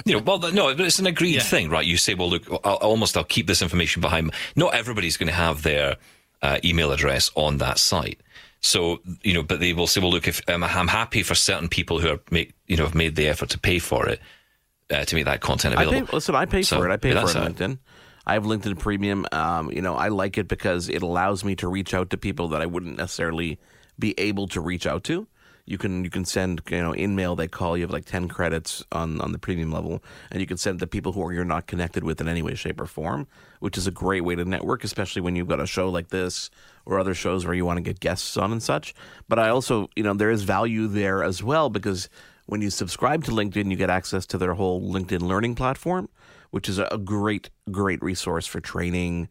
You 0.06 0.18
know, 0.18 0.24
well, 0.24 0.39
no, 0.52 0.74
but 0.76 0.86
it's 0.86 1.00
an 1.00 1.08
agreed 1.08 1.36
Yeah. 1.36 1.42
thing, 1.42 1.70
right? 1.70 1.86
You 1.86 1.98
say, 1.98 2.13
well, 2.13 2.30
look, 2.30 2.44
I'll, 2.63 2.76
almost 2.76 3.18
I'll 3.18 3.24
keep 3.24 3.48
this 3.48 3.62
information 3.62 4.02
behind. 4.02 4.32
Not 4.56 4.74
everybody's 4.74 5.18
going 5.18 5.28
to 5.30 5.34
have 5.34 5.63
their 5.63 5.98
uh, 6.41 6.60
email 6.63 6.91
address 6.91 7.32
on 7.36 7.58
that 7.58 7.80
site. 7.80 8.19
So 8.62 8.99
you 9.23 9.34
know, 9.34 9.43
but 9.43 9.60
they 9.60 9.73
will 9.73 9.88
say, 9.88 10.02
well, 10.02 10.12
look, 10.12 10.28
if 10.28 10.41
um, 10.49 10.63
I'm 10.63 10.88
happy 10.88 11.23
for 11.23 11.36
certain 11.36 11.69
people 11.69 11.99
who 11.99 12.10
are 12.10 12.19
make 12.30 12.54
you 12.67 12.78
know 12.78 12.84
have 12.84 12.95
made 12.95 13.15
the 13.15 13.28
effort 13.28 13.49
to 13.49 13.60
pay 13.60 13.80
for 13.80 14.08
it 14.08 14.19
uh, 14.91 15.06
to 15.06 15.15
make 15.15 15.25
that 15.25 15.41
content 15.41 15.78
I 15.78 15.84
available. 15.84 16.08
pay, 16.08 16.13
listen, 16.13 16.36
I 16.36 16.45
pay 16.45 16.62
So, 16.63 16.78
for 16.78 16.89
it. 16.89 16.91
I 16.93 16.97
pay 16.97 17.13
yeah, 17.13 17.21
for 17.25 17.30
it 17.30 17.36
on 17.38 17.54
LinkedIn. 17.54 17.78
I 18.25 18.34
have 18.34 18.43
LinkedIn 18.43 18.78
Premium. 18.78 19.25
Um, 19.32 19.71
you 19.71 19.82
know, 19.82 19.95
I 19.95 20.10
like 20.10 20.38
it 20.38 20.47
because 20.47 20.89
it 20.89 21.02
allows 21.02 21.43
me 21.43 21.56
to 21.56 21.67
reach 21.67 21.93
out 21.93 22.10
to 22.12 22.17
people 22.17 22.49
that 22.49 22.62
I 22.62 22.65
wouldn't 22.65 22.97
necessarily 22.97 23.60
be 23.97 24.13
able 24.19 24.47
to 24.49 24.62
reach 24.62 24.86
out 24.86 25.04
to. 25.06 25.28
You 25.69 25.77
can 25.77 26.03
you 26.03 26.10
can 26.10 26.25
send 26.25 26.63
you 26.71 26.82
know 26.82 26.93
InMail 26.93 27.38
they 27.38 27.47
call 27.47 27.77
you 27.77 27.84
have 27.84 27.91
like 27.91 28.05
ten 28.05 28.27
credits 28.27 28.84
on 28.91 29.21
on 29.21 29.34
the 29.34 29.38
premium 29.38 29.71
level, 29.71 30.03
and 30.32 30.41
you 30.41 30.47
can 30.47 30.58
send 30.58 30.77
it 30.77 30.79
to 30.79 30.88
people 30.88 31.12
who 31.12 31.21
are 31.23 31.32
you're 31.32 31.45
not 31.45 31.67
connected 31.67 32.03
with 32.03 32.19
in 32.19 32.27
any 32.27 32.41
way, 32.41 32.55
shape, 32.55 32.82
or 32.82 32.88
form, 32.88 33.27
which 33.60 33.77
is 33.77 33.86
a 33.86 33.91
great 33.91 34.23
way 34.23 34.34
to 34.34 34.43
network, 34.45 34.84
especially 34.84 35.21
when 35.21 35.36
you've 35.36 35.47
got 35.47 35.60
a 35.60 35.67
show 35.67 35.88
like 35.88 36.08
this 36.08 36.49
or 36.88 36.99
other 36.99 37.13
shows 37.13 37.45
where 37.45 37.53
you 37.53 37.65
want 37.65 37.77
to 37.77 37.84
get 37.84 37.99
guests 37.99 38.36
on 38.36 38.51
and 38.51 38.63
such. 38.63 38.95
But 39.27 39.38
I 39.38 39.49
also 39.49 39.91
you 39.95 40.01
know 40.01 40.15
there 40.15 40.32
is 40.32 40.41
value 40.41 40.88
there 40.88 41.23
as 41.23 41.43
well 41.43 41.69
because 41.69 42.10
when 42.47 42.63
you 42.63 42.71
subscribe 42.71 43.23
to 43.25 43.32
LinkedIn, 43.32 43.69
you 43.69 43.77
get 43.77 43.91
access 43.91 44.25
to 44.25 44.39
their 44.39 44.55
whole 44.55 44.82
LinkedIn 44.82 45.21
learning 45.21 45.53
platform, 45.53 46.10
which 46.49 46.67
is 46.67 46.79
a 46.79 46.97
great, 46.97 47.51
great 47.69 48.01
resource 48.01 48.47
for 48.47 48.60
training, 48.60 49.29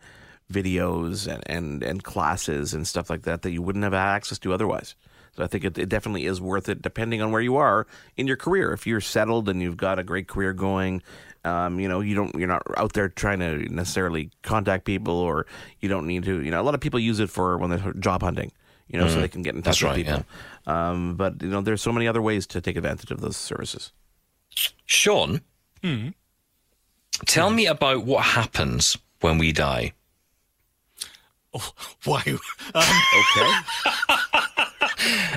videos, 0.53 1.27
and, 1.27 1.43
and, 1.47 1.83
and 1.83 2.05
classes 2.05 2.75
and 2.75 2.87
stuff 2.87 3.11
like 3.11 3.23
that 3.23 3.43
that 3.43 3.51
you 3.51 3.61
wouldn't 3.61 3.83
have 3.83 3.93
access 3.93 4.39
to 4.39 4.53
otherwise. 4.53 4.95
So 5.39 5.45
I 5.45 5.47
think 5.47 5.63
it, 5.63 5.79
it 5.79 5.89
definitely 5.89 6.27
is 6.27 6.41
worth 6.41 6.69
it, 6.69 6.83
depending 6.83 7.23
on 7.23 7.31
where 7.31 7.41
you 7.41 7.55
are 7.55 7.87
in 8.17 8.27
your 8.27 8.37
career. 8.37 8.73
If 8.73 8.89
you're 8.89 9.01
settled 9.01 9.49
and 9.49 9.63
you've 9.63 9.77
got 9.77 9.97
a 10.01 10.03
great 10.03 10.27
career 10.27 10.53
going, 10.53 11.01
um, 11.45 11.79
you 11.79 11.87
know, 11.87 12.01
you 12.01 12.17
don't, 12.17 12.35
you're 12.35 12.49
not 12.49 12.63
out 12.77 12.93
there 12.95 13.09
trying 13.09 13.39
to 13.39 13.73
necessarily 13.73 14.33
contact 14.43 14.85
people, 14.85 15.15
or 15.15 15.47
you 15.79 15.89
don't 15.89 16.09
need 16.09 16.25
to. 16.25 16.43
You 16.43 16.51
know, 16.51 16.61
a 16.61 16.65
lot 16.65 16.75
of 16.75 16.81
people 16.81 16.99
use 16.99 17.21
it 17.21 17.31
for 17.31 17.57
when 17.57 17.71
they're 17.71 17.93
job 18.01 18.23
hunting. 18.23 18.51
You 18.89 18.99
know, 18.99 19.07
so 19.07 19.21
they 19.21 19.29
can 19.29 19.43
get 19.43 19.55
in 19.55 19.63
touch 19.63 19.81
That's 19.81 19.83
with 19.83 20.07
right, 20.09 20.25
people. 20.25 20.27
Um, 20.67 21.15
but 21.15 21.41
you 21.41 21.51
know, 21.51 21.61
there's 21.61 21.83
so 21.83 21.93
many 21.93 22.09
other 22.09 22.21
ways 22.21 22.45
to 22.49 22.61
take 22.61 22.77
advantage 22.77 23.13
of 23.13 23.21
those 23.21 23.37
services. 23.37 23.93
Sean, 24.87 25.43
tell 27.27 27.51
me 27.51 27.67
about 27.67 28.05
what 28.05 28.25
happens 28.25 28.99
when 29.21 29.39
we 29.39 29.53
die. 29.53 29.93
Oh, 31.55 31.71
why? 32.05 32.25
Um, 32.75 32.83
Okay. 33.37 34.65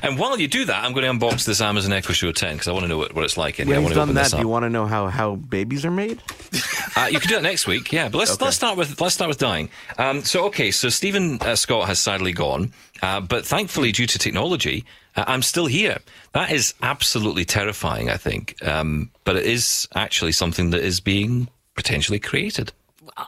And 0.03 0.17
while 0.17 0.39
you 0.39 0.47
do 0.47 0.65
that, 0.65 0.83
I'm 0.83 0.93
going 0.93 1.05
to 1.05 1.25
unbox 1.25 1.45
this 1.45 1.61
Amazon 1.61 1.93
Echo 1.93 2.13
Show 2.13 2.31
10 2.31 2.53
because 2.53 2.67
I 2.67 2.71
want 2.71 2.83
to 2.83 2.87
know 2.87 2.97
what, 2.97 3.13
what 3.13 3.23
it's 3.23 3.37
like. 3.37 3.59
In 3.59 3.67
When 3.67 3.77
here. 3.77 3.85
I 3.85 3.89
he's 3.89 3.97
want 3.97 4.09
done 4.09 4.15
that, 4.15 4.31
do 4.31 4.37
you 4.37 4.47
want 4.47 4.63
to 4.63 4.69
know 4.69 4.85
how, 4.85 5.07
how 5.07 5.35
babies 5.35 5.85
are 5.85 5.91
made? 5.91 6.21
Uh, 6.93 7.07
you 7.09 7.19
can 7.21 7.29
do 7.29 7.35
that 7.35 7.41
next 7.43 7.67
week, 7.67 7.93
yeah. 7.93 8.09
But 8.09 8.17
let's 8.17 8.41
let's 8.41 8.57
start 8.57 8.77
with 8.77 8.99
let's 8.99 9.15
start 9.15 9.29
with 9.29 9.37
dying. 9.37 9.69
Um, 9.97 10.23
so 10.23 10.43
okay, 10.47 10.71
so 10.71 10.89
Stephen 10.89 11.41
uh, 11.41 11.55
Scott 11.55 11.87
has 11.87 11.99
sadly 11.99 12.33
gone, 12.33 12.73
uh, 13.01 13.21
but 13.21 13.45
thankfully, 13.45 13.93
due 13.93 14.05
to 14.07 14.19
technology, 14.19 14.83
uh, 15.15 15.23
I'm 15.25 15.41
still 15.41 15.67
here. 15.67 15.99
That 16.33 16.51
is 16.51 16.73
absolutely 16.81 17.45
terrifying, 17.45 18.09
I 18.09 18.17
think. 18.17 18.55
Um, 18.67 19.09
but 19.23 19.37
it 19.37 19.45
is 19.45 19.87
actually 19.95 20.33
something 20.33 20.71
that 20.71 20.81
is 20.81 20.99
being 20.99 21.47
potentially 21.75 22.19
created. 22.19 22.73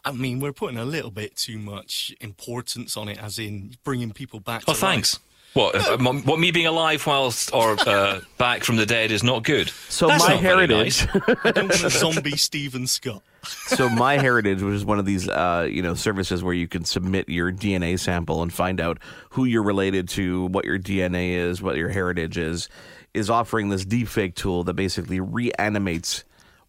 I 0.03 0.11
mean, 0.11 0.39
we're 0.39 0.53
putting 0.53 0.77
a 0.77 0.85
little 0.85 1.11
bit 1.11 1.35
too 1.35 1.57
much 1.57 2.13
importance 2.19 2.97
on 2.97 3.07
it, 3.07 3.17
as 3.17 3.39
in 3.39 3.75
bringing 3.83 4.11
people 4.11 4.39
back. 4.39 4.63
Oh, 4.67 4.73
to 4.73 4.79
thanks. 4.79 5.15
life. 5.15 5.23
What? 5.53 5.75
uh, 5.75 5.97
what? 5.97 6.39
Me 6.39 6.51
being 6.51 6.65
alive 6.65 7.05
whilst 7.05 7.53
or 7.53 7.77
uh, 7.87 8.21
back 8.37 8.63
from 8.63 8.75
the 8.75 8.85
dead 8.85 9.11
is 9.11 9.23
not 9.23 9.43
good. 9.43 9.69
So 9.89 10.07
That's 10.07 10.23
my 10.23 10.33
not 10.33 10.41
very 10.41 10.67
heritage, 10.67 11.07
nice. 11.13 11.37
I 11.43 11.51
don't 11.51 11.69
want 11.69 11.83
a 11.83 11.89
zombie 11.89 12.37
Stephen 12.37 12.87
Scott. 12.87 13.21
so 13.43 13.89
MyHeritage, 13.89 14.61
which 14.61 14.73
is 14.73 14.85
one 14.85 14.99
of 14.99 15.05
these, 15.05 15.27
uh, 15.29 15.67
you 15.69 15.81
know, 15.81 15.93
services 15.93 16.43
where 16.43 16.53
you 16.53 16.67
can 16.67 16.85
submit 16.85 17.29
your 17.29 17.51
DNA 17.51 17.99
sample 17.99 18.41
and 18.41 18.51
find 18.51 18.79
out 18.81 18.97
who 19.31 19.45
you're 19.45 19.63
related 19.63 20.07
to, 20.09 20.45
what 20.47 20.65
your 20.65 20.79
DNA 20.79 21.31
is, 21.33 21.61
what 21.61 21.75
your 21.75 21.89
heritage 21.89 22.37
is, 22.37 22.69
is 23.13 23.29
offering 23.29 23.69
this 23.69 23.85
deepfake 23.85 24.35
tool 24.35 24.63
that 24.63 24.73
basically 24.73 25.19
reanimates 25.19 26.23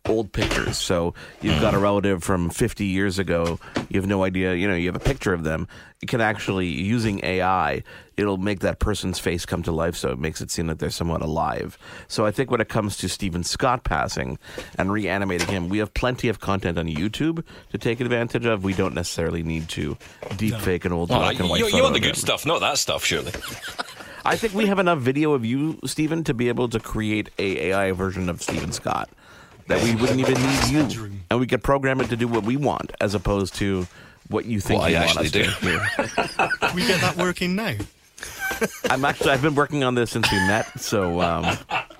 old 0.06 0.32
pictures. 0.32 0.76
So 0.76 1.14
you've 1.40 1.60
got 1.60 1.74
a 1.74 1.78
hmm. 1.78 1.82
relative 1.82 2.22
from 2.22 2.50
50 2.50 2.84
years 2.84 3.18
ago, 3.18 3.58
you 3.88 4.00
have 4.00 4.08
no 4.08 4.24
idea, 4.24 4.54
you 4.54 4.68
know, 4.68 4.74
you 4.74 4.86
have 4.88 4.96
a 4.96 5.04
picture 5.04 5.32
of 5.32 5.44
them. 5.44 5.66
You 6.02 6.08
can 6.08 6.20
actually, 6.20 6.66
using 6.66 7.24
AI, 7.24 7.82
it'll 8.18 8.36
make 8.36 8.60
that 8.60 8.78
person's 8.78 9.18
face 9.18 9.46
come 9.46 9.62
to 9.62 9.72
life 9.72 9.96
so 9.96 10.10
it 10.10 10.18
makes 10.18 10.42
it 10.42 10.50
seem 10.50 10.66
like 10.66 10.78
they're 10.78 10.90
somewhat 10.90 11.22
alive. 11.22 11.78
So 12.08 12.26
I 12.26 12.30
think 12.30 12.50
when 12.50 12.60
it 12.60 12.68
comes 12.68 12.98
to 12.98 13.08
Stephen 13.08 13.44
Scott 13.44 13.84
passing 13.84 14.38
and 14.76 14.92
reanimating 14.92 15.48
him, 15.48 15.68
we 15.70 15.78
have 15.78 15.94
plenty 15.94 16.28
of 16.28 16.40
content 16.40 16.78
on 16.78 16.86
YouTube 16.86 17.42
to 17.70 17.78
take 17.78 18.00
advantage 18.00 18.44
of. 18.44 18.62
We 18.62 18.74
don't 18.74 18.94
necessarily 18.94 19.42
need 19.42 19.68
to 19.70 19.96
deepfake 20.22 20.84
an 20.84 20.92
old 20.92 21.10
Oh, 21.10 21.18
black 21.18 21.38
and 21.40 21.48
white 21.48 21.60
you, 21.60 21.66
you 21.66 21.70
photo 21.70 21.84
want 21.84 21.94
the 21.94 22.00
good 22.00 22.10
him. 22.10 22.14
stuff, 22.16 22.44
not 22.44 22.60
that 22.60 22.76
stuff, 22.76 23.04
surely. 23.04 23.32
I 24.26 24.36
think 24.36 24.54
we 24.54 24.66
have 24.66 24.78
enough 24.78 25.00
video 25.00 25.32
of 25.32 25.44
you, 25.44 25.78
Stephen, 25.84 26.24
to 26.24 26.34
be 26.34 26.48
able 26.48 26.68
to 26.70 26.80
create 26.80 27.30
a 27.38 27.70
AI 27.70 27.92
version 27.92 28.28
of 28.28 28.42
Stephen 28.42 28.72
Scott 28.72 29.08
that 29.66 29.82
we 29.82 29.94
wouldn't 29.94 30.20
even 30.20 30.34
need 30.34 30.92
you, 30.92 31.10
and 31.30 31.40
we 31.40 31.46
could 31.46 31.62
program 31.62 32.00
it 32.00 32.08
to 32.10 32.16
do 32.16 32.28
what 32.28 32.44
we 32.44 32.56
want 32.56 32.92
as 33.00 33.14
opposed 33.14 33.54
to 33.56 33.86
what 34.28 34.44
you 34.44 34.60
think 34.60 34.80
What 34.80 34.90
you 34.90 34.96
I 34.96 35.06
want 35.06 35.18
us 35.18 35.26
actually 35.26 35.44
to 35.44 35.50
do. 35.60 35.78
We 36.74 36.86
get 36.86 37.00
that 37.00 37.16
working 37.16 37.56
now. 37.56 37.74
I'm 38.90 39.04
actually 39.04 39.30
I've 39.30 39.42
been 39.42 39.54
working 39.54 39.84
on 39.84 39.94
this 39.94 40.10
since 40.10 40.30
we 40.30 40.38
met, 40.38 40.80
so 40.80 41.20
um, 41.20 41.44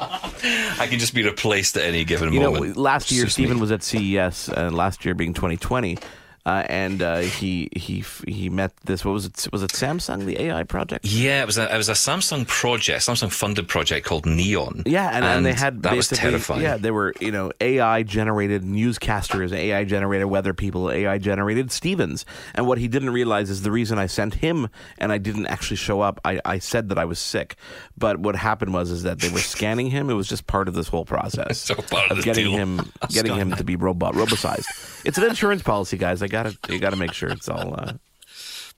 I 0.00 0.87
can 0.88 0.98
just 0.98 1.14
be 1.14 1.22
replaced 1.24 1.77
at 1.77 1.85
any 1.85 2.05
given 2.05 2.33
you 2.33 2.40
know 2.40 2.53
moment. 2.53 2.77
last 2.77 3.11
year 3.11 3.22
Suits 3.24 3.38
me. 3.38 3.44
Stephen 3.44 3.61
was 3.61 3.70
at 3.72 3.83
CES, 3.83 4.48
uh, 4.50 4.70
last 4.72 5.05
year 5.05 5.14
being 5.14 5.35
2020. 5.35 5.98
Uh, 6.46 6.62
and 6.68 7.00
uh, 7.00 7.18
he 7.18 7.70
he 7.74 8.04
he 8.28 8.50
met 8.50 8.76
this. 8.85 9.02
What 9.02 9.12
was 9.12 9.24
it? 9.24 9.48
Was 9.50 9.62
it 9.62 9.70
Samsung, 9.70 10.26
the 10.26 10.38
AI 10.42 10.64
project? 10.64 11.07
Yeah, 11.07 11.42
it 11.42 11.46
was 11.46 11.57
a 11.57 11.72
it 11.72 11.78
was 11.78 11.88
a 11.88 11.92
Samsung 11.92 12.46
project, 12.46 13.00
Samsung 13.00 13.33
funded 13.33 13.66
project 13.66 14.07
called 14.07 14.26
Neon. 14.26 14.83
Yeah, 14.85 15.09
and, 15.11 15.24
and, 15.24 15.46
they 15.46 15.54
had 15.54 15.83
that 15.85 15.96
was 15.96 16.09
terrifying. 16.09 16.61
yeah, 16.61 16.76
they 16.76 16.90
were 16.90 17.14
you 17.18 17.33
know 17.33 17.50
AI 17.62 18.02
generated 18.02 18.62
newscasters, 18.62 19.52
AI 19.52 19.85
generated 19.85 20.26
weather 20.26 20.52
people, 20.52 20.90
AI 20.90 21.16
generated 21.16 21.72
Stevens. 21.72 22.26
And 22.54 22.66
what 22.66 22.76
he 22.76 22.88
didn't 22.88 23.11
realize 23.11 23.48
is 23.48 23.62
the 23.62 23.72
reason 23.72 23.98
I 23.98 24.07
sent 24.07 24.35
him 24.35 24.68
and 24.98 25.12
I 25.12 25.18
didn't 25.18 25.46
actually 25.46 25.78
show 25.78 26.02
up. 26.02 26.20
I, 26.26 26.40
I 26.44 26.59
said 26.59 26.90
that 26.90 26.98
I 26.98 27.07
was 27.07 27.18
sick, 27.18 27.57
but 27.96 28.18
what 28.18 28.37
happened 28.37 28.74
was 28.74 28.90
is 28.90 29.04
that 29.04 29.18
they 29.18 29.30
were 29.30 29.38
scanning 29.38 29.88
him. 29.88 30.11
It 30.11 30.14
was 30.14 30.28
just 30.28 30.46
part 30.46 30.68
of 30.68 30.74
this 30.74 30.88
whole 30.88 31.07
process 31.07 31.59
So 31.64 31.74
part 31.76 32.11
of 32.11 32.18
the 32.18 32.22
getting 32.22 32.46
deal. 32.46 32.57
him 32.57 32.92
getting 33.09 33.35
him 33.35 33.52
to 33.57 33.64
be 33.64 33.76
robot 33.76 34.12
robotized. 34.12 34.66
It's 35.07 35.16
an 35.16 35.24
insurance 35.24 35.62
policy, 35.62 35.96
guys. 35.96 36.22
I 36.22 36.28
gotta 36.36 36.52
you 36.68 36.78
gotta 36.78 36.96
make 37.04 37.14
sure 37.14 37.30
it's 37.30 37.48
all. 37.48 37.74
Uh, 37.74 37.94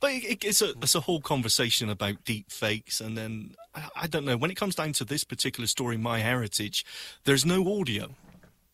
But 0.00 0.10
it, 0.16 0.24
it, 0.32 0.44
it's 0.44 0.62
a 0.62 0.70
it's 0.82 0.94
a 0.94 1.00
whole 1.00 1.22
conversation 1.22 1.88
about 1.88 2.24
deep 2.24 2.46
fakes, 2.50 3.00
and 3.00 3.16
then 3.16 3.54
I, 3.74 3.82
I 4.04 4.06
don't 4.12 4.26
know. 4.28 4.36
When 4.36 4.50
it 4.50 4.56
comes 4.62 4.74
down 4.74 4.92
to 4.98 5.04
this 5.04 5.24
particular 5.24 5.66
story, 5.66 5.96
MyHeritage, 5.96 6.84
there's 7.24 7.46
no 7.46 7.58
audio, 7.80 8.04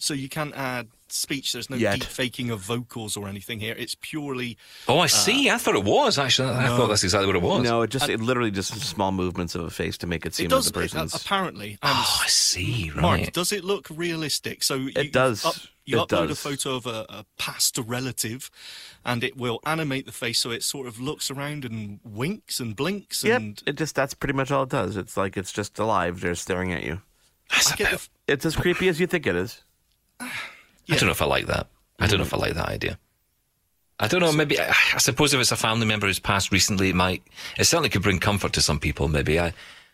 so 0.03 0.15
you 0.15 0.29
can't 0.29 0.55
add 0.55 0.89
speech. 1.09 1.53
There's 1.53 1.69
no 1.69 1.77
Yet. 1.77 2.01
deep 2.01 2.05
faking 2.05 2.51
of 2.51 2.61
vocals 2.61 3.17
or 3.17 3.29
anything 3.29 3.61
here. 3.61 3.75
It's 3.79 3.95
purely 4.01 4.57
Oh, 4.89 4.99
I 4.99 5.07
see. 5.07 5.51
I 5.51 5.59
thought 5.59 5.75
it 5.77 5.85
was 5.85 6.19
actually. 6.19 6.49
I 6.51 6.69
thought 6.69 6.89
that's 6.89 7.05
exactly 7.05 7.27
what 7.27 7.37
it 7.37 7.43
was. 7.43 7.63
No, 7.63 7.83
it 7.83 7.91
just 7.91 8.09
it 8.09 8.21
literally 8.21 8.51
just 8.51 8.75
small 8.81 9.13
movements 9.13 9.55
of 9.55 9.65
a 9.65 9.71
face 9.71 9.99
to 9.99 10.07
make 10.07 10.25
it 10.27 10.35
seem 10.35 10.47
it 10.47 10.51
does 10.51 10.67
like 10.67 10.91
the 10.91 10.99
uh, 10.99 11.03
person's. 11.03 11.15
apparently. 11.25 11.71
And 11.83 11.93
Oh, 11.95 12.21
I 12.25 12.27
see. 12.29 12.91
Right. 12.95 13.03
Mark, 13.03 13.33
does 13.33 13.53
it 13.53 13.63
look 13.65 13.89
realistic? 13.91 14.63
So 14.63 14.75
you, 14.77 15.11
does. 15.11 15.45
You, 15.45 15.51
up, 15.51 15.57
you 15.85 16.01
It 16.01 16.09
upload 16.09 16.31
a 16.31 16.35
photo 16.35 16.77
of 16.77 16.87
a, 16.87 17.05
a 17.09 17.25
past 17.39 17.77
relative, 17.77 18.51
and 19.05 19.23
it 19.25 19.37
will 19.37 19.61
animate 19.67 20.07
the 20.07 20.13
face 20.13 20.39
so 20.39 20.51
it 20.51 20.63
sort 20.63 20.87
of 20.87 20.99
looks 21.01 21.31
around 21.31 21.65
and 21.65 21.99
winks 22.05 22.61
and 22.61 22.75
blinks. 22.77 23.23
Yep, 23.25 23.41
And 23.41 23.63
it 23.67 23.77
just 23.77 23.95
that's 23.97 24.15
pretty 24.15 24.35
much 24.35 24.51
all 24.51 24.63
it 24.63 24.69
does. 24.71 24.97
It's 24.97 25.17
like 25.17 25.37
it's 25.37 25.53
just 25.53 25.79
alive. 25.79 26.21
They're 26.21 26.35
staring 26.37 26.73
at 26.73 26.85
you. 26.85 27.03
That's 27.51 27.71
I 27.73 27.75
a 27.75 27.77
get 27.77 27.91
bit- 27.91 28.09
the, 28.27 28.33
It's 28.33 28.47
as 28.47 28.57
creepy 28.57 28.89
as 28.89 28.99
you 28.99 29.07
think 29.07 29.27
it 29.27 29.37
is. 29.37 29.63
I 30.23 30.97
don't 30.97 31.07
know 31.07 31.11
if 31.13 31.23
I 31.23 31.27
like 31.27 31.47
that. 31.47 31.67
I 31.99 32.07
don't 32.07 32.19
know 32.19 32.25
if 32.25 32.35
I 32.35 32.39
like 32.39 32.55
that 32.55 32.69
idea. 32.69 32.99
I 34.01 34.09
don't 34.09 34.21
know. 34.21 34.33
Maybe 34.33 34.59
I, 34.59 34.75
I 34.95 34.99
suppose 34.99 35.33
if 35.33 35.41
it's 35.41 35.53
a 35.53 35.57
family 35.57 35.87
member 35.87 36.07
who's 36.07 36.19
passed 36.19 36.51
recently, 36.51 36.89
it 36.89 36.95
might. 36.97 37.23
It 37.59 37.65
certainly 37.65 37.89
could 37.89 38.03
bring 38.03 38.19
comfort 38.19 38.53
to 38.55 38.61
some 38.63 38.81
people. 38.81 39.07
Maybe 39.09 39.39
I. 39.39 39.53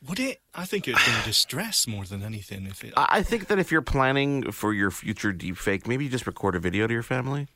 would 0.08 0.18
it? 0.18 0.40
I 0.54 0.64
think 0.64 0.88
it'd 0.88 0.98
bring 1.04 1.16
distress 1.24 1.86
more 1.86 2.04
than 2.04 2.22
anything. 2.22 2.66
If 2.66 2.84
it, 2.84 2.94
I 2.96 3.18
I 3.18 3.22
think 3.22 3.48
that 3.48 3.58
if 3.58 3.70
you're 3.70 3.82
planning 3.82 4.50
for 4.50 4.72
your 4.72 4.90
future 4.90 5.32
deepfake, 5.32 5.86
maybe 5.86 6.04
you 6.04 6.10
just 6.10 6.26
record 6.26 6.54
a 6.54 6.58
video 6.58 6.86
to 6.86 6.92
your 6.94 7.02
family. 7.02 7.48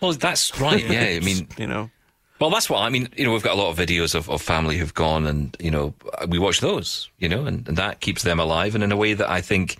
Well, 0.00 0.12
that's 0.12 0.60
right. 0.60 0.88
Yeah. 0.88 1.00
I 1.02 1.20
mean, 1.20 1.48
You 1.58 1.66
know, 1.66 1.90
well, 2.38 2.50
that's 2.50 2.70
what 2.70 2.82
I 2.82 2.90
mean. 2.90 3.08
You 3.16 3.24
know, 3.24 3.32
we've 3.32 3.42
got 3.42 3.54
a 3.54 3.60
lot 3.60 3.70
of 3.70 3.76
videos 3.78 4.14
of, 4.14 4.30
of 4.30 4.40
family 4.42 4.76
who've 4.76 4.94
gone, 4.94 5.26
and 5.26 5.56
you 5.58 5.70
know, 5.72 5.94
we 6.28 6.38
watch 6.38 6.60
those. 6.60 7.10
You 7.18 7.28
know, 7.28 7.46
and, 7.46 7.66
and 7.66 7.76
that 7.78 8.00
keeps 8.00 8.22
them 8.22 8.38
alive, 8.38 8.74
and 8.76 8.84
in 8.84 8.92
a 8.92 8.96
way 8.96 9.14
that 9.14 9.28
I 9.28 9.40
think. 9.40 9.76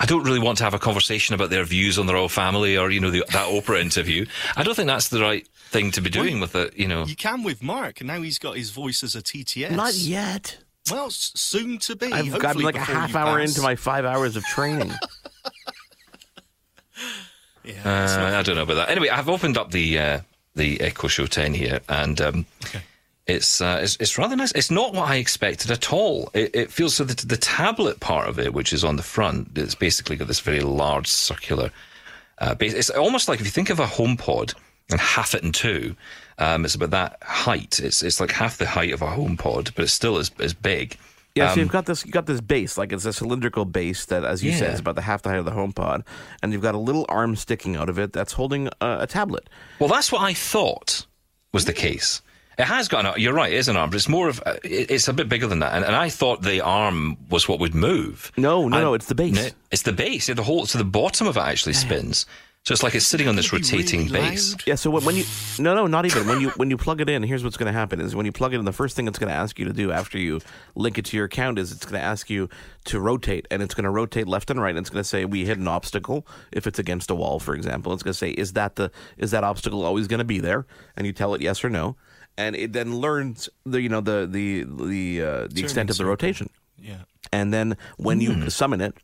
I 0.00 0.06
don't 0.06 0.24
really 0.24 0.40
want 0.40 0.58
to 0.58 0.64
have 0.64 0.74
a 0.74 0.78
conversation 0.78 1.34
about 1.34 1.50
their 1.50 1.64
views 1.64 1.98
on 1.98 2.06
the 2.06 2.14
royal 2.14 2.28
family 2.28 2.76
or, 2.76 2.90
you 2.90 3.00
know, 3.00 3.10
the, 3.10 3.20
that 3.32 3.48
Oprah 3.48 3.80
interview. 3.80 4.26
I 4.56 4.62
don't 4.64 4.74
think 4.74 4.88
that's 4.88 5.08
the 5.08 5.20
right 5.20 5.46
thing 5.68 5.92
to 5.92 6.00
be 6.00 6.10
doing 6.10 6.40
with 6.40 6.54
it, 6.56 6.76
you 6.76 6.88
know. 6.88 7.04
you 7.04 7.14
can 7.16 7.42
with 7.44 7.62
Mark, 7.62 8.00
and 8.00 8.08
now 8.08 8.20
he's 8.20 8.38
got 8.38 8.56
his 8.56 8.70
voice 8.70 9.02
as 9.04 9.14
a 9.14 9.22
TTS. 9.22 9.70
not 9.70 9.94
yet. 9.94 10.58
Well, 10.90 11.06
s- 11.06 11.32
soon 11.36 11.78
to 11.78 11.96
be. 11.96 12.12
I've 12.12 12.38
gotten 12.38 12.62
like 12.62 12.74
a 12.74 12.80
half 12.80 13.14
hour 13.14 13.38
pass. 13.38 13.48
into 13.50 13.62
my 13.62 13.76
five 13.76 14.04
hours 14.04 14.36
of 14.36 14.44
training. 14.44 14.92
Yeah, 17.64 17.80
Uh, 18.34 18.38
I 18.38 18.42
don't 18.42 18.56
know 18.56 18.62
about 18.64 18.74
that. 18.74 18.90
Anyway, 18.90 19.08
I've 19.08 19.28
opened 19.28 19.56
up 19.56 19.70
the 19.70 19.98
uh, 19.98 20.20
the 20.54 20.80
Echo 20.82 21.08
Show 21.08 21.26
10 21.26 21.54
here, 21.54 21.80
and 21.88 22.20
um, 22.20 22.46
it's, 23.26 23.60
uh, 23.60 23.80
it's 23.82 23.96
it's 24.00 24.18
rather 24.18 24.36
nice. 24.36 24.52
It's 24.52 24.70
not 24.70 24.92
what 24.92 25.08
I 25.08 25.16
expected 25.16 25.70
at 25.70 25.92
all. 25.92 26.30
It, 26.34 26.54
it 26.54 26.70
feels 26.70 26.94
so 26.94 27.04
that 27.04 27.18
the 27.18 27.36
tablet 27.36 28.00
part 28.00 28.28
of 28.28 28.38
it, 28.38 28.52
which 28.52 28.72
is 28.72 28.84
on 28.84 28.96
the 28.96 29.02
front, 29.02 29.56
it's 29.56 29.74
basically 29.74 30.16
got 30.16 30.28
this 30.28 30.40
very 30.40 30.60
large 30.60 31.06
circular 31.06 31.70
uh, 32.38 32.54
base. 32.54 32.74
It's 32.74 32.90
almost 32.90 33.28
like 33.28 33.40
if 33.40 33.46
you 33.46 33.52
think 33.52 33.70
of 33.70 33.80
a 33.80 33.86
HomePod 33.86 34.54
and 34.90 35.00
half 35.00 35.34
it 35.34 35.42
in 35.42 35.52
two, 35.52 35.96
um, 36.38 36.66
it's 36.66 36.74
about 36.74 36.90
that 36.90 37.22
height. 37.22 37.80
It's 37.80 38.02
it's 38.02 38.20
like 38.20 38.30
half 38.30 38.58
the 38.58 38.66
height 38.66 38.92
of 38.92 39.00
a 39.00 39.06
HomePod, 39.06 39.74
but 39.74 39.84
it's 39.84 39.92
still 39.92 40.18
as 40.18 40.30
as 40.38 40.52
big. 40.52 40.98
Yeah, 41.34 41.52
so 41.52 41.60
you've 41.60 41.70
got 41.70 41.86
this, 41.86 42.04
you've 42.04 42.14
got 42.14 42.26
this 42.26 42.40
base, 42.40 42.78
like 42.78 42.92
it's 42.92 43.04
a 43.06 43.12
cylindrical 43.12 43.64
base 43.64 44.04
that, 44.04 44.22
as 44.22 44.44
you 44.44 44.52
said, 44.52 44.74
is 44.74 44.78
about 44.78 44.94
the 44.94 45.02
half 45.02 45.22
the 45.22 45.30
height 45.30 45.38
of 45.38 45.44
the 45.44 45.50
HomePod, 45.50 46.04
and 46.42 46.52
you've 46.52 46.62
got 46.62 46.76
a 46.76 46.78
little 46.78 47.04
arm 47.08 47.34
sticking 47.34 47.74
out 47.74 47.88
of 47.88 47.98
it 47.98 48.12
that's 48.12 48.34
holding 48.34 48.68
a, 48.80 48.98
a 49.00 49.06
tablet. 49.08 49.50
Well, 49.80 49.88
that's 49.88 50.12
what 50.12 50.22
I 50.22 50.32
thought 50.32 51.06
was 51.52 51.64
the 51.64 51.72
case. 51.72 52.22
It 52.58 52.64
has 52.64 52.88
got 52.88 53.00
an 53.00 53.06
arm. 53.06 53.18
You're 53.18 53.32
right, 53.34 53.52
it 53.52 53.56
is 53.56 53.68
an 53.68 53.76
arm, 53.76 53.90
but 53.90 53.96
it's 53.96 54.08
more 54.08 54.28
of, 54.28 54.42
uh, 54.46 54.54
it's 54.62 55.08
a 55.08 55.12
bit 55.12 55.28
bigger 55.28 55.46
than 55.46 55.58
that. 55.60 55.74
And, 55.74 55.84
and 55.84 55.96
I 55.96 56.08
thought 56.08 56.42
the 56.42 56.60
arm 56.60 57.16
was 57.30 57.48
what 57.48 57.58
would 57.60 57.74
move. 57.74 58.30
No, 58.36 58.68
no, 58.68 58.76
I- 58.76 58.80
no, 58.80 58.94
it's 58.94 59.06
the 59.06 59.14
base. 59.14 59.34
No, 59.34 59.48
it's 59.70 59.82
the 59.82 59.92
base. 59.92 60.28
Yeah, 60.28 60.34
the 60.34 60.42
whole, 60.44 60.66
so 60.66 60.78
the 60.78 60.84
bottom 60.84 61.26
of 61.26 61.36
it 61.36 61.40
actually 61.40 61.72
spins. 61.74 62.26
So 62.66 62.72
it's 62.72 62.82
like 62.82 62.94
it's 62.94 63.06
sitting 63.06 63.28
on 63.28 63.36
this 63.36 63.52
rotating 63.52 64.06
really 64.06 64.20
base. 64.30 64.56
Yeah, 64.66 64.76
so 64.76 64.88
when, 64.88 65.04
when 65.04 65.16
you 65.16 65.24
no 65.58 65.74
no 65.74 65.86
not 65.86 66.06
even 66.06 66.26
when 66.26 66.40
you 66.40 66.48
when 66.56 66.70
you 66.70 66.78
plug 66.78 67.02
it 67.02 67.10
in, 67.10 67.22
here's 67.22 67.44
what's 67.44 67.58
going 67.58 67.70
to 67.70 67.78
happen 67.78 68.00
is 68.00 68.16
when 68.16 68.24
you 68.24 68.32
plug 68.32 68.54
it 68.54 68.58
in, 68.58 68.64
the 68.64 68.72
first 68.72 68.96
thing 68.96 69.06
it's 69.06 69.18
going 69.18 69.28
to 69.28 69.34
ask 69.34 69.58
you 69.58 69.66
to 69.66 69.72
do 69.74 69.92
after 69.92 70.16
you 70.18 70.40
link 70.74 70.96
it 70.96 71.04
to 71.04 71.16
your 71.18 71.26
account 71.26 71.58
is 71.58 71.72
it's 71.72 71.84
going 71.84 72.00
to 72.00 72.06
ask 72.06 72.30
you 72.30 72.48
to 72.86 72.98
rotate, 73.00 73.46
and 73.50 73.60
it's 73.62 73.74
going 73.74 73.84
to 73.84 73.90
rotate 73.90 74.26
left 74.26 74.50
and 74.50 74.62
right. 74.62 74.70
And 74.70 74.78
it's 74.78 74.88
going 74.88 75.02
to 75.02 75.06
say 75.06 75.26
we 75.26 75.44
hit 75.44 75.58
an 75.58 75.68
obstacle 75.68 76.26
if 76.52 76.66
it's 76.66 76.78
against 76.78 77.10
a 77.10 77.14
wall, 77.14 77.38
for 77.38 77.54
example. 77.54 77.92
It's 77.92 78.02
going 78.02 78.14
to 78.14 78.18
say 78.18 78.30
is 78.30 78.54
that 78.54 78.76
the 78.76 78.90
is 79.18 79.30
that 79.32 79.44
obstacle 79.44 79.84
always 79.84 80.06
going 80.08 80.20
to 80.20 80.24
be 80.24 80.38
there? 80.40 80.64
And 80.96 81.06
you 81.06 81.12
tell 81.12 81.34
it 81.34 81.42
yes 81.42 81.62
or 81.62 81.68
no, 81.68 81.96
and 82.36 82.56
it 82.56 82.72
then 82.72 82.96
learns 82.96 83.48
the 83.64 83.80
you 83.80 83.88
know 83.88 84.00
the 84.00 84.26
the 84.30 84.64
the 84.64 85.22
uh, 85.22 85.48
the 85.50 85.62
extent 85.62 85.90
of 85.90 85.96
the 85.96 85.98
circle. 85.98 86.10
rotation. 86.10 86.50
Yeah. 86.78 87.02
And 87.32 87.52
then 87.52 87.76
when 87.96 88.20
you 88.20 88.50
summon 88.50 88.80
it, 88.80 88.96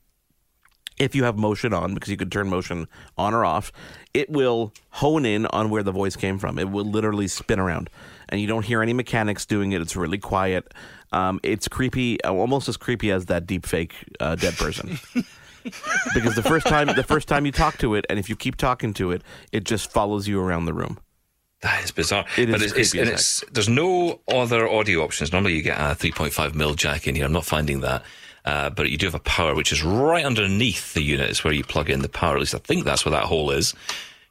if 0.99 1.14
you 1.14 1.25
have 1.25 1.37
motion 1.37 1.73
on, 1.73 1.95
because 1.95 2.11
you 2.11 2.16
could 2.16 2.31
turn 2.31 2.49
motion 2.49 2.87
on 3.16 3.35
or 3.35 3.45
off, 3.45 3.73
it 4.12 4.29
will 4.31 4.73
hone 4.90 5.25
in 5.25 5.47
on 5.47 5.71
where 5.71 5.83
the 5.83 5.93
voice 5.93 6.14
came 6.14 6.38
from. 6.38 6.59
It 6.59 6.71
will 6.71 6.85
literally 6.85 7.27
spin 7.27 7.59
around, 7.59 7.88
and 8.29 8.40
you 8.40 8.47
don't 8.47 8.64
hear 8.64 8.83
any 8.83 8.93
mechanics 8.93 9.47
doing 9.47 9.73
it. 9.73 9.81
It's 9.81 9.97
really 9.97 10.19
quiet. 10.19 10.73
Um, 11.12 11.40
it's 11.43 11.66
creepy, 11.66 12.23
uh, 12.23 12.33
almost 12.33 12.69
as 12.69 12.77
creepy 12.77 13.11
as 13.11 13.27
that 13.27 13.47
deep 13.47 13.66
fake 13.66 13.95
uh, 14.21 14.37
dead 14.37 14.57
person. 14.57 14.99
because 16.14 16.35
the 16.35 16.43
first 16.43 16.66
time, 16.66 16.88
the 16.95 17.03
first 17.03 17.27
time 17.27 17.47
you 17.47 17.53
talk 17.53 17.79
to 17.79 17.95
it, 17.95 18.05
and 18.11 18.19
if 18.19 18.29
you 18.29 18.37
keep 18.37 18.57
talking 18.57 18.93
to 18.95 19.11
it, 19.11 19.23
it 19.53 19.64
just 19.64 19.90
follows 19.90 20.29
you 20.29 20.40
around 20.40 20.66
the 20.66 20.75
room. 20.75 20.99
That 21.62 21.85
is 21.85 21.90
bizarre. 21.90 22.25
It 22.38 22.51
but 22.51 22.62
is 22.62 22.73
it's, 22.73 22.94
it's, 22.94 23.11
it's, 23.11 23.44
there's 23.53 23.68
no 23.68 24.20
other 24.29 24.68
audio 24.68 25.03
options. 25.03 25.33
Normally 25.33 25.55
you 25.55 25.62
get 25.62 25.79
a 25.79 25.94
3.5 25.94 26.55
mil 26.55 26.75
jack 26.75 27.07
in 27.07 27.14
here. 27.14 27.27
I'm 27.27 27.33
not 27.33 27.44
finding 27.44 27.81
that. 27.81 28.03
Uh, 28.44 28.70
but 28.70 28.90
you 28.90 28.96
do 28.96 29.07
have 29.07 29.14
a 29.14 29.20
power, 29.20 29.55
which 29.55 29.70
is 29.70 29.83
right 29.83 30.25
underneath 30.25 30.94
the 30.94 31.03
unit. 31.03 31.29
Is 31.29 31.44
where 31.44 31.53
you 31.53 31.62
plug 31.62 31.90
in 31.90 32.01
the 32.01 32.09
power. 32.09 32.35
At 32.35 32.40
least 32.40 32.55
I 32.55 32.59
think 32.59 32.85
that's 32.85 33.05
where 33.05 33.12
that 33.12 33.25
hole 33.25 33.51
is. 33.51 33.75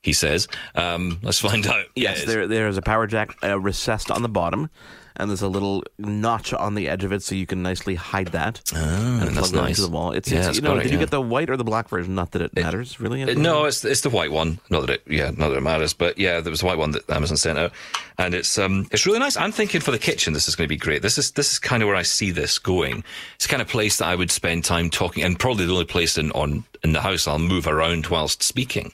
He 0.02 0.14
says. 0.14 0.48
Um, 0.76 1.20
let's 1.24 1.40
find 1.40 1.66
out. 1.68 1.86
Yes, 1.96 2.24
there 2.26 2.48
there 2.48 2.68
is 2.68 2.78
a 2.78 2.82
power 2.82 3.06
jack 3.08 3.36
uh, 3.44 3.60
recessed 3.60 4.10
on 4.10 4.22
the 4.22 4.30
bottom, 4.30 4.70
and 5.18 5.30
there's 5.30 5.42
a 5.42 5.50
little 5.50 5.84
notch 5.98 6.54
on 6.54 6.76
the 6.76 6.88
edge 6.88 7.04
of 7.04 7.12
it, 7.12 7.22
so 7.22 7.36
you 7.36 7.46
can 7.46 7.62
nicely 7.62 7.96
hide 7.96 8.28
that 8.28 8.62
and 8.74 8.80
Ah, 8.82 9.26
that's 9.26 9.50
plug 9.50 9.54
it 9.54 9.56
nice. 9.58 9.70
into 9.78 9.82
the 9.82 9.90
wall. 9.90 10.14
It's, 10.14 10.32
Yeah, 10.32 10.48
it's 10.48 10.56
you 10.56 10.62
know, 10.62 10.78
it, 10.78 10.84
did 10.84 10.92
you 10.94 10.98
yeah. 10.98 11.04
get 11.04 11.12
the 11.12 11.20
white 11.20 11.50
or 11.50 11.58
the 11.58 11.66
black 11.66 11.90
version? 11.90 12.16
Not 12.16 12.32
that 12.32 12.42
it 12.42 12.56
matters, 12.56 13.02
really. 13.02 13.24
Uh, 13.24 13.34
No, 13.34 13.66
it's 13.66 13.84
it's 13.84 14.00
the 14.00 14.10
white 14.10 14.32
one. 14.32 14.60
Not 14.70 14.82
that 14.88 14.90
it, 14.92 15.04
yeah, 15.06 15.32
not 15.36 15.50
that 15.50 15.58
it 15.58 15.64
matters, 15.64 15.94
but 15.94 16.18
yeah, 16.18 16.40
there 16.40 16.50
was 16.52 16.64
a 16.64 16.66
white 16.66 16.78
one 16.78 16.92
that 16.92 17.10
Amazon 17.10 17.36
sent 17.36 17.60
out, 17.60 17.74
and 18.18 18.34
it's 18.34 18.58
um, 18.58 18.88
it's 18.94 19.06
really 19.06 19.20
nice. 19.20 19.36
I'm 19.36 19.52
thinking 19.52 19.82
for 19.82 19.92
the 19.92 20.00
kitchen, 20.00 20.32
this 20.32 20.48
is 20.48 20.56
going 20.56 20.66
to 20.70 20.74
be 20.74 20.78
great. 20.78 21.02
This 21.02 21.18
is 21.18 21.32
this 21.32 21.52
is 21.52 21.60
kind 21.60 21.84
of 21.84 21.88
where 21.88 21.98
I 21.98 22.04
see 22.04 22.32
this 22.32 22.58
going. 22.58 23.04
It's 23.36 23.48
the 23.48 23.50
kind 23.52 23.62
of 23.62 23.68
place 23.68 23.98
that 23.98 24.08
I 24.08 24.16
would 24.16 24.32
spend 24.32 24.64
time 24.64 24.90
talking, 24.90 25.24
and 25.24 25.38
probably 25.38 25.66
the 25.66 25.74
only 25.74 25.84
place 25.84 26.18
in 26.18 26.32
on 26.32 26.64
in 26.86 26.94
the 26.94 27.02
house 27.02 27.28
I'll 27.28 27.38
move 27.40 27.68
around 27.68 28.08
whilst 28.08 28.42
speaking. 28.44 28.94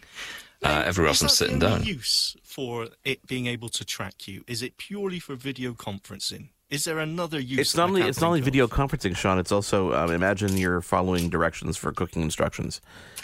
Uh, 0.64 0.84
everywhere 0.86 1.10
else 1.10 1.22
I'm 1.22 1.30
sitting 1.30 1.60
down. 1.60 1.84
use 1.84 2.36
for 2.44 2.88
it 3.04 3.26
being 3.28 3.48
able 3.48 3.70
to 3.70 3.86
track 3.86 4.28
you? 4.28 4.44
Is 4.48 4.62
it 4.62 4.78
purely 4.78 5.20
for 5.20 5.36
video 5.36 5.74
conferencing? 5.74 6.50
Is 6.76 6.84
there 6.84 7.00
another 7.00 7.40
use? 7.40 7.60
It's 7.60 7.76
not 7.76 7.88
only 7.88 8.02
it's 8.02 8.20
not 8.20 8.28
only 8.28 8.42
video 8.42 8.68
conferencing, 8.68 9.16
Sean. 9.16 9.40
It's 9.40 9.52
also 9.52 9.94
um, 9.94 10.12
imagine 10.12 10.58
you're 10.58 10.82
following 10.82 11.30
directions 11.30 11.78
for 11.78 11.94
cooking 11.94 12.22
instructions, 12.22 12.82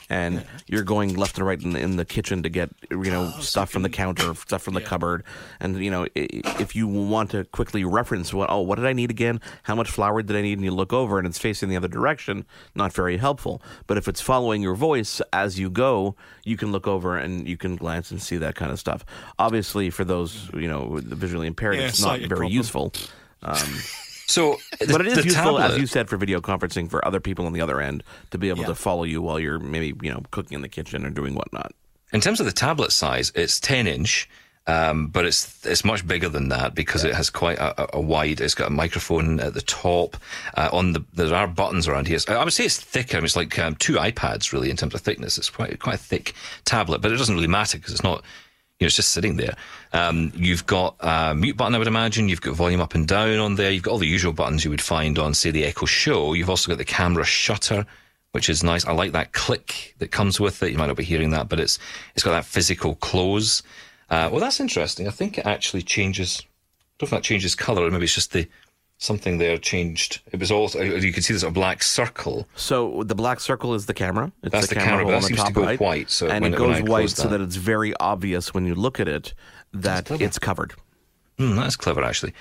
and 0.09 0.45
you're 0.67 0.83
going 0.83 1.15
left 1.15 1.37
and 1.37 1.45
right 1.45 1.61
in 1.61 1.73
the, 1.73 1.79
in 1.79 1.97
the 1.97 2.05
kitchen 2.05 2.43
to 2.43 2.49
get 2.49 2.69
you 2.89 3.11
know 3.11 3.29
stuff 3.41 3.69
from 3.69 3.81
the 3.81 3.89
counter, 3.89 4.33
stuff 4.35 4.61
from 4.63 4.73
the 4.73 4.79
yeah. 4.79 4.87
cupboard, 4.87 5.23
and 5.59 5.83
you 5.83 5.91
know 5.91 6.07
if 6.15 6.77
you 6.77 6.87
want 6.87 7.31
to 7.31 7.43
quickly 7.43 7.83
reference 7.83 8.33
what 8.33 8.49
oh 8.49 8.61
what 8.61 8.75
did 8.77 8.85
I 8.85 8.93
need 8.93 9.11
again? 9.11 9.41
How 9.63 9.75
much 9.75 9.89
flour 9.91 10.21
did 10.21 10.37
I 10.37 10.41
need? 10.41 10.57
And 10.57 10.63
you 10.63 10.71
look 10.71 10.93
over 10.93 11.17
and 11.17 11.27
it's 11.27 11.37
facing 11.37 11.67
the 11.67 11.75
other 11.75 11.89
direction. 11.89 12.45
Not 12.73 12.93
very 12.93 13.17
helpful. 13.17 13.61
But 13.85 13.97
if 13.97 14.07
it's 14.07 14.21
following 14.21 14.61
your 14.61 14.75
voice 14.75 15.21
as 15.33 15.59
you 15.59 15.69
go, 15.69 16.15
you 16.45 16.55
can 16.55 16.71
look 16.71 16.87
over 16.87 17.17
and 17.17 17.49
you 17.49 17.57
can 17.57 17.75
glance 17.75 18.11
and 18.11 18.21
see 18.21 18.37
that 18.37 18.55
kind 18.55 18.71
of 18.71 18.79
stuff. 18.79 19.03
Obviously, 19.37 19.89
for 19.89 20.05
those 20.05 20.49
you 20.53 20.69
know 20.69 21.01
the 21.01 21.15
visually 21.15 21.47
impaired, 21.47 21.75
Yeah, 21.75 21.87
it's 21.87 22.01
not 22.01 22.19
very 22.19 22.29
problem. 22.29 22.51
useful. 22.53 22.93
So, 24.27 24.59
But 24.79 25.01
it 25.01 25.07
is 25.17 25.25
useful, 25.25 25.59
as 25.59 25.77
you 25.77 25.85
said, 25.87 26.07
for 26.07 26.15
video 26.15 26.39
conferencing 26.39 26.89
for 26.89 27.05
other 27.05 27.19
people 27.19 27.45
on 27.47 27.51
the 27.51 27.59
other 27.59 27.81
end 27.81 28.01
to 28.29 28.37
be 28.37 28.47
able 28.47 28.61
Yeah. 28.61 28.67
to 28.67 28.75
follow 28.75 29.03
you 29.03 29.21
while 29.21 29.37
you're 29.41 29.59
maybe 29.59 29.93
you 30.01 30.09
know 30.09 30.23
cooking 30.31 30.55
in 30.55 30.61
the 30.61 30.69
kitchen 30.69 31.05
or 31.05 31.09
doing 31.09 31.35
whatnot. 31.35 31.73
In 32.13 32.21
terms 32.21 32.39
of 32.39 32.45
the 32.45 32.53
tablet 32.53 32.93
size, 32.93 33.33
it's 33.35 33.59
10 33.59 33.87
inch, 33.87 34.29
um, 34.67 35.07
but 35.07 35.25
it's 35.25 35.65
it's 35.65 35.83
much 35.83 36.07
bigger 36.07 36.29
than 36.29 36.47
that 36.47 36.75
because 36.75 37.03
it 37.03 37.13
has 37.13 37.29
quite 37.29 37.57
a, 37.57 37.81
a- 37.83 37.89
a 37.97 37.99
wide. 37.99 38.39
It's 38.39 38.55
got 38.55 38.67
a 38.67 38.71
microphone 38.73 39.41
at 39.41 39.53
the 39.53 39.61
top. 39.61 40.15
Uh, 40.55 40.69
on 40.71 40.93
the 40.93 41.03
there 41.13 41.33
are 41.35 41.47
buttons 41.47 41.89
around 41.89 42.07
here. 42.07 42.19
I 42.29 42.41
would 42.41 42.53
say 42.53 42.63
it's 42.63 42.79
thicker. 42.79 43.17
I 43.17 43.19
mean, 43.19 43.25
it's 43.25 43.35
like 43.35 43.59
um, 43.59 43.75
two 43.75 43.95
iPads 43.95 44.53
really 44.53 44.69
in 44.69 44.77
terms 44.77 44.93
of 44.95 45.01
thickness. 45.01 45.37
It's 45.37 45.49
quite 45.49 45.77
quite 45.79 45.95
a 45.95 45.97
thick 45.97 46.35
tablet, 46.63 47.01
but 47.01 47.11
it 47.11 47.17
doesn't 47.17 47.35
really 47.35 47.47
matter 47.47 47.77
because 47.79 47.91
it's 47.91 48.03
not. 48.03 48.23
You 48.81 48.85
know, 48.85 48.87
it's 48.87 48.95
just 48.95 49.11
sitting 49.11 49.37
there. 49.37 49.55
Um, 49.93 50.33
you've 50.35 50.65
got 50.65 50.95
a 51.01 51.35
mute 51.35 51.55
button, 51.55 51.75
I 51.75 51.77
would 51.77 51.85
imagine. 51.85 52.27
You've 52.27 52.41
got 52.41 52.55
volume 52.55 52.81
up 52.81 52.95
and 52.95 53.07
down 53.07 53.37
on 53.37 53.53
there. 53.53 53.69
You've 53.69 53.83
got 53.83 53.91
all 53.91 53.99
the 53.99 54.07
usual 54.07 54.33
buttons 54.33 54.65
you 54.65 54.71
would 54.71 54.81
find 54.81 55.19
on, 55.19 55.35
say, 55.35 55.51
the 55.51 55.65
Echo 55.65 55.85
Show. 55.85 56.33
You've 56.33 56.49
also 56.49 56.71
got 56.71 56.79
the 56.79 56.83
camera 56.83 57.23
shutter, 57.23 57.85
which 58.31 58.49
is 58.49 58.63
nice. 58.63 58.83
I 58.83 58.93
like 58.93 59.11
that 59.11 59.33
click 59.33 59.93
that 59.99 60.09
comes 60.09 60.39
with 60.39 60.63
it. 60.63 60.71
You 60.71 60.79
might 60.79 60.87
not 60.87 60.97
be 60.97 61.03
hearing 61.03 61.29
that, 61.29 61.47
but 61.47 61.59
it's 61.59 61.77
it's 62.15 62.23
got 62.23 62.31
that 62.31 62.45
physical 62.45 62.95
close. 62.95 63.61
Uh, 64.09 64.29
well, 64.31 64.41
that's 64.41 64.59
interesting. 64.59 65.07
I 65.07 65.11
think 65.11 65.37
it 65.37 65.45
actually 65.45 65.83
changes 65.83 66.41
I 66.41 67.05
don't 67.05 67.11
know 67.11 67.17
if 67.17 67.21
that 67.21 67.27
changes 67.27 67.53
color, 67.53 67.85
or 67.85 67.91
maybe 67.91 68.05
it's 68.05 68.15
just 68.15 68.33
the 68.33 68.47
something 69.01 69.39
there 69.39 69.57
changed. 69.57 70.21
It 70.31 70.39
was 70.39 70.51
also 70.51 70.79
you 70.81 71.11
can 71.11 71.23
see 71.23 71.33
there's 71.33 71.43
a 71.43 71.49
black 71.51 71.81
circle. 71.83 72.47
So 72.55 73.03
the 73.03 73.15
black 73.15 73.39
circle 73.39 73.73
is 73.73 73.87
the 73.87 73.93
camera. 73.95 74.31
It's 74.43 74.51
That's 74.51 74.67
the 74.67 74.75
camera, 74.75 75.03
hole 75.03 75.05
but 75.05 75.09
that 75.11 75.15
on 75.15 75.21
the 75.23 75.27
seems 75.27 75.39
to 75.39 75.45
top 75.45 75.53
go 75.53 75.63
right, 75.63 75.79
white, 75.79 76.09
so 76.11 76.27
and 76.29 76.43
when- 76.43 76.53
it 76.53 76.57
goes 76.57 76.75
I 76.77 76.81
white 76.81 76.87
close 76.87 77.15
so 77.15 77.23
that- 77.23 77.29
that 77.39 77.41
it's 77.41 77.55
very 77.55 77.93
obvious 77.99 78.53
when 78.53 78.65
you 78.65 78.75
look 78.75 78.99
at 78.99 79.07
it 79.07 79.33
that 79.73 80.09
it's 80.11 80.37
covered. 80.39 80.73
Hmm, 81.37 81.55
that's 81.55 81.75
clever, 81.75 82.03
actually. 82.03 82.33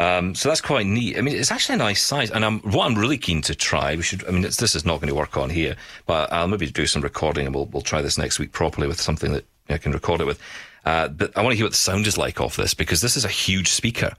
Um, 0.00 0.34
so 0.34 0.48
that's 0.48 0.60
quite 0.62 0.84
neat. 0.86 1.16
I 1.16 1.20
mean, 1.20 1.36
it's 1.36 1.52
actually 1.52 1.76
a 1.76 1.78
nice 1.78 2.02
size, 2.02 2.30
and 2.32 2.44
I'm, 2.44 2.58
what 2.60 2.86
I'm 2.86 2.96
really 2.98 3.18
keen 3.18 3.42
to 3.42 3.54
try. 3.54 3.94
We 3.94 4.02
should. 4.02 4.26
I 4.26 4.32
mean, 4.32 4.44
it's, 4.44 4.56
this 4.56 4.74
is 4.74 4.84
not 4.84 4.96
going 5.00 5.08
to 5.10 5.14
work 5.14 5.36
on 5.36 5.50
here, 5.50 5.76
but 6.06 6.32
I'll 6.32 6.48
maybe 6.48 6.66
do 6.68 6.86
some 6.86 7.02
recording, 7.02 7.46
and 7.46 7.54
we'll 7.54 7.66
we'll 7.66 7.82
try 7.82 8.02
this 8.02 8.18
next 8.18 8.40
week 8.40 8.50
properly 8.50 8.88
with 8.88 9.00
something 9.00 9.30
that 9.34 9.44
I 9.68 9.78
can 9.78 9.92
record 9.92 10.20
it 10.20 10.24
with. 10.26 10.40
Uh, 10.84 11.06
but 11.08 11.36
I 11.36 11.42
want 11.42 11.52
to 11.52 11.56
hear 11.56 11.66
what 11.66 11.72
the 11.72 11.76
sound 11.76 12.06
is 12.08 12.18
like 12.18 12.40
off 12.40 12.56
this 12.56 12.74
because 12.74 13.00
this 13.02 13.16
is 13.16 13.24
a 13.24 13.28
huge 13.28 13.68
speaker. 13.68 14.14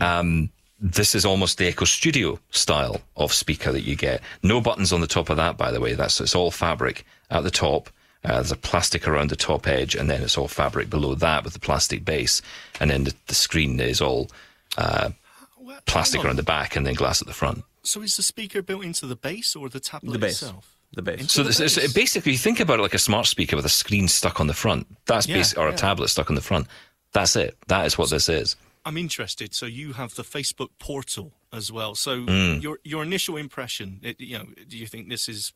Um, 0.00 0.50
this 0.78 1.14
is 1.14 1.24
almost 1.24 1.58
the 1.58 1.66
Echo 1.68 1.84
Studio 1.84 2.38
style 2.50 3.00
of 3.16 3.32
speaker 3.32 3.72
that 3.72 3.82
you 3.82 3.96
get. 3.96 4.20
No 4.42 4.60
buttons 4.60 4.92
on 4.92 5.00
the 5.00 5.06
top 5.06 5.30
of 5.30 5.36
that, 5.38 5.56
by 5.56 5.70
the 5.70 5.80
way. 5.80 5.94
That's 5.94 6.20
it's 6.20 6.34
all 6.34 6.50
fabric 6.50 7.04
at 7.30 7.42
the 7.44 7.50
top. 7.50 7.88
Uh, 8.24 8.34
there's 8.34 8.52
a 8.52 8.56
plastic 8.56 9.06
around 9.06 9.30
the 9.30 9.36
top 9.36 9.66
edge, 9.68 9.94
and 9.94 10.10
then 10.10 10.22
it's 10.22 10.36
all 10.36 10.48
fabric 10.48 10.90
below 10.90 11.14
that 11.14 11.44
with 11.44 11.52
the 11.52 11.60
plastic 11.60 12.04
base, 12.04 12.42
and 12.80 12.90
then 12.90 13.04
the, 13.04 13.14
the 13.28 13.34
screen 13.34 13.78
is 13.80 14.00
all 14.00 14.28
uh, 14.76 15.10
Well, 15.58 15.78
plastic 15.86 16.24
around 16.24 16.36
the 16.36 16.42
back, 16.42 16.76
and 16.76 16.84
then 16.86 16.94
glass 16.94 17.20
at 17.22 17.28
the 17.28 17.34
front. 17.34 17.62
So 17.82 18.02
is 18.02 18.16
the 18.16 18.22
speaker 18.24 18.62
built 18.62 18.84
into 18.84 19.06
the 19.06 19.14
base 19.16 19.54
or 19.54 19.68
the 19.68 19.78
tablet 19.80 20.12
The 20.12 20.18
base. 20.18 20.42
itself? 20.42 20.76
The 20.92 21.02
base. 21.02 21.20
Into 21.20 21.32
So 21.32 21.42
the 21.42 21.48
this 21.50 21.60
is, 21.60 21.76
base? 21.76 21.92
basically, 21.92 22.32
you 22.32 22.38
think 22.38 22.58
about 22.58 22.80
it 22.80 22.82
like 22.82 22.94
a 22.94 22.98
smart 22.98 23.26
speaker 23.26 23.54
with 23.54 23.64
a 23.64 23.68
screen 23.70 24.08
stuck 24.08 24.40
on 24.40 24.48
the 24.48 24.54
front. 24.54 24.88
That's 25.06 25.28
Yeah, 25.28 25.36
basic, 25.36 25.58
or 25.58 25.68
a 25.68 25.74
tablet 25.74 26.08
stuck 26.08 26.28
on 26.28 26.34
the 26.36 26.42
front. 26.42 26.66
That's 27.12 27.36
it. 27.36 27.56
That 27.68 27.86
is 27.86 27.96
what 27.96 28.10
this 28.10 28.28
is. 28.28 28.56
I'm 28.86 28.96
interested. 28.96 29.52
So 29.54 29.66
you 29.66 29.92
have 29.94 30.14
the 30.14 30.22
Facebook 30.22 30.70
portal 30.78 31.32
as 31.52 31.70
well. 31.72 31.94
So 31.94 32.20
Hmm. 32.22 32.58
your 32.60 32.78
your 32.84 33.02
initial 33.02 33.36
impression, 33.36 34.00
it, 34.02 34.20
you 34.20 34.38
know, 34.38 34.46
do 34.68 34.76
you 34.78 34.86
think 34.86 35.08
this 35.08 35.28
is, 35.28 35.52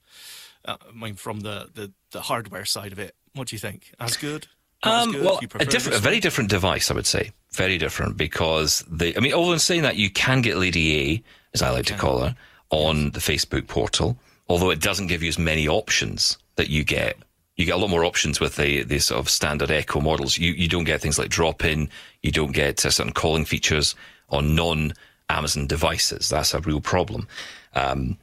uh, 0.64 0.76
I 0.88 0.92
mean, 0.92 1.14
from 1.14 1.40
the, 1.40 1.68
the 1.72 1.92
the 2.10 2.22
hardware 2.22 2.64
side 2.66 2.92
of 2.92 2.98
it, 2.98 3.14
what 3.34 3.48
do 3.48 3.56
you 3.56 3.60
think? 3.60 3.92
As 3.98 4.16
good? 4.16 4.48
Um, 4.82 5.12
good? 5.12 5.24
well, 5.24 5.38
a 5.60 5.64
different, 5.64 5.98
a 5.98 6.00
very 6.00 6.20
different 6.20 6.50
device, 6.50 6.90
I 6.90 6.94
would 6.94 7.06
say. 7.06 7.32
Very 7.52 7.78
different 7.78 8.16
because 8.16 8.84
the. 8.88 9.16
I 9.16 9.20
mean, 9.20 9.32
although 9.32 9.52
in 9.52 9.58
saying 9.58 9.82
that, 9.82 9.96
you 9.96 10.10
can 10.10 10.40
get 10.42 10.56
Lady 10.56 10.86
A, 11.00 11.22
as 11.54 11.62
I 11.62 11.70
like 11.70 11.86
to 11.86 11.94
call 11.96 12.20
her, 12.20 12.34
on 12.70 13.10
the 13.10 13.20
Facebook 13.20 13.66
portal. 13.68 14.16
Although 14.48 14.70
it 14.70 14.80
doesn't 14.80 15.06
give 15.06 15.22
you 15.22 15.28
as 15.28 15.38
many 15.38 15.68
options 15.68 16.36
that 16.56 16.68
you 16.70 16.82
get. 16.82 17.16
You 17.60 17.66
get 17.66 17.74
a 17.74 17.78
lot 17.78 17.90
more 17.90 18.06
options 18.06 18.40
with 18.40 18.56
the, 18.56 18.84
the 18.84 18.98
sort 19.00 19.20
of 19.20 19.28
standard 19.28 19.70
Echo 19.70 20.00
models. 20.00 20.38
You 20.38 20.52
you 20.52 20.66
don't 20.66 20.84
get 20.84 21.02
things 21.02 21.18
like 21.18 21.28
drop 21.28 21.62
in. 21.62 21.90
You 22.22 22.32
don't 22.32 22.52
get 22.52 22.86
uh, 22.86 22.90
certain 22.90 23.12
calling 23.12 23.44
features 23.44 23.94
on 24.30 24.54
non 24.54 24.94
Amazon 25.28 25.66
devices. 25.66 26.30
That's 26.30 26.54
a 26.54 26.60
real 26.60 26.80
problem. 26.80 27.28
Um, 27.74 28.16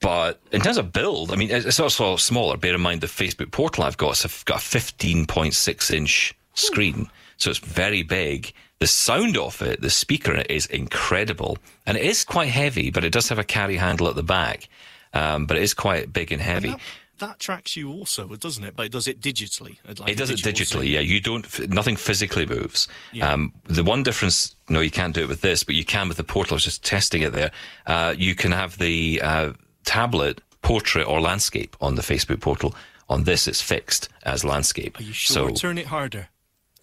but 0.00 0.38
in 0.52 0.60
terms 0.60 0.76
of 0.76 0.92
build, 0.92 1.32
I 1.32 1.36
mean, 1.36 1.50
it's 1.50 1.80
also 1.80 2.14
smaller. 2.14 2.56
Bear 2.56 2.76
in 2.76 2.80
mind 2.80 3.00
the 3.00 3.08
Facebook 3.08 3.50
portal 3.50 3.82
I've 3.82 3.96
got 3.96 4.20
has 4.20 4.44
got 4.44 4.58
a 4.58 4.64
15.6 4.64 5.90
inch 5.92 6.32
screen. 6.54 7.10
So 7.38 7.50
it's 7.50 7.58
very 7.58 8.04
big. 8.04 8.52
The 8.78 8.86
sound 8.86 9.36
of 9.36 9.60
it, 9.60 9.80
the 9.80 9.90
speaker 9.90 10.32
in 10.32 10.40
it 10.40 10.50
is 10.52 10.66
incredible. 10.66 11.58
And 11.84 11.96
it 11.96 12.04
is 12.04 12.24
quite 12.24 12.50
heavy, 12.50 12.90
but 12.90 13.02
it 13.02 13.12
does 13.12 13.28
have 13.28 13.40
a 13.40 13.44
carry 13.44 13.76
handle 13.76 14.06
at 14.06 14.14
the 14.14 14.22
back. 14.22 14.68
Um, 15.12 15.46
but 15.46 15.56
it 15.56 15.64
is 15.64 15.74
quite 15.74 16.12
big 16.12 16.30
and 16.30 16.42
heavy. 16.42 16.76
That 17.18 17.38
tracks 17.38 17.76
you 17.76 17.90
also, 17.90 18.26
doesn't 18.28 18.64
it? 18.64 18.74
But 18.76 18.86
it 18.86 18.92
does 18.92 19.08
it 19.08 19.20
digitally. 19.20 19.78
Like 19.86 20.08
It 20.10 20.18
does 20.18 20.30
it 20.30 20.38
digitally, 20.38 20.90
yeah. 20.90 21.00
You 21.00 21.20
don't, 21.20 21.68
nothing 21.68 21.96
physically 21.96 22.46
moves. 22.46 22.88
Um, 23.22 23.52
the 23.64 23.84
one 23.84 24.02
difference, 24.02 24.54
no, 24.68 24.80
you 24.80 24.90
can't 24.90 25.14
do 25.14 25.22
it 25.22 25.28
with 25.28 25.40
this, 25.40 25.64
but 25.64 25.74
you 25.74 25.84
can 25.84 26.08
with 26.08 26.16
the 26.16 26.24
portal. 26.24 26.54
I 26.54 26.56
was 26.56 26.64
just 26.64 26.84
testing 26.84 27.22
it 27.22 27.32
there. 27.32 27.50
Uh, 27.86 28.14
you 28.16 28.34
can 28.34 28.52
have 28.52 28.78
the 28.78 29.20
uh, 29.22 29.52
tablet 29.84 30.40
portrait 30.62 31.06
or 31.06 31.20
landscape 31.20 31.76
on 31.80 31.94
the 31.94 32.02
Facebook 32.02 32.40
portal. 32.40 32.74
On 33.08 33.24
this, 33.24 33.46
it's 33.46 33.62
fixed 33.62 34.08
as 34.24 34.44
landscape. 34.44 34.98
Are 34.98 35.02
you 35.02 35.12
sure? 35.12 35.50
So, 35.50 35.54
Turn 35.54 35.78
it 35.78 35.86
harder. 35.86 36.28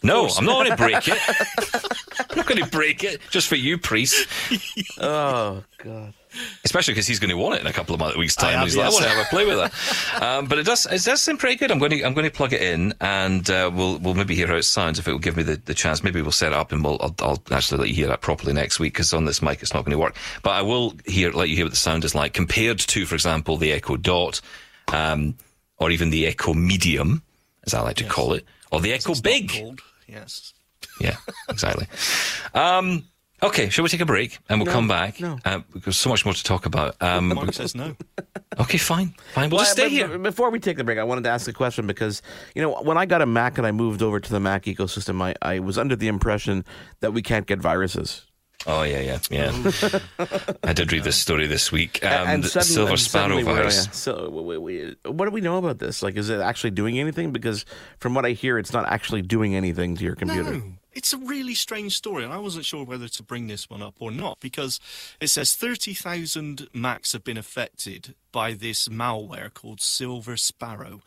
no, 0.04 0.28
I'm 0.30 0.46
not 0.46 0.66
going 0.66 0.72
to 0.72 0.78
break 0.78 1.08
it. 1.08 1.18
I'm 2.34 2.38
not 2.38 2.48
going 2.48 2.64
to 2.64 2.70
break 2.70 3.04
it 3.04 3.22
just 3.30 3.48
for 3.48 3.56
you, 3.56 3.78
Preece. 3.78 4.26
Oh 5.00 5.64
God. 5.78 6.14
Especially 6.64 6.94
because 6.94 7.06
he's 7.06 7.20
going 7.20 7.30
to 7.30 7.38
want 7.38 7.56
it 7.56 7.62
in 7.62 7.68
a 7.68 7.74
couple 7.74 7.94
of 7.94 8.00
months, 8.00 8.18
weeks' 8.18 8.36
time. 8.36 8.58
I 8.58 8.62
am, 8.62 8.64
he's 8.64 8.76
like, 8.76 8.88
I 8.88 8.90
want 8.90 9.04
to 9.04 9.10
have 9.10 9.26
a 9.26 9.30
play 9.30 9.46
with 9.46 9.60
it. 9.60 9.72
Um, 10.24 10.46
but 10.48 10.58
it 10.58 10.66
does, 10.66 10.86
it 10.86 11.04
does 11.04 11.22
seem 11.22 11.38
pretty 11.38 11.56
good. 11.58 11.70
I'm 11.72 11.80
going 11.80 11.92
to, 11.92 12.04
I'm 12.04 12.14
going 12.14 12.26
to 12.30 12.32
plug 12.36 12.54
it 12.54 12.62
in, 12.62 12.94
and 13.02 13.48
uh, 13.50 13.70
we'll, 13.74 13.98
we'll 14.00 14.14
maybe 14.14 14.36
hear 14.36 14.48
how 14.48 14.56
it 14.56 14.64
sounds 14.64 14.98
if 15.00 15.08
it 15.08 15.12
will 15.12 15.20
give 15.20 15.36
me 15.36 15.44
the, 15.44 15.58
the 15.58 15.74
chance. 15.74 16.04
Maybe 16.04 16.22
we'll 16.22 16.32
set 16.32 16.54
it 16.54 16.58
up, 16.58 16.72
and 16.72 16.84
we'll, 16.84 16.98
I'll, 17.02 17.16
I'll 17.20 17.44
actually 17.52 17.80
let 17.80 17.90
you 17.90 17.96
hear 17.96 18.08
that 18.08 18.22
properly 18.22 18.54
next 18.54 18.80
week 18.80 18.94
because 18.94 19.14
on 19.14 19.26
this 19.26 19.42
mic 19.42 19.62
it's 19.62 19.74
not 19.74 19.84
going 19.86 19.92
to 19.92 19.98
work. 20.00 20.16
But 20.44 20.52
I 20.52 20.62
will 20.62 20.94
hear, 21.06 21.32
let 21.32 21.50
you 21.50 21.56
hear 21.56 21.66
what 21.66 21.72
the 21.72 21.78
sound 21.78 22.04
is 22.06 22.16
like 22.16 22.34
compared 22.34 22.80
to, 22.80 23.06
for 23.06 23.16
example, 23.16 23.58
the 23.58 23.72
Echo 23.74 23.98
Dot, 23.98 24.40
um, 24.94 25.36
or 25.78 25.92
even 25.92 26.10
the 26.10 26.26
Echo 26.26 26.54
Medium, 26.54 27.22
as 27.66 27.74
I 27.74 27.82
like 27.82 27.98
to 27.98 28.06
call 28.06 28.34
it, 28.34 28.46
or 28.72 28.80
the 28.82 28.94
Echo 28.94 29.14
Big. 29.16 29.52
called- 29.52 29.82
Yes. 30.08 30.54
Yeah, 31.04 31.18
exactly. 31.50 31.88
um, 32.54 33.04
okay, 33.42 33.70
shall 33.70 33.84
we 33.84 33.90
take 33.90 34.02
a 34.02 34.06
break 34.06 34.40
and 34.50 34.60
we'll 34.62 34.72
come 34.72 34.88
back? 34.88 35.20
no. 35.20 35.38
Uh, 35.46 35.60
there's 35.76 35.98
so 35.98 36.10
much 36.10 36.24
more 36.26 36.34
to 36.34 36.44
talk 36.44 36.66
about. 36.66 36.96
Um, 37.02 37.28
Mark 37.34 37.54
says 37.54 37.76
no. 37.76 37.96
okay, 38.60 38.78
fine, 38.78 39.14
fine. 39.34 39.50
We'll 39.50 39.60
just 39.60 39.74
stay 39.74 39.84
but- 39.84 39.92
here. 39.92 40.08
but 40.08 40.24
Before 40.24 40.50
we 40.50 40.60
take 40.60 40.78
the 40.78 40.84
break, 40.84 40.98
I 40.98 41.04
wanted 41.04 41.26
to 41.26 41.30
ask 41.30 41.48
a 41.48 41.54
question 41.54 41.86
because 41.88 42.22
you 42.56 42.62
know 42.62 42.82
when 42.82 42.98
I 42.98 43.06
got 43.06 43.22
a 43.22 43.26
Mac 43.26 43.58
and 43.58 43.68
I 43.68 43.72
moved 43.72 44.02
over 44.02 44.20
to 44.20 44.30
the 44.32 44.40
Mac 44.40 44.64
ecosystem, 44.64 45.22
I, 45.22 45.36
I 45.42 45.60
was 45.60 45.78
under 45.78 45.96
the 45.96 46.08
impression 46.08 46.64
that 47.02 47.12
we 47.14 47.22
can't 47.22 47.46
get 47.46 47.60
viruses. 47.60 48.26
Oh 48.66 48.84
yeah, 48.84 49.02
yeah, 49.02 49.20
yeah. 49.30 50.00
I 50.64 50.72
did 50.72 50.90
read 50.94 51.04
this 51.04 51.18
story 51.18 51.48
this 51.48 51.70
week. 51.70 52.02
Um, 52.06 52.28
and 52.30 52.44
the 52.44 52.48
suddenly, 52.48 52.74
Silver 52.74 52.92
and 52.92 53.00
Sparrow 53.00 53.24
suddenly 53.40 53.44
virus. 53.44 53.86
yeah. 53.88 53.92
So, 53.92 54.30
we, 54.30 54.58
we, 54.58 54.96
what 55.04 55.26
do 55.26 55.32
we 55.32 55.42
know 55.42 55.58
about 55.58 55.80
this? 55.80 56.02
Like, 56.02 56.16
is 56.16 56.30
it 56.30 56.40
actually 56.40 56.72
doing 56.72 56.98
anything? 56.98 57.34
Because 57.34 57.66
from 58.00 58.14
what 58.14 58.26
I 58.26 58.30
hear, 58.32 58.58
it's 58.58 58.72
not 58.72 58.88
actually 58.88 59.22
doing 59.22 59.54
anything 59.54 59.98
to 59.98 60.04
your 60.06 60.16
computer. 60.16 60.54
No, 60.54 60.64
it's 60.96 61.14
a 61.14 61.18
really 61.18 61.56
strange 61.56 61.96
story, 61.96 62.24
and 62.24 62.34
I 62.34 62.38
wasn't 62.38 62.66
sure 62.66 62.84
whether 62.86 63.08
to 63.08 63.24
bring 63.24 63.48
this 63.48 63.70
one 63.70 63.82
up 63.82 63.96
or 64.00 64.12
not 64.12 64.40
because 64.40 64.80
it 65.20 65.28
says 65.28 65.56
30,000 65.56 66.68
Macs 66.74 67.14
have 67.14 67.24
been 67.24 67.38
affected 67.38 68.16
by 68.32 68.54
this 68.54 68.88
malware 68.88 69.54
called 69.54 69.82
Silver 69.82 70.38
Sparrow. 70.38 71.02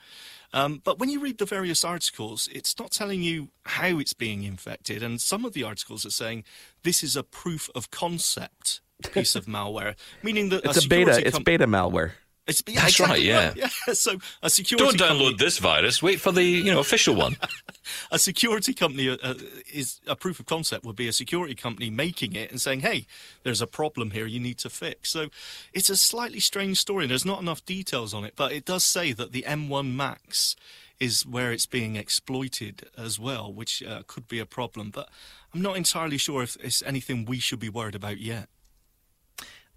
Um, 0.53 0.80
but 0.84 0.99
when 0.99 1.11
you 1.11 1.20
read 1.20 1.39
the 1.39 1.45
various 1.45 1.84
articles, 1.84 2.49
it's 2.53 2.78
not 2.78 2.91
telling 2.91 3.22
you 3.22 3.49
how 3.64 3.99
it's 3.99 4.12
being 4.14 4.43
infected, 4.45 5.03
and 5.03 5.20
some 5.20 5.45
of 5.45 5.53
the 5.53 5.62
articles 5.64 6.07
are 6.07 6.11
saying 6.11 6.45
this 6.82 7.03
is 7.03 7.16
a 7.16 7.22
proof 7.22 7.68
of 7.74 7.91
concept 7.91 8.80
piece 9.12 9.34
of 9.34 9.47
malware, 9.47 9.97
meaning 10.22 10.49
that 10.51 10.64
It's 10.64 10.78
a, 10.78 10.80
security 10.82 11.11
beta. 11.11 11.26
It's 11.28 11.39
beta 11.41 11.66
malware. 11.66 12.12
It's, 12.47 12.62
yeah, 12.68 12.82
That's 12.82 13.01
right, 13.01 13.18
exactly 13.18 13.61
yeah. 13.62 13.68
So 13.95 14.18
a 14.41 14.49
security 14.49 14.97
Don't 14.97 14.99
company- 15.09 15.32
download 15.32 15.39
this 15.39 15.59
virus. 15.59 16.01
Wait 16.01 16.20
for 16.20 16.30
the 16.30 16.45
you 16.45 16.72
know 16.72 16.78
official 16.78 17.16
one. 17.16 17.37
a 18.11 18.18
security 18.18 18.74
company 18.74 19.09
uh, 19.09 19.16
uh, 19.22 19.34
is 19.72 20.01
a 20.07 20.16
proof 20.16 20.41
of 20.41 20.47
concept 20.47 20.84
would 20.84 20.97
be 20.97 21.09
a 21.09 21.12
security 21.12 21.55
company 21.55 21.91
making 21.91 22.34
it 22.34 22.51
and 22.51 22.61
saying, 22.61 22.80
"Hey, 22.80 23.07
there's 23.43 23.62
a 23.62 23.66
problem 23.66 24.12
here. 24.12 24.26
You 24.26 24.41
need 24.41 24.59
to 24.59 24.70
fix." 24.70 25.11
So 25.11 25.28
it's 25.72 25.91
a 25.91 25.97
slightly 25.97 26.41
strange 26.41 26.78
story. 26.78 27.05
and 27.05 27.11
There's 27.11 27.24
not 27.24 27.41
enough 27.41 27.64
details 27.64 28.14
on 28.14 28.24
it, 28.24 28.34
but 28.37 28.53
it 28.53 28.64
does 28.64 28.84
say 28.84 29.12
that 29.12 29.32
the 29.32 29.45
M1 29.47 29.95
Macs 29.95 30.57
is 30.99 31.26
where 31.26 31.53
it's 31.53 31.66
being 31.66 31.97
exploited 31.97 32.89
as 32.97 33.20
well, 33.20 33.53
which 33.53 33.82
uh, 33.82 34.03
could 34.07 34.26
be 34.28 34.39
a 34.39 34.47
problem. 34.47 34.91
But 34.91 35.09
I'm 35.55 35.62
not 35.62 35.76
entirely 35.76 36.18
sure 36.18 36.43
if 36.43 36.57
it's 36.62 36.82
anything 36.82 37.24
we 37.24 37.39
should 37.39 37.61
be 37.61 37.68
worried 37.68 37.95
about 37.95 38.18
yet. 38.18 38.49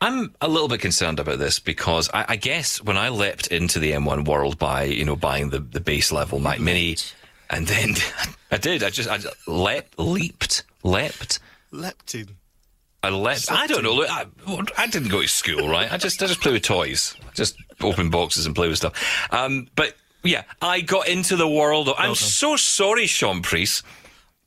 I'm 0.01 0.33
a 0.39 0.47
little 0.47 0.69
bit 0.69 0.79
concerned 0.79 1.19
about 1.19 1.39
this 1.39 1.59
because 1.59 2.09
I, 2.13 2.25
I 2.29 2.35
guess 2.37 2.81
when 2.81 2.97
I 2.97 3.09
leapt 3.09 3.47
into 3.47 3.79
the 3.79 3.91
M1 3.91 4.25
world 4.25 4.57
by 4.57 4.83
you 4.83 5.03
know 5.03 5.17
buying 5.17 5.49
the, 5.49 5.59
the 5.59 5.81
base 5.81 6.11
level 6.11 6.39
Mac 6.39 6.59
Mini, 6.61 6.95
and 7.49 7.67
then 7.67 7.95
I 8.51 8.57
did. 8.57 8.83
I 8.83 8.89
just 8.89 9.09
I 9.09 9.17
just 9.17 9.47
leapt, 9.47 9.97
leaped, 9.99 10.63
leapt. 10.83 11.39
Leptin. 11.71 12.29
I 13.03 13.09
leapt. 13.11 13.51
I 13.51 13.67
don't 13.67 13.83
know. 13.83 13.93
Look, 13.93 14.09
I, 14.09 14.25
I 14.77 14.87
didn't 14.87 15.09
go 15.09 15.21
to 15.21 15.27
school, 15.27 15.69
right? 15.69 15.91
I 15.91 15.97
just 15.97 16.21
I 16.21 16.27
just 16.27 16.41
play 16.41 16.51
with 16.53 16.63
toys, 16.63 17.15
just 17.33 17.55
open 17.81 18.09
boxes 18.09 18.45
and 18.45 18.55
play 18.55 18.67
with 18.67 18.77
stuff. 18.77 18.93
Um, 19.31 19.67
but 19.75 19.95
yeah, 20.23 20.43
I 20.61 20.81
got 20.81 21.07
into 21.07 21.35
the 21.37 21.47
world. 21.47 21.87
Of, 21.89 21.95
I'm 21.97 22.15
so 22.15 22.55
sorry, 22.57 23.05
Sean 23.05 23.41
Preece, 23.41 23.83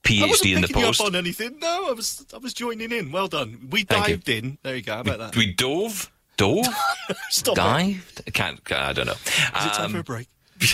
I 0.06 0.26
wasn't 0.26 0.50
PhD 0.50 0.54
in 0.56 0.60
the 0.62 0.66
picking 0.66 0.80
you 0.82 0.86
post. 0.88 1.00
up 1.00 1.06
on 1.06 1.16
anything. 1.16 1.58
No, 1.60 1.88
I 1.88 1.92
was 1.92 2.26
I 2.34 2.38
was 2.38 2.52
joining 2.52 2.92
in. 2.92 3.10
Well 3.12 3.28
done. 3.28 3.68
We 3.70 3.84
Thank 3.84 4.08
you. 4.08 4.16
dived 4.16 4.28
in. 4.28 4.58
There 4.62 4.76
you 4.76 4.82
go. 4.82 4.94
How 4.94 5.00
about 5.00 5.18
that? 5.20 5.36
We 5.36 5.52
dove, 5.54 6.10
dove, 6.36 6.66
Stop 7.30 7.52
it. 7.52 7.56
dived. 7.56 8.22
I 8.26 8.30
can't. 8.32 8.60
I 8.72 8.92
don't 8.92 9.06
know. 9.06 9.12
Is 9.12 9.28
it 9.28 9.72
time 9.72 9.86
Um, 9.86 9.92
for 9.92 9.98
a 10.00 10.04
break? 10.04 10.28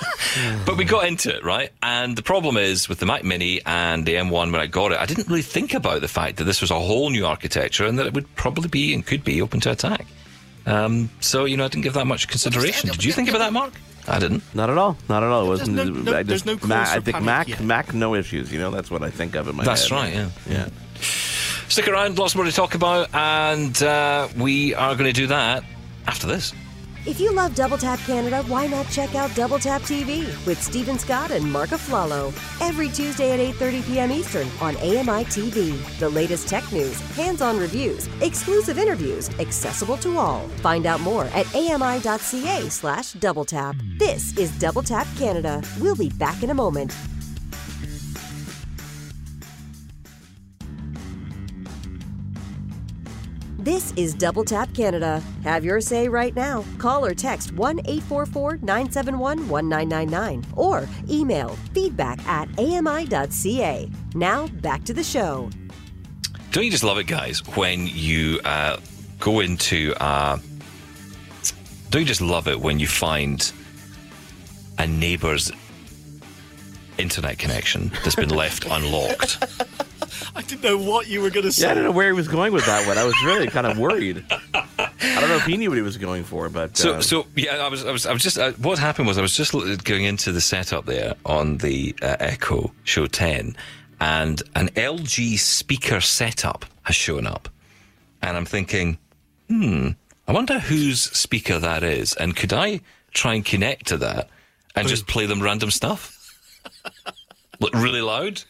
But 0.66 0.76
we 0.76 0.84
got 0.84 1.06
into 1.06 1.34
it, 1.34 1.42
right? 1.44 1.70
And 1.82 2.14
the 2.14 2.22
problem 2.22 2.58
is 2.58 2.88
with 2.90 2.98
the 2.98 3.06
Mac 3.06 3.24
Mini 3.24 3.62
and 3.64 4.04
the 4.04 4.14
M1 4.14 4.52
when 4.52 4.56
I 4.56 4.66
got 4.66 4.92
it, 4.92 4.98
I 4.98 5.06
didn't 5.06 5.28
really 5.28 5.40
think 5.42 5.72
about 5.72 6.02
the 6.02 6.08
fact 6.08 6.36
that 6.36 6.44
this 6.44 6.60
was 6.60 6.70
a 6.70 6.78
whole 6.78 7.08
new 7.08 7.24
architecture 7.24 7.86
and 7.86 7.98
that 7.98 8.06
it 8.06 8.12
would 8.12 8.32
probably 8.36 8.68
be 8.68 8.92
and 8.92 9.04
could 9.06 9.24
be 9.24 9.40
open 9.40 9.60
to 9.60 9.70
attack. 9.70 10.04
Um, 10.66 11.08
so, 11.20 11.46
you 11.46 11.56
know, 11.56 11.64
I 11.64 11.68
didn't 11.68 11.84
give 11.84 11.94
that 11.94 12.06
much 12.06 12.28
consideration. 12.28 12.90
Did 12.90 13.02
you 13.04 13.12
think 13.12 13.30
about 13.30 13.38
that, 13.38 13.52
Mark? 13.54 13.72
I 14.08 14.18
didn't. 14.18 14.42
Not 14.54 14.68
at 14.68 14.76
all. 14.76 14.96
Not 15.08 15.22
at 15.22 15.30
all. 15.30 15.46
It 15.46 15.48
wasn't. 15.48 15.76
no- 15.76 15.84
no- 15.84 16.18
I 16.18 16.22
there's 16.22 16.42
just, 16.42 16.62
no 16.62 16.68
Mac, 16.68 16.88
I 16.88 17.00
think 17.00 17.22
Mac, 17.22 17.48
yet. 17.48 17.60
Mac, 17.60 17.94
no 17.94 18.14
issues. 18.14 18.52
You 18.52 18.58
know, 18.58 18.70
that's 18.70 18.90
what 18.90 19.02
I 19.02 19.10
think 19.10 19.34
of 19.36 19.48
in 19.48 19.56
my 19.56 19.64
That's 19.64 19.88
head. 19.88 19.92
right, 19.92 20.12
yeah. 20.14 20.28
Yeah. 20.48 20.68
Stick 21.68 21.88
around, 21.88 22.18
lots 22.18 22.34
more 22.34 22.44
to 22.44 22.52
talk 22.52 22.74
about, 22.74 23.08
and 23.14 23.82
uh, 23.82 24.28
we 24.36 24.74
are 24.74 24.94
going 24.94 25.06
to 25.12 25.18
do 25.18 25.26
that 25.28 25.64
after 26.06 26.26
this. 26.26 26.52
If 27.06 27.20
you 27.20 27.32
love 27.32 27.54
Double 27.54 27.78
Tap 27.78 28.00
Canada, 28.00 28.42
why 28.48 28.66
not 28.66 28.90
check 28.90 29.14
out 29.14 29.32
Double 29.36 29.60
Tap 29.60 29.82
TV 29.82 30.26
with 30.44 30.60
Stephen 30.60 30.98
Scott 30.98 31.30
and 31.30 31.52
Mark 31.52 31.70
Aflalo 31.70 32.34
every 32.60 32.88
Tuesday 32.88 33.30
at 33.30 33.38
8:30 33.54 33.86
p.m. 33.86 34.10
Eastern 34.10 34.48
on 34.60 34.74
AMI 34.78 35.24
TV. 35.26 35.78
The 36.00 36.08
latest 36.08 36.48
tech 36.48 36.64
news, 36.72 36.98
hands-on 37.14 37.58
reviews, 37.58 38.08
exclusive 38.22 38.76
interviews, 38.76 39.30
accessible 39.38 39.96
to 39.98 40.18
all. 40.18 40.48
Find 40.66 40.84
out 40.84 41.00
more 41.00 41.26
at 41.26 41.46
ami.ca/doubletap. 41.54 43.98
This 44.00 44.36
is 44.36 44.50
Double 44.58 44.82
Tap 44.82 45.06
Canada. 45.16 45.62
We'll 45.80 45.94
be 45.94 46.10
back 46.10 46.42
in 46.42 46.50
a 46.50 46.54
moment. 46.54 46.92
This 53.66 53.92
is 53.96 54.14
Double 54.14 54.44
Tap 54.44 54.72
Canada. 54.74 55.20
Have 55.42 55.64
your 55.64 55.80
say 55.80 56.08
right 56.08 56.32
now. 56.36 56.64
Call 56.78 57.04
or 57.04 57.14
text 57.14 57.50
1 57.50 57.80
844 57.80 58.58
971 58.58 59.48
1999 59.48 60.44
or 60.54 60.88
email 61.10 61.48
feedback 61.74 62.24
at 62.28 62.48
ami.ca. 62.60 63.90
Now 64.14 64.46
back 64.46 64.84
to 64.84 64.94
the 64.94 65.02
show. 65.02 65.50
Don't 66.52 66.62
you 66.62 66.70
just 66.70 66.84
love 66.84 66.98
it, 66.98 67.08
guys, 67.08 67.40
when 67.56 67.88
you 67.88 68.38
uh, 68.44 68.76
go 69.18 69.40
into. 69.40 69.94
Uh, 69.98 70.38
don't 71.90 72.02
you 72.02 72.06
just 72.06 72.20
love 72.20 72.46
it 72.46 72.60
when 72.60 72.78
you 72.78 72.86
find 72.86 73.50
a 74.78 74.86
neighbour's 74.86 75.50
internet 76.98 77.36
connection 77.36 77.90
that's 78.04 78.14
been 78.14 78.30
left 78.30 78.64
unlocked? 78.64 79.44
I 80.36 80.42
didn't 80.42 80.62
know 80.62 80.78
what 80.78 81.06
you 81.08 81.20
were 81.20 81.30
going 81.30 81.44
to 81.46 81.52
say. 81.52 81.64
Yeah, 81.66 81.72
I 81.72 81.74
don't 81.74 81.84
know 81.84 81.90
where 81.92 82.06
he 82.06 82.12
was 82.12 82.28
going 82.28 82.52
with 82.52 82.66
that 82.66 82.86
one. 82.86 82.98
I 82.98 83.04
was 83.04 83.14
really 83.24 83.48
kind 83.48 83.66
of 83.66 83.78
worried. 83.78 84.24
I 84.30 85.20
don't 85.20 85.28
know 85.28 85.36
if 85.36 85.44
he 85.44 85.56
knew 85.56 85.70
what 85.70 85.76
he 85.76 85.82
was 85.82 85.96
going 85.96 86.24
for, 86.24 86.48
but 86.48 86.76
So, 86.76 86.94
uh, 86.94 87.00
so 87.00 87.26
yeah, 87.34 87.56
I 87.56 87.68
was, 87.68 87.84
I 87.84 87.92
was, 87.92 88.06
I 88.06 88.12
was 88.12 88.22
just. 88.22 88.38
Uh, 88.38 88.52
what 88.52 88.78
happened 88.78 89.08
was 89.08 89.18
I 89.18 89.22
was 89.22 89.36
just 89.36 89.52
going 89.84 90.04
into 90.04 90.32
the 90.32 90.40
setup 90.40 90.86
there 90.86 91.14
on 91.24 91.58
the 91.58 91.94
uh, 92.02 92.16
Echo 92.20 92.72
Show 92.84 93.06
10, 93.06 93.56
and 94.00 94.42
an 94.54 94.68
LG 94.70 95.38
speaker 95.38 96.00
setup 96.00 96.64
has 96.82 96.96
shown 96.96 97.26
up, 97.26 97.48
and 98.22 98.36
I'm 98.36 98.46
thinking, 98.46 98.98
hmm, 99.48 99.90
I 100.28 100.32
wonder 100.32 100.58
whose 100.58 101.00
speaker 101.02 101.58
that 101.58 101.82
is, 101.82 102.14
and 102.14 102.34
could 102.36 102.52
I 102.52 102.80
try 103.12 103.34
and 103.34 103.44
connect 103.44 103.86
to 103.88 103.96
that 103.98 104.28
and 104.74 104.86
just 104.88 105.06
play 105.06 105.26
them 105.26 105.42
random 105.42 105.70
stuff, 105.70 106.12
like 107.60 107.72
really 107.74 108.02
loud? 108.02 108.42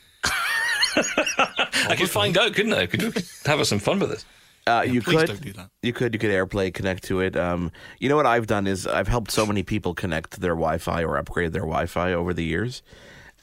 I 1.88 1.94
could 1.96 2.10
find 2.10 2.36
out, 2.36 2.54
couldn't 2.54 2.72
I? 2.72 2.86
Could 2.86 3.02
we 3.02 3.22
have 3.44 3.60
us 3.60 3.68
some 3.68 3.78
fun 3.78 3.98
with 3.98 4.10
this? 4.10 4.24
Uh, 4.66 4.82
you 4.86 5.00
could 5.00 5.28
don't 5.28 5.40
do 5.40 5.52
that. 5.52 5.70
You 5.82 5.92
could 5.92 6.12
you 6.12 6.18
could 6.18 6.30
AirPlay 6.30 6.74
connect 6.74 7.04
to 7.04 7.20
it. 7.20 7.36
Um, 7.36 7.70
you 8.00 8.08
know 8.08 8.16
what 8.16 8.26
I've 8.26 8.48
done 8.48 8.66
is 8.66 8.86
I've 8.86 9.06
helped 9.06 9.30
so 9.30 9.46
many 9.46 9.62
people 9.62 9.94
connect 9.94 10.40
their 10.40 10.54
Wi-Fi 10.54 11.04
or 11.04 11.16
upgrade 11.16 11.52
their 11.52 11.62
Wi-Fi 11.62 12.12
over 12.12 12.34
the 12.34 12.44
years, 12.44 12.82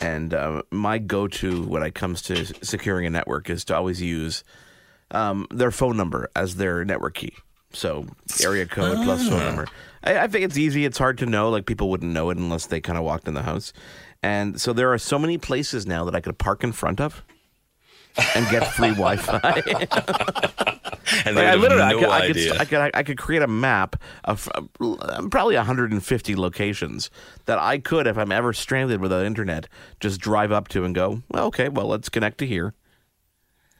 and 0.01 0.33
uh, 0.33 0.63
my 0.69 0.97
go-to 0.97 1.63
when 1.63 1.81
it 1.81 1.95
comes 1.95 2.21
to 2.23 2.45
securing 2.65 3.05
a 3.05 3.09
network 3.09 3.49
is 3.49 3.63
to 3.65 3.75
always 3.75 4.01
use 4.01 4.43
um, 5.11 5.47
their 5.49 5.71
phone 5.71 5.95
number 5.95 6.29
as 6.35 6.57
their 6.57 6.83
network 6.83 7.13
key. 7.13 7.33
So 7.71 8.05
area 8.43 8.65
code 8.65 8.97
plus 9.03 9.27
phone 9.27 9.39
number. 9.39 9.67
I, 10.03 10.19
I 10.19 10.27
think 10.27 10.43
it's 10.43 10.57
easy. 10.57 10.83
It's 10.83 10.97
hard 10.97 11.17
to 11.19 11.25
know. 11.25 11.49
Like 11.49 11.65
people 11.65 11.89
wouldn't 11.89 12.11
know 12.11 12.29
it 12.31 12.37
unless 12.37 12.65
they 12.65 12.81
kind 12.81 12.97
of 12.97 13.05
walked 13.05 13.27
in 13.27 13.33
the 13.33 13.43
house. 13.43 13.71
And 14.21 14.59
so 14.59 14.73
there 14.73 14.93
are 14.93 14.97
so 14.97 15.17
many 15.17 15.37
places 15.37 15.87
now 15.87 16.05
that 16.05 16.15
I 16.15 16.21
could 16.21 16.37
park 16.37 16.63
in 16.63 16.71
front 16.71 17.01
of 17.01 17.23
and 18.35 18.47
get 18.49 18.67
free 18.73 18.89
Wi-Fi. 18.95 19.61
And 21.25 21.35
Like, 21.35 21.45
I 21.45 21.55
literally, 21.55 21.81
have 21.83 21.91
I, 21.91 21.99
could, 21.99 22.09
I, 22.09 22.27
could, 22.27 22.57
I 22.61 22.65
could, 22.65 22.91
I 22.95 23.03
could 23.03 23.17
create 23.17 23.41
a 23.41 23.47
map 23.47 23.95
of 24.23 24.49
uh, 24.55 25.21
probably 25.29 25.55
150 25.55 26.35
locations 26.35 27.09
that 27.45 27.59
I 27.59 27.77
could, 27.77 28.07
if 28.07 28.17
I'm 28.17 28.31
ever 28.31 28.53
stranded 28.53 29.01
without 29.01 29.25
internet, 29.25 29.67
just 29.99 30.19
drive 30.21 30.51
up 30.51 30.67
to 30.69 30.83
and 30.85 30.95
go. 30.95 31.21
Well, 31.29 31.45
okay, 31.47 31.69
well, 31.69 31.87
let's 31.87 32.09
connect 32.09 32.37
to 32.39 32.47
here. 32.47 32.73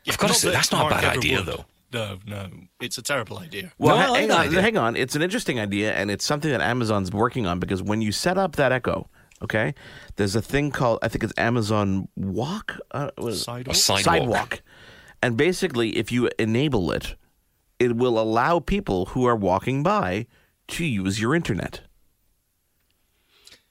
I've 0.07 0.17
got 0.17 0.27
to 0.27 0.33
say, 0.33 0.49
that 0.49 0.53
that's 0.55 0.71
not 0.71 0.87
a 0.91 0.95
bad 0.95 1.17
idea, 1.17 1.37
would. 1.37 1.45
though. 1.45 1.65
No, 1.93 2.17
no, 2.25 2.49
it's 2.81 2.97
a 2.97 3.03
terrible 3.03 3.37
idea. 3.37 3.71
Well, 3.77 3.95
No, 3.95 4.01
I 4.03 4.09
like 4.09 4.19
hang 4.21 4.31
on, 4.31 4.39
idea. 4.47 4.61
hang 4.61 4.77
on. 4.77 4.95
It's 4.95 5.15
an 5.15 5.21
interesting 5.21 5.59
idea, 5.59 5.93
and 5.93 6.09
it's 6.11 6.25
something 6.25 6.51
that 6.51 6.59
Amazon's 6.61 7.11
working 7.11 7.45
on 7.45 7.59
because 7.59 7.83
when 7.83 8.01
you 8.01 8.11
set 8.11 8.37
up 8.37 8.55
that 8.55 8.71
Echo, 8.71 9.07
okay, 9.43 9.73
there's 10.15 10.35
a 10.35 10.41
thing 10.41 10.71
called 10.71 10.99
I 11.01 11.07
think 11.07 11.23
it's 11.23 11.33
Amazon 11.37 12.07
Walk. 12.15 12.79
Uh, 12.91 13.11
what 13.17 13.33
is? 13.33 13.43
Sidewalk? 13.43 13.75
A 13.75 13.79
sidewalk. 13.79 14.03
sidewalk. 14.03 14.61
And 15.21 15.37
basically, 15.37 15.97
if 15.97 16.11
you 16.11 16.29
enable 16.37 16.91
it, 16.91 17.15
it 17.79 17.95
will 17.95 18.19
allow 18.19 18.59
people 18.59 19.07
who 19.07 19.25
are 19.25 19.35
walking 19.35 19.83
by 19.83 20.27
to 20.69 20.85
use 20.85 21.19
your 21.19 21.35
internet. 21.35 21.81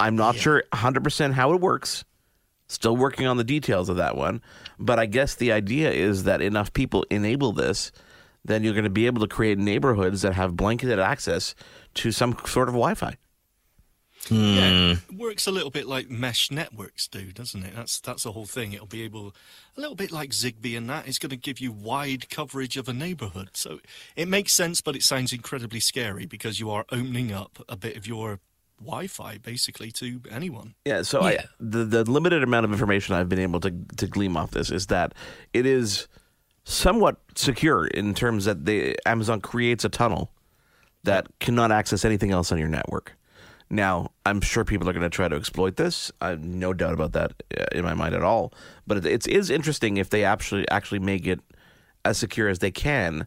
I'm 0.01 0.17
not 0.17 0.35
sure 0.35 0.65
100% 0.73 1.33
how 1.33 1.53
it 1.53 1.61
works. 1.61 2.05
Still 2.67 2.97
working 2.97 3.27
on 3.27 3.37
the 3.37 3.45
details 3.45 3.89
of 3.89 3.97
that 3.97 4.17
one. 4.17 4.41
But 4.79 4.99
I 4.99 5.07
guess 5.07 5.35
the 5.35 5.53
idea 5.53 5.91
is 5.91 6.25
that 6.25 6.41
enough 6.41 6.73
people 6.73 7.05
enable 7.11 7.53
this, 7.53 7.93
then 8.45 8.65
you're 8.65 8.73
going 8.73 8.85
to 8.85 8.91
be 8.91 9.07
able 9.07 9.21
to 9.21 9.29
create 9.29 9.59
neighborhoods 9.59 10.23
that 10.23 10.35
have 10.35 10.57
blanketed 10.57 10.99
access 10.99 11.55
to 11.95 12.11
some 12.11 12.37
sort 12.47 12.69
of 12.69 12.75
Wi 12.75 12.95
Fi. 14.23 14.35
Yeah, 14.35 14.93
it 14.93 15.15
works 15.15 15.47
a 15.47 15.51
little 15.51 15.71
bit 15.71 15.87
like 15.87 16.09
mesh 16.09 16.51
networks 16.51 17.09
do, 17.09 17.33
doesn't 17.33 17.65
it? 17.65 17.75
That's 17.75 17.99
that's 18.01 18.23
the 18.23 18.33
whole 18.33 18.47
thing. 18.47 18.73
It'll 18.73 18.87
be 18.87 19.03
able, 19.03 19.35
a 19.77 19.81
little 19.81 19.97
bit 19.97 20.13
like 20.13 20.31
Zigbee 20.31 20.77
and 20.77 20.89
that. 20.91 21.09
It's 21.09 21.19
going 21.19 21.31
to 21.31 21.37
give 21.37 21.59
you 21.61 21.73
wide 21.73 22.31
coverage 22.31 22.77
of 22.77 22.89
a 22.89 22.93
neighborhood. 22.93 23.51
So 23.55 23.81
it 24.15 24.29
makes 24.29 24.53
sense, 24.53 24.81
but 24.81 24.95
it 24.95 25.03
sounds 25.03 25.33
incredibly 25.33 25.81
scary 25.81 26.27
because 26.27 26.61
you 26.61 26.71
are 26.71 26.85
opening 26.93 27.33
up 27.33 27.65
a 27.69 27.77
bit 27.77 27.97
of 27.97 28.07
your 28.07 28.39
Wi-Fi 28.81 29.39
basically 29.39 29.91
to 29.93 30.21
anyone. 30.31 30.75
Yeah, 30.85 31.03
so 31.03 31.23
I, 31.23 31.39
the 31.59 31.85
the 31.85 32.05
limited 32.09 32.43
amount 32.43 32.65
of 32.65 32.73
information 32.73 33.15
I've 33.15 33.29
been 33.29 33.39
able 33.39 33.61
to 33.61 33.73
to 33.97 34.07
glean 34.07 34.37
off 34.37 34.53
this 34.53 34.71
is 34.71 34.87
that 34.87 35.15
it 35.53 35.67
is 35.67 36.07
somewhat 36.65 37.17
secure 37.35 37.87
in 37.87 38.15
terms 38.15 38.45
that 38.45 38.67
the 38.67 38.97
Amazon 39.07 39.41
creates 39.41 39.85
a 39.85 39.89
tunnel 39.89 40.31
that 41.05 41.27
cannot 41.41 41.73
access 41.73 42.05
anything 42.05 42.31
else 42.31 42.53
on 42.53 42.59
your 42.59 42.69
network. 42.69 43.17
Now, 43.73 44.11
I'm 44.27 44.43
sure 44.43 44.67
people 44.67 44.87
are 44.87 44.93
going 44.93 45.03
to 45.03 45.09
try 45.09 45.29
to 45.29 45.35
exploit 45.35 45.77
this. 45.77 46.13
I 46.21 46.29
have 46.29 46.45
no 46.45 46.75
doubt 46.75 46.93
about 46.93 47.13
that 47.13 47.33
uh, 47.59 47.65
in 47.73 47.87
my 47.87 47.95
mind 47.95 48.15
at 48.15 48.23
all. 48.23 48.53
But 48.87 48.99
it, 48.99 49.07
it's 49.07 49.27
is 49.27 49.49
interesting 49.49 49.97
if 49.97 50.11
they 50.11 50.25
actually 50.25 50.69
actually 50.69 50.99
make 50.99 51.27
it 51.27 51.41
as 52.05 52.19
secure 52.19 52.51
as 52.51 52.59
they 52.59 52.71
can 52.71 53.27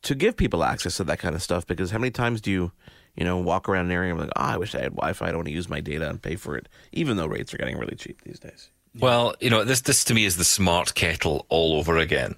to 0.00 0.14
give 0.14 0.34
people 0.34 0.64
access 0.64 0.96
to 0.96 1.04
that 1.04 1.18
kind 1.18 1.34
of 1.34 1.42
stuff. 1.42 1.66
Because 1.66 1.90
how 1.90 1.98
many 1.98 2.10
times 2.10 2.40
do 2.40 2.50
you, 2.50 2.72
you 3.16 3.24
know, 3.24 3.36
walk 3.36 3.68
around 3.68 3.84
an 3.84 3.92
area 3.92 4.12
and 4.12 4.18
be 4.18 4.24
like, 4.24 4.32
oh, 4.34 4.42
I 4.42 4.56
wish 4.56 4.74
I 4.74 4.80
had 4.80 4.92
Wi-Fi. 4.92 5.26
I 5.26 5.28
don't 5.28 5.40
want 5.40 5.48
to 5.48 5.52
use 5.52 5.68
my 5.68 5.82
data 5.82 6.08
and 6.08 6.22
pay 6.22 6.36
for 6.36 6.56
it, 6.56 6.70
even 6.92 7.18
though 7.18 7.26
rates 7.26 7.52
are 7.52 7.58
getting 7.58 7.76
really 7.76 7.96
cheap 7.96 8.22
these 8.22 8.40
days. 8.40 8.70
Well, 8.98 9.34
you 9.40 9.50
know, 9.50 9.62
this 9.62 9.82
this 9.82 10.04
to 10.04 10.14
me 10.14 10.24
is 10.24 10.38
the 10.38 10.44
smart 10.44 10.94
kettle 10.94 11.44
all 11.50 11.74
over 11.74 11.98
again. 11.98 12.34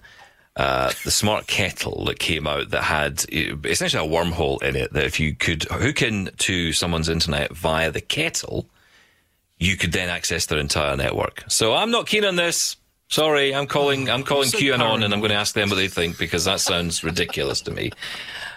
Uh, 0.56 0.92
the 1.02 1.10
smart 1.10 1.48
kettle 1.48 2.04
that 2.04 2.20
came 2.20 2.46
out 2.46 2.70
that 2.70 2.84
had 2.84 3.24
uh, 3.34 3.56
essentially 3.64 4.06
a 4.06 4.08
wormhole 4.08 4.62
in 4.62 4.76
it 4.76 4.92
that 4.92 5.04
if 5.04 5.18
you 5.18 5.34
could 5.34 5.64
hook 5.64 6.00
in 6.00 6.30
to 6.38 6.72
someone's 6.72 7.08
internet 7.08 7.52
via 7.56 7.90
the 7.90 8.00
kettle, 8.00 8.68
you 9.58 9.76
could 9.76 9.90
then 9.90 10.08
access 10.08 10.46
their 10.46 10.60
entire 10.60 10.96
network. 10.96 11.42
So 11.48 11.74
I'm 11.74 11.90
not 11.90 12.06
keen 12.06 12.24
on 12.24 12.36
this. 12.36 12.76
Sorry, 13.14 13.54
I'm 13.54 13.68
calling. 13.68 14.10
I'm 14.10 14.24
calling 14.24 14.48
so 14.48 14.58
QAnon, 14.58 15.04
and 15.04 15.14
I'm 15.14 15.20
going 15.20 15.30
to 15.30 15.36
ask 15.36 15.54
them 15.54 15.68
what 15.68 15.76
they 15.76 15.86
think 15.86 16.18
because 16.18 16.46
that 16.46 16.58
sounds 16.58 17.04
ridiculous 17.04 17.60
to 17.60 17.70
me. 17.70 17.92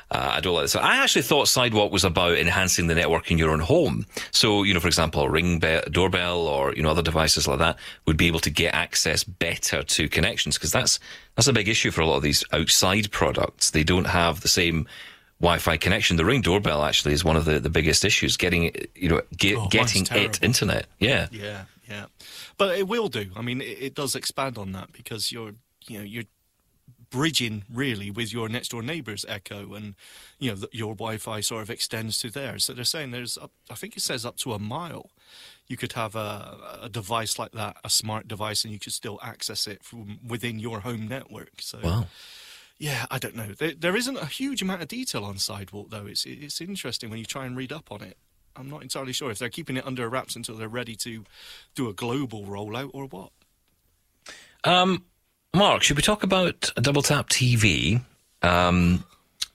Uh, 0.09 0.31
I 0.33 0.39
don't 0.39 0.55
like 0.55 0.63
this. 0.63 0.71
So 0.71 0.79
I 0.79 0.97
actually 1.03 1.21
thought 1.21 1.47
Sidewalk 1.47 1.91
was 1.91 2.03
about 2.03 2.39
enhancing 2.39 2.87
the 2.87 2.95
network 2.95 3.29
in 3.29 3.37
your 3.37 3.51
own 3.51 3.59
home. 3.59 4.07
So, 4.31 4.63
you 4.63 4.73
know, 4.73 4.79
for 4.79 4.87
example, 4.87 5.21
a 5.21 5.29
ring 5.29 5.59
be- 5.59 5.81
doorbell 5.91 6.47
or, 6.47 6.73
you 6.73 6.81
know, 6.81 6.89
other 6.89 7.03
devices 7.03 7.47
like 7.47 7.59
that 7.59 7.77
would 8.07 8.17
be 8.17 8.25
able 8.25 8.39
to 8.39 8.49
get 8.49 8.73
access 8.73 9.23
better 9.23 9.83
to 9.83 10.09
connections 10.09 10.57
because 10.57 10.71
that's, 10.71 10.99
that's 11.35 11.47
a 11.47 11.53
big 11.53 11.67
issue 11.67 11.91
for 11.91 12.01
a 12.01 12.07
lot 12.07 12.15
of 12.15 12.23
these 12.23 12.43
outside 12.51 13.11
products. 13.11 13.69
They 13.69 13.83
don't 13.83 14.07
have 14.07 14.41
the 14.41 14.47
same 14.47 14.87
Wi-Fi 15.39 15.77
connection. 15.77 16.17
The 16.17 16.25
ring 16.25 16.41
doorbell 16.41 16.83
actually 16.83 17.13
is 17.13 17.23
one 17.23 17.35
of 17.35 17.45
the, 17.45 17.59
the 17.59 17.69
biggest 17.69 18.03
issues 18.03 18.37
getting, 18.37 18.73
you 18.95 19.09
know, 19.09 19.21
get, 19.35 19.57
Oh, 19.57 19.67
getting 19.67 20.07
it 20.11 20.41
internet. 20.41 20.87
Yeah, 20.97 21.27
yeah, 21.31 21.65
but 22.57 22.77
it 22.77 22.87
will 22.87 23.07
do. 23.07 23.31
I 23.35 23.41
mean, 23.41 23.61
it, 23.61 23.77
it 23.79 23.95
does 23.95 24.15
expand 24.15 24.57
on 24.57 24.71
that 24.73 24.91
because 24.91 25.31
you're, 25.31 25.53
you 25.87 25.99
know, 25.99 26.03
you're 26.03 26.23
bridging 27.09 27.63
really 27.71 28.11
with 28.11 28.33
your 28.33 28.49
next 28.49 28.69
door 28.69 28.81
neighbor's 28.81 29.25
echo, 29.27 29.73
and 29.73 29.95
you 30.39 30.51
know 30.51 30.57
th- 30.57 30.73
your 30.73 30.93
Wi-Fi 30.93 31.41
sort 31.41 31.61
of 31.61 31.69
extends 31.69 32.19
to 32.19 32.29
theirs. 32.29 32.65
So 32.65 32.73
they're 32.73 32.83
saying 32.83 33.11
there's, 33.11 33.37
up, 33.37 33.51
I 33.69 33.75
think 33.75 33.95
it 33.95 34.01
says 34.01 34.25
up 34.25 34.37
to 34.37 34.53
a 34.53 34.59
mile. 34.59 35.09
You 35.67 35.77
could 35.77 35.93
have 35.93 36.15
a, 36.15 36.79
a 36.83 36.89
device 36.89 37.37
like 37.37 37.51
that, 37.51 37.77
a 37.83 37.89
smart 37.89 38.27
device, 38.27 38.63
and 38.63 38.73
you 38.73 38.79
could 38.79 38.93
still 38.93 39.19
access 39.21 39.67
it 39.67 39.83
from 39.83 40.19
within 40.25 40.59
your 40.59 40.81
home 40.81 41.07
network. 41.07 41.61
So. 41.61 41.79
Wow. 41.83 42.07
Yeah, 42.79 43.07
I 43.09 43.17
don't 43.17 43.35
know. 43.35 43.53
There, 43.57 43.73
there 43.73 43.95
isn't 43.95 44.17
a 44.17 44.27
huge 44.27 44.61
amount 44.61 44.83
of 44.83 44.87
detail 44.87 45.23
on 45.25 45.39
Sidewalk, 45.39 45.89
though. 45.89 46.05
It's 46.05 46.27
it's 46.27 46.61
interesting 46.61 47.09
when 47.09 47.17
you 47.17 47.25
try 47.25 47.47
and 47.47 47.57
read 47.57 47.71
up 47.71 47.91
on 47.91 48.03
it. 48.03 48.17
I'm 48.57 48.69
not 48.69 48.81
entirely 48.81 49.13
sure 49.13 49.31
if 49.31 49.39
they're 49.39 49.49
keeping 49.49 49.77
it 49.77 49.85
under 49.85 50.07
wraps 50.09 50.35
until 50.35 50.55
they're 50.55 50.67
ready 50.67 50.95
to 50.97 51.23
do 51.75 51.89
a 51.89 51.93
global 51.93 52.43
rollout 52.43 52.91
or 52.93 53.05
what. 53.05 53.31
Um, 54.63 55.03
Mark, 55.53 55.83
should 55.83 55.97
we 55.97 56.03
talk 56.03 56.23
about 56.23 56.71
Double 56.75 57.01
Tap 57.01 57.29
TV? 57.29 58.01
Um, 58.41 59.03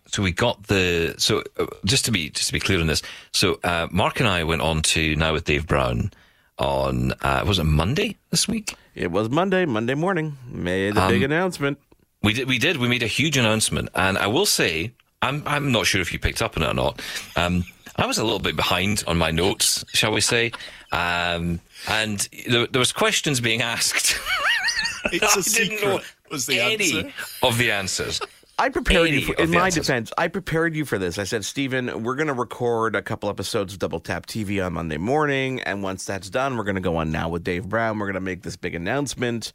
so 0.07 0.23
we 0.23 0.33
got 0.33 0.65
the 0.65 1.15
so 1.19 1.43
uh, 1.59 1.67
just 1.85 2.05
to 2.05 2.11
be 2.11 2.31
just 2.31 2.49
to 2.49 2.53
be 2.53 2.61
clear 2.61 2.81
on 2.81 2.87
this. 2.87 3.03
So 3.33 3.59
uh, 3.65 3.89
Mark 3.91 4.21
and 4.21 4.29
I 4.29 4.45
went 4.45 4.63
on 4.63 4.83
to 4.83 5.17
now 5.17 5.33
with 5.33 5.45
Dave 5.45 5.67
Brown 5.67 6.11
on 6.59 7.13
uh, 7.23 7.45
was 7.47 7.59
it 7.59 7.65
Monday 7.65 8.17
this 8.31 8.47
week? 8.47 8.75
It 8.95 9.11
was 9.11 9.31
Monday, 9.31 9.65
Monday 9.65 9.95
morning. 9.95 10.37
Made 10.47 10.97
a 10.97 11.09
big 11.09 11.23
announcement. 11.23 11.79
We 12.23 12.35
did. 12.35 12.47
We 12.47 12.59
did. 12.59 12.77
We 12.77 12.89
made 12.89 13.03
a 13.03 13.09
huge 13.09 13.37
announcement, 13.37 13.89
and 13.95 14.19
I 14.19 14.27
will 14.27 14.47
say, 14.47 14.93
I'm 15.23 15.43
I'm 15.47 15.73
not 15.73 15.87
sure 15.87 16.01
if 16.01 16.13
you 16.13 16.19
picked 16.19 16.43
up 16.43 16.57
on 16.57 16.63
it 16.63 16.69
or 16.69 16.75
not. 16.75 17.03
Um, 17.35 17.65
I 17.97 18.07
was 18.07 18.19
a 18.19 18.25
little 18.25 18.39
bit 18.39 18.57
behind 18.57 19.05
on 19.07 19.19
my 19.19 19.31
notes, 19.31 19.85
shall 19.93 20.13
we 20.13 20.21
say? 20.21 20.53
Um, 20.93 21.61
and 21.89 22.29
there, 22.49 22.67
there 22.67 22.79
was 22.79 22.93
questions 22.93 23.41
being 23.41 23.63
asked. 23.63 24.17
It's 25.07 25.35
a 25.37 25.39
I 25.39 25.43
secret. 25.43 25.81
didn't 25.81 25.89
know 25.89 26.01
was 26.31 26.47
the 26.47 26.61
any 26.61 26.97
answer. 27.05 27.13
of 27.43 27.59
the 27.59 27.73
answers. 27.73 28.21
I 28.57 28.69
prepared 28.69 29.11
you 29.11 29.23
for, 29.23 29.35
in 29.35 29.51
my 29.51 29.65
answers. 29.67 29.87
defense. 29.87 30.13
I 30.17 30.29
prepared 30.29 30.77
you 30.77 30.85
for 30.85 30.97
this. 30.97 31.19
I 31.19 31.25
said, 31.25 31.45
Stephen, 31.45 32.05
we're 32.05 32.15
going 32.15 32.29
to 32.29 32.33
record 32.35 32.95
a 32.95 33.03
couple 33.03 33.29
episodes 33.29 33.73
of 33.73 33.81
Double 33.81 33.99
Tap 33.99 34.27
TV 34.27 34.65
on 34.65 34.75
Monday 34.75 34.99
morning, 34.99 35.61
and 35.63 35.83
once 35.83 36.05
that's 36.07 36.31
done, 36.31 36.57
we're 36.57 36.63
going 36.63 36.77
to 36.77 36.81
go 36.81 36.97
on 36.99 37.11
now 37.11 37.29
with 37.29 37.43
Dave 37.43 37.69
Brown. 37.69 37.99
We're 37.99 38.07
going 38.07 38.15
to 38.15 38.21
make 38.21 38.43
this 38.43 38.55
big 38.55 38.77
announcement 38.77 39.53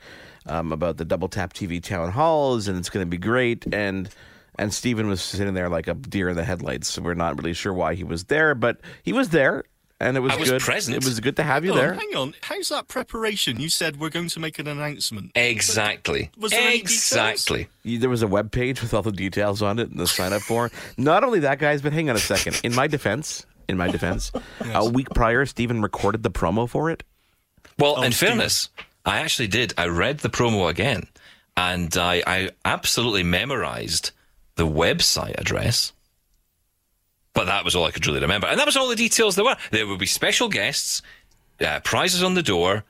um, 0.48 0.74
about 0.74 0.98
the 0.98 1.06
Double 1.06 1.30
Tap 1.30 1.54
TV 1.54 1.82
town 1.82 2.12
halls, 2.12 2.68
and 2.68 2.78
it's 2.78 2.90
going 2.90 3.06
to 3.06 3.10
be 3.10 3.18
great. 3.18 3.66
And 3.74 4.10
and 4.58 4.74
Stephen 4.74 5.08
was 5.08 5.22
sitting 5.22 5.54
there 5.54 5.70
like 5.70 5.88
a 5.88 5.94
deer 5.94 6.30
in 6.30 6.36
the 6.36 6.44
headlights. 6.44 6.90
So 6.90 7.02
we're 7.02 7.14
not 7.14 7.38
really 7.38 7.54
sure 7.54 7.74
why 7.74 7.96
he 7.96 8.04
was 8.04 8.26
there, 8.26 8.56
but 8.56 8.80
he 9.04 9.14
was 9.14 9.30
there, 9.30 9.64
and 10.00 10.16
it 10.18 10.20
was 10.22 10.34
I 10.34 10.36
was 10.38 10.50
good. 10.50 10.62
present. 10.62 10.98
It 10.98 11.06
was 11.06 11.20
good 11.20 11.36
to 11.38 11.44
have 11.44 11.64
you 11.66 11.72
Oh, 11.74 11.76
there. 11.76 11.94
hang 11.94 12.16
on. 12.16 12.34
How's 12.42 12.70
that 12.70 12.88
preparation? 12.88 13.60
You 13.60 13.70
said 13.70 14.00
we're 14.00 14.10
going 14.10 14.30
to 14.30 14.40
make 14.40 14.60
an 14.60 14.68
announcement. 14.68 15.32
Exactly. 15.36 16.32
Was 16.38 16.52
there 16.52 16.62
any 16.62 16.78
details? 16.80 16.92
exactly. 16.94 17.68
You- 17.84 18.00
There 18.00 18.10
was 18.10 18.22
a 18.24 18.28
web 18.28 18.52
page 18.52 18.82
with 18.82 18.94
all 18.94 19.02
the 19.02 19.12
details 19.12 19.62
on 19.62 19.80
it 19.80 19.90
and 19.90 20.00
the 20.00 20.08
sign 20.08 20.34
up 20.34 20.42
form. 20.42 20.72
Not 20.98 21.24
only 21.24 21.40
that, 21.40 21.60
guys, 21.60 21.82
but 21.82 21.94
hang 21.94 22.10
on 22.10 22.16
a 22.16 22.20
second. 22.20 22.60
In 22.64 22.74
my 22.76 22.88
defense, 22.88 23.46
in 23.68 23.78
my 23.78 23.88
defense, 23.90 24.32
a 24.74 24.88
week 24.90 25.10
prior, 25.14 25.46
Stephen 25.46 25.82
recorded 25.82 26.24
the 26.24 26.32
promo 26.32 26.70
for 26.70 26.90
it. 26.90 27.04
Well, 27.80 27.96
Oh, 27.98 28.02
in 28.04 28.12
Stephen. 28.12 28.38
fairness, 28.38 28.70
I 29.06 29.20
actually 29.20 29.48
did. 29.50 29.74
I 29.78 29.88
read 29.88 30.20
the 30.20 30.30
promo 30.30 30.70
again, 30.70 31.08
and 31.56 31.96
I, 31.98 32.24
I 32.26 32.50
absolutely 32.66 33.24
memorized 33.24 34.12
the 34.58 34.68
website 34.68 35.40
address. 35.40 35.94
But 37.34 37.46
that 37.46 37.64
was 37.64 37.76
all 37.76 37.86
I 37.86 37.92
could 37.92 38.06
really 38.06 38.20
remember, 38.20 38.48
and 38.48 38.60
that 38.60 38.66
was 38.66 38.76
all 38.76 38.88
the 38.88 38.96
details 38.96 39.36
there 39.36 39.46
were. 39.46 39.56
There 39.72 39.88
would 39.88 40.00
be 40.00 40.08
special 40.08 40.50
guests, 40.50 41.02
uh, 41.62 41.80
prizes 41.82 42.24
on 42.24 42.34
the 42.34 42.44
door. 42.44 42.84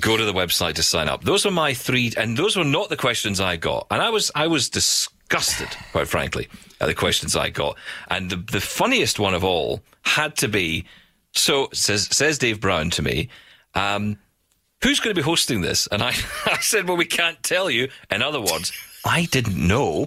Go 0.00 0.16
to 0.16 0.24
the 0.24 0.32
website 0.32 0.74
to 0.74 0.82
sign 0.82 1.08
up. 1.08 1.22
Those 1.22 1.44
were 1.44 1.50
my 1.50 1.74
three, 1.74 2.12
and 2.16 2.36
those 2.36 2.56
were 2.56 2.64
not 2.64 2.88
the 2.88 2.96
questions 2.96 3.38
I 3.40 3.56
got. 3.56 3.86
And 3.90 4.00
I 4.00 4.08
was, 4.08 4.32
I 4.34 4.46
was 4.46 4.70
disgusted, 4.70 5.68
quite 5.92 6.08
frankly, 6.08 6.48
at 6.80 6.86
the 6.86 6.94
questions 6.94 7.36
I 7.36 7.50
got. 7.50 7.76
And 8.08 8.30
the, 8.30 8.36
the 8.36 8.60
funniest 8.62 9.20
one 9.20 9.34
of 9.34 9.44
all 9.44 9.82
had 10.02 10.36
to 10.38 10.48
be. 10.48 10.86
So 11.32 11.68
says 11.72 12.08
says 12.10 12.38
Dave 12.38 12.60
Brown 12.60 12.90
to 12.90 13.02
me. 13.02 13.28
Um, 13.74 14.18
who's 14.82 15.00
going 15.00 15.14
to 15.14 15.20
be 15.20 15.24
hosting 15.24 15.60
this? 15.60 15.86
And 15.92 16.02
I, 16.02 16.08
I 16.46 16.58
said, 16.60 16.88
well, 16.88 16.96
we 16.96 17.06
can't 17.06 17.42
tell 17.42 17.70
you. 17.70 17.88
In 18.10 18.22
other 18.22 18.40
words, 18.40 18.72
I 19.04 19.26
didn't 19.30 19.56
know. 19.56 20.06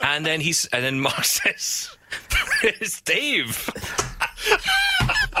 And 0.00 0.24
then 0.24 0.40
he's, 0.40 0.66
and 0.66 0.84
then 0.84 1.00
Mark 1.00 1.24
says, 1.24 1.96
it's 2.62 3.00
Dave. 3.02 3.68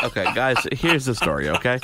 Okay, 0.02 0.24
guys, 0.34 0.58
here's 0.72 1.04
the 1.04 1.14
story. 1.14 1.48
Okay, 1.48 1.78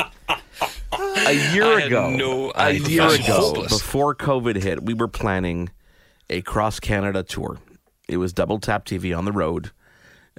a 1.27 1.55
year 1.55 1.65
I 1.65 1.83
ago, 1.83 2.11
no 2.11 2.53
a 2.55 2.73
year 2.73 3.07
ago, 3.09 3.25
hopeless. 3.55 3.73
before 3.73 4.15
COVID 4.15 4.63
hit, 4.63 4.83
we 4.83 4.95
were 4.95 5.09
planning 5.09 5.71
a 6.31 6.43
cross 6.43 6.81
Canada 6.81 7.23
tour. 7.23 7.59
It 8.09 8.19
was 8.19 8.33
Double 8.33 8.59
Tap 8.59 8.85
TV 8.85 9.17
on 9.17 9.25
the 9.25 9.33
road. 9.33 9.71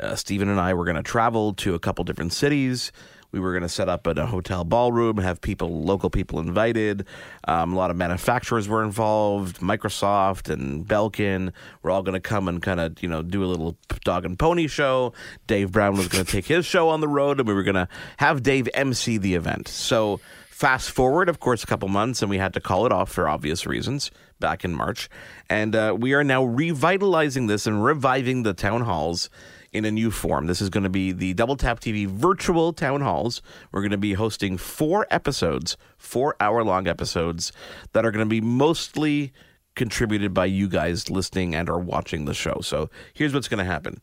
Uh, 0.01 0.15
Stephen 0.15 0.49
and 0.49 0.59
I 0.59 0.73
were 0.73 0.86
going 0.86 0.97
to 0.97 1.03
travel 1.03 1.53
to 1.55 1.73
a 1.73 1.79
couple 1.79 2.03
different 2.03 2.33
cities. 2.33 2.91
We 3.36 3.41
were 3.41 3.51
going 3.51 3.63
to 3.63 3.69
set 3.69 3.89
up 3.89 4.07
at 4.07 4.17
a 4.17 4.25
hotel 4.25 4.63
ballroom, 4.63 5.17
have 5.17 5.41
people, 5.41 5.83
local 5.83 6.09
people 6.09 6.39
invited. 6.39 7.05
Um, 7.47 7.73
a 7.73 7.75
lot 7.75 7.91
of 7.91 7.97
manufacturers 7.97 8.69
were 8.69 8.81
involved. 8.81 9.59
Microsoft 9.59 10.49
and 10.49 10.88
Belkin 10.88 11.51
were 11.83 11.91
all 11.91 12.01
going 12.01 12.13
to 12.13 12.21
come 12.21 12.47
and 12.47 12.61
kind 12.61 12.79
of, 12.79 13.03
you 13.03 13.09
know, 13.09 13.21
do 13.21 13.43
a 13.43 13.47
little 13.47 13.77
dog 14.05 14.23
and 14.23 14.39
pony 14.39 14.67
show. 14.67 15.11
Dave 15.47 15.73
Brown 15.73 15.97
was 15.97 16.07
going 16.07 16.23
to 16.23 16.31
take 16.31 16.45
his 16.45 16.65
show 16.65 16.88
on 16.88 17.01
the 17.01 17.07
road, 17.09 17.39
and 17.39 17.47
we 17.47 17.53
were 17.53 17.63
going 17.63 17.75
to 17.75 17.89
have 18.17 18.41
Dave 18.41 18.69
MC 18.73 19.17
the 19.17 19.36
event. 19.36 19.67
So 19.67 20.21
fast 20.49 20.89
forward, 20.89 21.27
of 21.27 21.41
course, 21.41 21.61
a 21.63 21.67
couple 21.67 21.89
months, 21.89 22.21
and 22.21 22.29
we 22.29 22.38
had 22.38 22.53
to 22.53 22.61
call 22.61 22.86
it 22.86 22.91
off 22.93 23.11
for 23.11 23.27
obvious 23.27 23.65
reasons 23.65 24.11
back 24.39 24.63
in 24.63 24.73
March. 24.73 25.09
And 25.49 25.75
uh, 25.75 25.93
we 25.99 26.13
are 26.13 26.23
now 26.23 26.45
revitalizing 26.45 27.47
this 27.47 27.67
and 27.67 27.83
reviving 27.83 28.43
the 28.43 28.53
town 28.53 28.81
halls 28.83 29.29
in 29.76 29.84
a 29.86 29.91
new 29.91 30.09
form. 30.09 30.47
This 30.47 30.61
is 30.61 30.69
going 30.69 30.86
to 30.86 30.89
be 30.89 31.11
the 31.11 31.34
Double 31.34 31.57
Tap 31.57 31.82
TV 31.82 32.07
virtual 32.07 32.71
town 32.71 33.01
halls. 33.01 33.41
We're 33.71 33.82
going 33.82 33.91
to 33.91 33.97
be 33.97 34.13
hosting 34.13 34.57
four 34.57 35.05
episodes, 35.11 35.76
four 35.97 36.36
hour 36.39 36.63
long 36.63 36.88
episodes 36.88 37.51
that 37.91 38.05
are 38.05 38.11
going 38.11 38.26
to 38.26 38.30
be 38.30 38.41
mostly 38.41 39.34
contributed 39.76 40.34
by 40.34 40.45
you 40.45 40.69
guys 40.69 41.09
listening 41.09 41.53
and 41.53 41.69
are 41.69 41.80
watching 41.80 42.23
the 42.23 42.34
show. 42.34 42.61
So 42.61 42.89
here's 43.13 43.34
what's 43.34 43.49
going 43.49 43.59
to 43.59 43.69
happen 43.69 44.01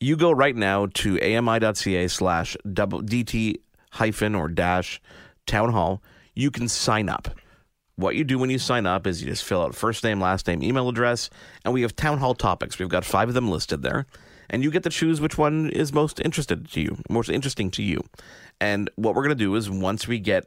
you 0.00 0.16
go 0.16 0.32
right 0.32 0.56
now 0.56 0.86
to 0.94 1.20
ami.ca 1.20 2.08
slash 2.08 2.56
dt 2.66 3.56
hyphen 3.92 4.34
or 4.34 4.48
dash 4.48 5.00
town 5.46 5.70
hall 5.72 6.02
you 6.34 6.50
can 6.50 6.66
sign 6.68 7.08
up 7.08 7.28
what 7.96 8.16
you 8.16 8.24
do 8.24 8.38
when 8.38 8.48
you 8.48 8.58
sign 8.58 8.86
up 8.86 9.06
is 9.06 9.22
you 9.22 9.28
just 9.28 9.44
fill 9.44 9.62
out 9.62 9.74
first 9.74 10.02
name 10.02 10.20
last 10.20 10.46
name 10.46 10.62
email 10.62 10.88
address 10.88 11.28
and 11.64 11.74
we 11.74 11.82
have 11.82 11.94
town 11.94 12.16
hall 12.16 12.34
topics 12.34 12.78
we've 12.78 12.88
got 12.88 13.04
five 13.04 13.28
of 13.28 13.34
them 13.34 13.50
listed 13.50 13.82
there 13.82 14.06
and 14.50 14.62
you 14.62 14.70
get 14.70 14.82
to 14.82 14.90
choose 14.90 15.20
which 15.20 15.38
one 15.38 15.70
is 15.70 15.92
most 15.92 16.20
interested 16.20 16.70
to 16.70 16.80
you 16.80 16.98
most 17.08 17.30
interesting 17.30 17.70
to 17.70 17.82
you 17.82 18.02
and 18.60 18.90
what 18.96 19.14
we're 19.14 19.22
going 19.22 19.36
to 19.36 19.44
do 19.44 19.54
is 19.54 19.70
once 19.70 20.06
we 20.06 20.18
get 20.18 20.46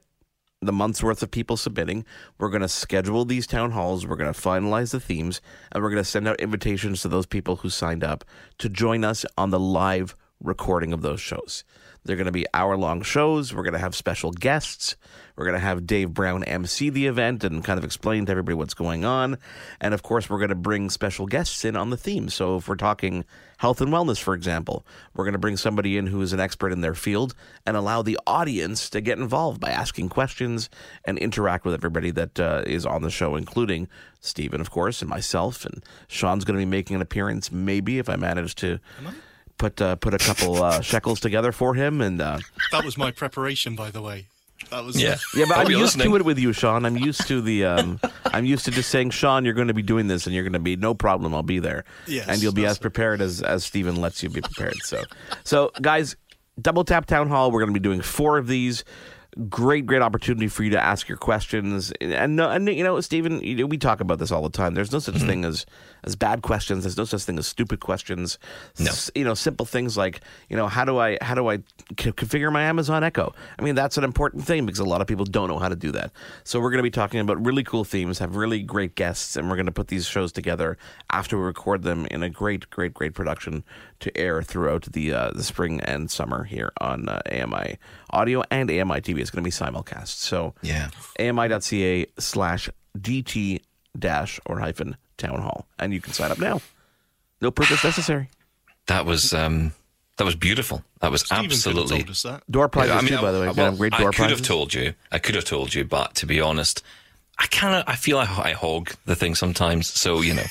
the 0.65 0.71
month's 0.71 1.03
worth 1.03 1.21
of 1.21 1.31
people 1.31 1.57
submitting. 1.57 2.05
We're 2.37 2.49
going 2.49 2.61
to 2.61 2.67
schedule 2.67 3.25
these 3.25 3.47
town 3.47 3.71
halls. 3.71 4.07
We're 4.07 4.15
going 4.15 4.33
to 4.33 4.39
finalize 4.39 4.91
the 4.91 4.99
themes, 4.99 5.41
and 5.71 5.83
we're 5.83 5.89
going 5.89 6.03
to 6.03 6.09
send 6.09 6.27
out 6.27 6.39
invitations 6.39 7.01
to 7.01 7.09
those 7.09 7.25
people 7.25 7.57
who 7.57 7.69
signed 7.69 8.03
up 8.03 8.23
to 8.59 8.69
join 8.69 9.03
us 9.03 9.25
on 9.37 9.49
the 9.49 9.59
live 9.59 10.15
recording 10.41 10.93
of 10.93 11.01
those 11.01 11.21
shows. 11.21 11.63
They're 12.05 12.15
going 12.15 12.25
to 12.25 12.31
be 12.31 12.45
hour 12.53 12.75
long 12.75 13.01
shows. 13.01 13.53
We're 13.53 13.63
going 13.63 13.73
to 13.73 13.79
have 13.79 13.95
special 13.95 14.31
guests. 14.31 14.95
We're 15.35 15.45
going 15.45 15.55
to 15.55 15.65
have 15.65 15.87
Dave 15.87 16.13
Brown 16.13 16.43
MC 16.43 16.89
the 16.89 17.07
event 17.07 17.43
and 17.43 17.63
kind 17.63 17.79
of 17.79 17.83
explain 17.83 18.25
to 18.25 18.31
everybody 18.31 18.55
what's 18.55 18.75
going 18.75 19.03
on. 19.03 19.37
And 19.81 19.93
of 19.93 20.03
course, 20.03 20.29
we're 20.29 20.37
going 20.37 20.49
to 20.49 20.55
bring 20.55 20.89
special 20.89 21.25
guests 21.25 21.65
in 21.65 21.75
on 21.75 21.89
the 21.89 21.97
theme. 21.97 22.29
So 22.29 22.57
if 22.57 22.67
we're 22.67 22.75
talking 22.75 23.25
health 23.57 23.81
and 23.81 23.91
wellness, 23.91 24.19
for 24.19 24.35
example, 24.35 24.85
we're 25.15 25.23
going 25.23 25.33
to 25.33 25.39
bring 25.39 25.57
somebody 25.57 25.97
in 25.97 26.07
who 26.07 26.21
is 26.21 26.33
an 26.33 26.39
expert 26.39 26.71
in 26.71 26.81
their 26.81 26.93
field 26.93 27.33
and 27.65 27.75
allow 27.75 28.01
the 28.01 28.19
audience 28.27 28.89
to 28.91 29.01
get 29.01 29.17
involved 29.17 29.59
by 29.59 29.69
asking 29.69 30.09
questions 30.09 30.69
and 31.05 31.17
interact 31.17 31.65
with 31.65 31.73
everybody 31.73 32.11
that 32.11 32.39
uh, 32.39 32.61
is 32.67 32.85
on 32.85 33.01
the 33.01 33.09
show, 33.09 33.35
including 33.35 33.87
Stephen, 34.19 34.61
of 34.61 34.69
course, 34.69 35.01
and 35.01 35.09
myself. 35.09 35.65
And 35.65 35.83
Sean's 36.07 36.45
going 36.45 36.59
to 36.59 36.65
be 36.65 36.69
making 36.69 36.95
an 36.95 37.01
appearance, 37.01 37.51
maybe 37.51 37.97
if 37.97 38.07
I 38.07 38.17
manage 38.17 38.53
to 38.55 38.79
put 39.57 39.81
uh, 39.81 39.95
put 39.95 40.13
a 40.13 40.17
couple 40.17 40.61
uh, 40.63 40.81
shekels 40.81 41.19
together 41.19 41.51
for 41.51 41.73
him. 41.75 42.01
And 42.01 42.21
uh, 42.21 42.39
That 42.71 42.83
was 42.85 42.97
my 42.97 43.11
preparation, 43.11 43.75
by 43.75 43.91
the 43.91 44.01
way. 44.01 44.27
That 44.69 44.83
was 44.83 45.01
Yeah. 45.01 45.17
yeah, 45.35 45.45
but 45.47 45.57
I'll 45.57 45.65
I'm 45.65 45.71
used 45.71 45.81
listening. 45.97 46.09
to 46.09 46.15
it 46.17 46.25
with 46.25 46.39
you, 46.39 46.53
Sean. 46.53 46.85
I'm 46.85 46.97
used 46.97 47.27
to 47.27 47.41
the. 47.41 47.65
Um, 47.65 47.99
I'm 48.25 48.45
used 48.45 48.65
to 48.65 48.71
just 48.71 48.89
saying, 48.89 49.11
Sean, 49.11 49.45
you're 49.45 49.53
going 49.53 49.67
to 49.67 49.73
be 49.73 49.81
doing 49.81 50.07
this, 50.07 50.25
and 50.25 50.33
you're 50.33 50.43
going 50.43 50.53
to 50.53 50.59
be 50.59 50.75
no 50.75 50.93
problem. 50.93 51.33
I'll 51.35 51.43
be 51.43 51.59
there, 51.59 51.83
Yes, 52.07 52.27
and 52.27 52.41
you'll 52.41 52.53
be 52.53 52.65
as 52.65 52.79
prepared 52.79 53.21
as 53.21 53.41
as 53.41 53.63
Stephen 53.63 53.95
lets 53.97 54.23
you 54.23 54.29
be 54.29 54.41
prepared. 54.41 54.75
So, 54.83 55.03
so 55.43 55.71
guys, 55.81 56.15
double 56.61 56.83
tap 56.83 57.05
town 57.05 57.27
hall. 57.29 57.51
We're 57.51 57.59
going 57.61 57.73
to 57.73 57.79
be 57.79 57.83
doing 57.83 58.01
four 58.01 58.37
of 58.37 58.47
these. 58.47 58.83
Great, 59.49 59.87
great 59.87 60.01
opportunity 60.03 60.47
for 60.47 60.63
you 60.63 60.69
to 60.71 60.79
ask 60.83 61.09
your 61.09 61.17
questions, 61.17 61.91
and 62.01 62.39
and 62.39 62.67
you 62.69 62.83
know, 62.83 63.01
Stephen, 63.01 63.39
we 63.39 63.77
talk 63.79 63.99
about 63.99 64.19
this 64.19 64.31
all 64.31 64.43
the 64.43 64.49
time. 64.49 64.75
There's 64.75 64.91
no 64.91 64.99
such 64.99 65.15
Mm-hmm. 65.15 65.27
thing 65.27 65.45
as 65.45 65.65
as 66.03 66.15
bad 66.15 66.43
questions. 66.43 66.83
There's 66.83 66.97
no 66.97 67.05
such 67.05 67.23
thing 67.23 67.39
as 67.39 67.47
stupid 67.47 67.79
questions. 67.79 68.37
No. 68.77 68.91
S- 68.91 69.09
you 69.15 69.23
know, 69.23 69.33
simple 69.33 69.65
things 69.65 69.97
like 69.97 70.21
you 70.49 70.55
know, 70.57 70.67
how 70.67 70.85
do 70.85 70.99
I 70.99 71.17
how 71.21 71.33
do 71.33 71.49
I 71.49 71.57
c- 71.99 72.11
configure 72.11 72.51
my 72.51 72.61
Amazon 72.61 73.03
Echo? 73.03 73.33
I 73.57 73.63
mean, 73.63 73.73
that's 73.73 73.97
an 73.97 74.03
important 74.03 74.43
thing 74.45 74.67
because 74.67 74.79
a 74.79 74.83
lot 74.85 75.01
of 75.01 75.07
people 75.07 75.25
don't 75.25 75.47
know 75.47 75.57
how 75.59 75.69
to 75.69 75.75
do 75.75 75.91
that. 75.93 76.11
So 76.43 76.59
we're 76.59 76.69
going 76.69 76.77
to 76.79 76.83
be 76.83 76.91
talking 76.91 77.19
about 77.19 77.43
really 77.43 77.63
cool 77.63 77.83
themes, 77.83 78.19
have 78.19 78.35
really 78.35 78.61
great 78.61 78.93
guests, 78.93 79.35
and 79.35 79.49
we're 79.49 79.55
going 79.55 79.65
to 79.65 79.71
put 79.71 79.87
these 79.87 80.05
shows 80.05 80.31
together 80.31 80.77
after 81.11 81.37
we 81.39 81.43
record 81.43 81.81
them 81.81 82.05
in 82.11 82.21
a 82.21 82.29
great, 82.29 82.69
great, 82.69 82.93
great 82.93 83.13
production 83.15 83.63
to 84.03 84.17
air 84.17 84.41
throughout 84.43 84.83
the 84.93 85.13
uh, 85.13 85.31
the 85.31 85.43
spring 85.43 85.81
and 85.81 86.09
summer 86.11 86.43
here 86.43 86.71
on 86.79 87.09
uh, 87.09 87.21
AMI 87.31 87.77
Audio 88.11 88.43
and 88.51 88.69
AMI 88.69 89.01
TV. 89.01 89.19
It's 89.19 89.31
going 89.31 89.43
to 89.43 89.47
be 89.47 89.51
simulcast. 89.51 90.07
So 90.19 90.53
Yeah. 90.61 90.89
ami.ca 91.19 92.05
slash 92.19 92.69
dt 92.97 93.61
dash 93.97 94.39
or 94.45 94.59
hyphen 94.59 94.95
town 95.17 95.41
hall, 95.41 95.65
and 95.79 95.93
you 95.93 95.99
can 96.01 96.13
sign 96.13 96.31
up 96.31 96.39
now. 96.39 96.61
No 97.41 97.51
purchase 97.51 97.83
necessary. 97.83 98.29
That 98.87 99.05
was 99.05 99.33
um, 99.33 99.73
that 100.17 100.25
was 100.25 100.35
beautiful. 100.35 100.83
That 100.99 101.11
was 101.11 101.21
Stephen 101.21 101.45
could 101.45 101.51
have 101.51 101.57
absolutely. 101.57 101.97
told 101.99 102.09
us 102.09 102.23
that. 102.23 102.43
Door 102.51 102.69
prizes 102.69 102.91
Yeah, 102.91 102.97
I 102.97 103.01
mean, 103.01 103.09
too, 103.11 103.21
by 103.21 103.31
the 103.31 103.39
way. 103.39 103.47
I, 103.47 103.51
well, 103.51 103.65
have 103.71 103.77
great 103.77 103.93
I 103.93 103.99
door 103.99 104.11
could 104.11 104.29
have 104.29 104.41
told 104.41 104.73
you. 104.73 104.93
I 105.11 105.19
could 105.19 105.35
have 105.35 105.45
told 105.45 105.73
you, 105.73 105.83
but 105.83 106.15
to 106.15 106.25
be 106.25 106.39
honest, 106.39 106.83
I 107.39 107.47
kind 107.47 107.75
of 107.75 107.83
I 107.87 107.95
feel 107.95 108.19
I, 108.19 108.23
I 108.23 108.51
hog 108.51 108.91
the 109.05 109.15
thing 109.15 109.35
sometimes. 109.35 109.87
So 109.87 110.21
you 110.21 110.33
know, 110.33 110.45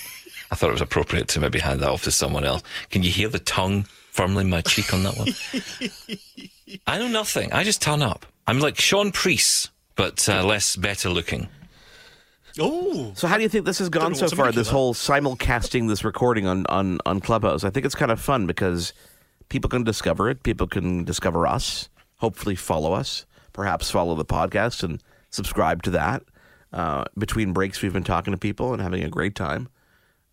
I 0.53 0.55
thought 0.55 0.69
it 0.69 0.75
was 0.75 0.83
appropriate 0.83 1.29
to 1.29 1.41
maybe 1.41 1.59
hand 1.61 1.81
that 1.81 1.89
off 1.89 2.03
to 2.03 2.11
someone 2.11 2.45
else. 2.45 2.63
Can 2.91 3.03
you 3.03 3.11
hear 3.11 3.29
the 3.29 3.39
tongue 3.39 3.85
firmly 4.11 4.43
in 4.45 4.51
my 4.51 4.61
cheek 4.61 4.93
on 4.93 5.03
that 5.03 5.17
one? 5.17 6.79
I 6.87 6.99
know 6.99 7.09
nothing. 7.09 7.55
I 7.55 7.65
just 7.65 7.81
turn 7.81 8.03
up. 8.03 8.27
I'm 8.47 8.61
like 8.61 8.79
Sean 8.79 9.13
Preece, 9.13 9.71
but 9.97 10.29
uh, 10.29 10.45
less 10.45 10.77
better 10.77 11.09
looking. 11.09 11.49
Oh, 12.61 13.13
So 13.17 13.29
how 13.29 13.39
do 13.39 13.43
you 13.43 13.49
think 13.49 13.65
this 13.65 13.79
has 13.79 13.89
gone 13.89 14.15
so 14.15 14.29
far? 14.29 14.53
This 14.53 14.69
whole 14.69 14.93
simulcasting 14.93 15.89
this 15.89 16.05
recording 16.05 16.47
on, 16.47 16.67
on, 16.67 16.99
on 17.07 17.21
Clubhouse. 17.21 17.65
I 17.65 17.71
think 17.71 17.87
it's 17.87 17.95
kind 17.95 18.13
of 18.13 18.21
fun 18.21 18.47
because 18.47 18.93
people 19.49 19.71
can 19.71 19.85
discover 19.85 20.29
it. 20.29 20.43
People 20.43 20.67
can 20.67 21.05
discover 21.05 21.47
us. 21.47 21.89
Hopefully, 22.19 22.57
follow 22.57 22.93
us. 22.93 23.25
Perhaps 23.55 23.91
follow 23.91 24.15
the 24.17 24.27
podcast 24.27 24.83
and 24.83 25.03
subscribe 25.31 25.83
to 25.85 25.91
that. 25.93 26.25
Uh, 26.75 27.05
between 27.17 27.55
breaks, 27.55 27.81
we've 27.81 27.95
been 27.95 28.05
talking 28.05 28.33
to 28.33 28.39
people 28.39 28.75
and 28.75 28.83
having 28.83 29.03
a 29.03 29.09
great 29.09 29.35
time. 29.35 29.71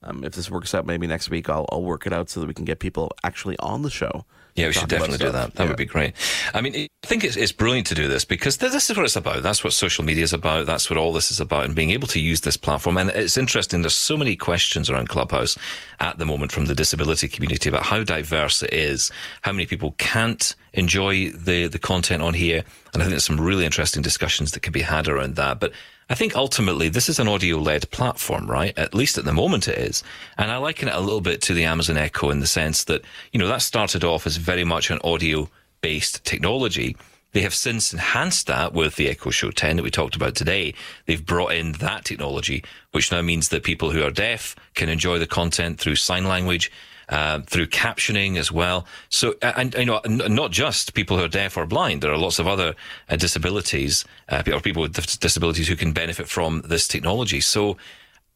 Um, 0.02 0.24
if 0.24 0.34
this 0.34 0.50
works 0.50 0.74
out, 0.74 0.86
maybe 0.86 1.08
next 1.08 1.30
week 1.30 1.50
I'll, 1.50 1.66
I'll 1.72 1.84
work 1.84 2.08
it 2.08 2.14
out 2.14 2.30
so 2.30 2.40
that 2.40 2.48
we 2.48 2.54
can 2.54 2.66
get 2.66 2.80
people 2.80 3.12
actually 3.24 3.58
on 3.60 3.82
the 3.82 3.90
show. 3.90 4.26
Yeah, 4.56 4.68
we 4.68 4.74
should 4.74 4.90
definitely 4.90 5.20
do 5.20 5.32
that. 5.32 5.54
That 5.56 5.64
Yeah. 5.64 5.68
would 5.70 5.78
be 5.78 5.86
great. 5.86 6.14
I 6.54 6.60
mean, 6.62 6.74
I 6.76 7.08
think 7.08 7.24
it's, 7.24 7.38
it's 7.38 7.52
brilliant 7.52 7.88
to 7.88 7.96
do 7.96 8.08
this 8.08 8.26
because 8.26 8.58
this 8.58 8.90
is 8.90 8.98
what 8.98 9.06
it's 9.06 9.16
about. 9.16 9.42
That's 9.44 9.64
what 9.64 9.72
social 9.74 10.04
media 10.04 10.24
is 10.24 10.34
about. 10.34 10.66
That's 10.66 10.90
what 10.90 10.98
all 10.98 11.14
this 11.14 11.32
is 11.32 11.40
about 11.40 11.66
and 11.66 11.76
being 11.76 11.92
able 11.92 12.08
to 12.10 12.20
use 12.20 12.42
this 12.42 12.58
platform. 12.58 12.98
And 12.98 13.10
it's 13.12 13.38
interesting. 13.38 13.82
There's 13.84 13.96
so 13.96 14.18
many 14.18 14.36
questions 14.36 14.90
around 14.90 15.08
Clubhouse 15.08 15.58
at 16.00 16.18
the 16.18 16.26
moment 16.26 16.52
from 16.52 16.66
the 16.66 16.76
disability 16.76 17.28
community 17.30 17.70
about 17.70 17.84
how 17.84 18.04
diverse 18.04 18.62
it 18.64 18.74
is, 18.74 19.12
how 19.44 19.52
many 19.54 19.66
people 19.66 19.96
can't 19.98 20.56
enjoy 20.74 21.30
the, 21.30 21.68
the 21.68 21.80
content 21.80 22.22
on 22.22 22.34
here. 22.34 22.64
And 22.94 23.02
I 23.02 23.06
think 23.06 23.12
there's 23.12 23.26
some 23.26 23.40
really 23.40 23.66
interesting 23.66 24.02
discussions 24.02 24.52
that 24.52 24.62
can 24.62 24.74
be 24.74 24.82
had 24.82 25.08
around 25.08 25.36
that. 25.36 25.60
But 25.60 25.72
I 26.12 26.16
think 26.16 26.36
ultimately 26.36 26.90
this 26.90 27.08
is 27.08 27.20
an 27.20 27.28
audio 27.28 27.58
led 27.58 27.90
platform, 27.92 28.50
right? 28.50 28.76
At 28.78 28.96
least 28.96 29.20
at 29.20 29.26
the 29.26 29.34
moment 29.34 29.68
it 29.68 29.78
is. 29.78 30.04
And 30.40 30.52
I 30.52 30.58
liken 30.58 30.88
it 30.88 30.96
a 30.96 31.00
little 31.00 31.22
bit 31.22 31.40
to 31.44 31.54
the 31.54 31.66
Amazon 31.66 31.98
Echo 31.98 32.32
in 32.32 32.40
the 32.40 32.48
sense 32.48 32.86
that, 32.86 33.04
you 33.32 33.40
know, 33.40 33.48
that 33.48 33.62
started 33.62 34.04
off 34.04 34.26
as 34.26 34.38
very 34.38 34.64
much 34.64 34.90
an 34.90 35.00
audio 35.04 35.50
based 35.82 36.26
technology. 36.26 36.98
They 37.32 37.42
have 37.42 37.54
since 37.54 37.94
enhanced 37.94 38.48
that 38.48 38.74
with 38.74 38.96
the 38.96 39.08
Echo 39.08 39.30
Show 39.30 39.52
10 39.52 39.76
that 39.76 39.84
we 39.84 39.92
talked 39.92 40.16
about 40.16 40.34
today. 40.34 40.74
They've 41.06 41.24
brought 41.24 41.54
in 41.54 41.74
that 41.74 42.06
technology, 42.06 42.64
which 42.92 43.12
now 43.12 43.22
means 43.22 43.50
that 43.50 43.64
people 43.64 43.92
who 43.92 44.04
are 44.04 44.10
deaf 44.10 44.56
can 44.74 44.90
enjoy 44.90 45.20
the 45.20 45.28
content 45.28 45.80
through 45.80 45.96
sign 45.96 46.28
language, 46.28 46.72
uh, 47.10 47.42
through 47.42 47.68
captioning 47.68 48.38
as 48.38 48.52
well. 48.52 48.86
So, 49.10 49.36
and 49.42 49.74
you 49.76 49.86
know, 49.86 50.02
not 50.06 50.52
just 50.52 50.94
people 50.94 51.18
who 51.18 51.24
are 51.24 51.28
deaf 51.30 51.58
or 51.58 51.66
blind. 51.66 52.02
There 52.02 52.12
are 52.12 52.18
lots 52.18 52.40
of 52.40 52.48
other 52.48 52.76
uh, 53.10 53.16
disabilities 53.16 54.06
uh, 54.30 54.44
or 54.54 54.62
people 54.62 54.82
with 54.82 55.20
disabilities 55.20 55.68
who 55.68 55.76
can 55.76 55.92
benefit 55.92 56.28
from 56.28 56.62
this 56.66 56.88
technology. 56.88 57.42
So, 57.42 57.78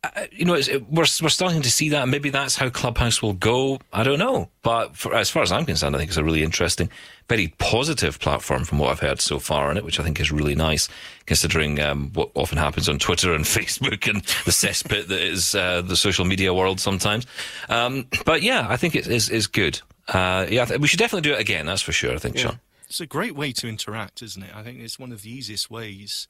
uh, 0.04 0.26
you 0.32 0.46
know, 0.46 0.56
it, 0.56 0.84
we're 0.90 1.06
we're 1.22 1.30
starting 1.30 1.62
to 1.62 1.72
see 1.72 1.90
that. 1.90 2.08
Maybe 2.08 2.30
that's 2.30 2.56
how 2.58 2.70
Clubhouse 2.70 3.22
will 3.22 3.34
go. 3.34 3.80
I 3.94 4.04
don't 4.04 4.20
know, 4.20 4.50
but 4.64 4.98
for, 4.98 5.16
as 5.16 5.30
far 5.30 5.44
as 5.44 5.52
I'm 5.52 5.66
concerned, 5.66 5.96
I 5.96 6.00
think 6.00 6.10
it's 6.10 6.18
a 6.18 6.24
really 6.24 6.44
interesting, 6.44 6.90
very 7.30 7.54
positive 7.58 8.20
platform 8.20 8.66
from 8.66 8.80
what 8.80 8.92
I've 8.92 9.00
heard 9.00 9.22
so 9.22 9.40
far 9.40 9.72
in 9.72 9.78
it, 9.78 9.84
which 9.84 10.00
I 10.00 10.04
think 10.04 10.20
is 10.20 10.32
really 10.32 10.56
nice, 10.56 10.90
considering 11.26 11.80
um, 11.80 12.12
what 12.14 12.30
often 12.36 12.58
happens 12.58 12.90
on 12.90 13.00
Twitter 13.00 13.34
and 13.34 13.46
Facebook 13.46 14.10
and 14.10 14.22
the 14.46 14.52
cesspit 14.52 15.08
that 15.08 15.22
is 15.22 15.56
uh, 15.56 15.82
the 15.82 15.96
social 15.96 16.26
media 16.26 16.54
world 16.54 16.80
sometimes. 16.80 17.26
Um, 17.70 18.08
but 18.26 18.42
yeah, 18.42 18.68
I 18.70 18.78
think 18.78 18.96
it 18.96 19.08
is 19.08 19.30
is 19.30 19.48
good. 19.48 19.82
Uh, 20.08 20.46
yeah, 20.50 20.66
th- 20.66 20.80
we 20.80 20.88
should 20.88 21.00
definitely 21.00 21.30
do 21.30 21.34
it 21.34 21.40
again. 21.40 21.66
That's 21.66 21.82
for 21.82 21.94
sure. 21.94 22.14
I 22.14 22.18
think, 22.18 22.38
Sean. 22.38 22.60
It's 22.88 23.00
a 23.00 23.08
great 23.08 23.36
way 23.36 23.52
to 23.54 23.68
interact, 23.68 24.22
isn't 24.22 24.44
it? 24.44 24.52
I 24.54 24.62
think 24.62 24.80
it's 24.80 25.00
one 25.00 25.12
of 25.12 25.22
the 25.22 25.32
easiest 25.32 25.72
ways. 25.72 26.28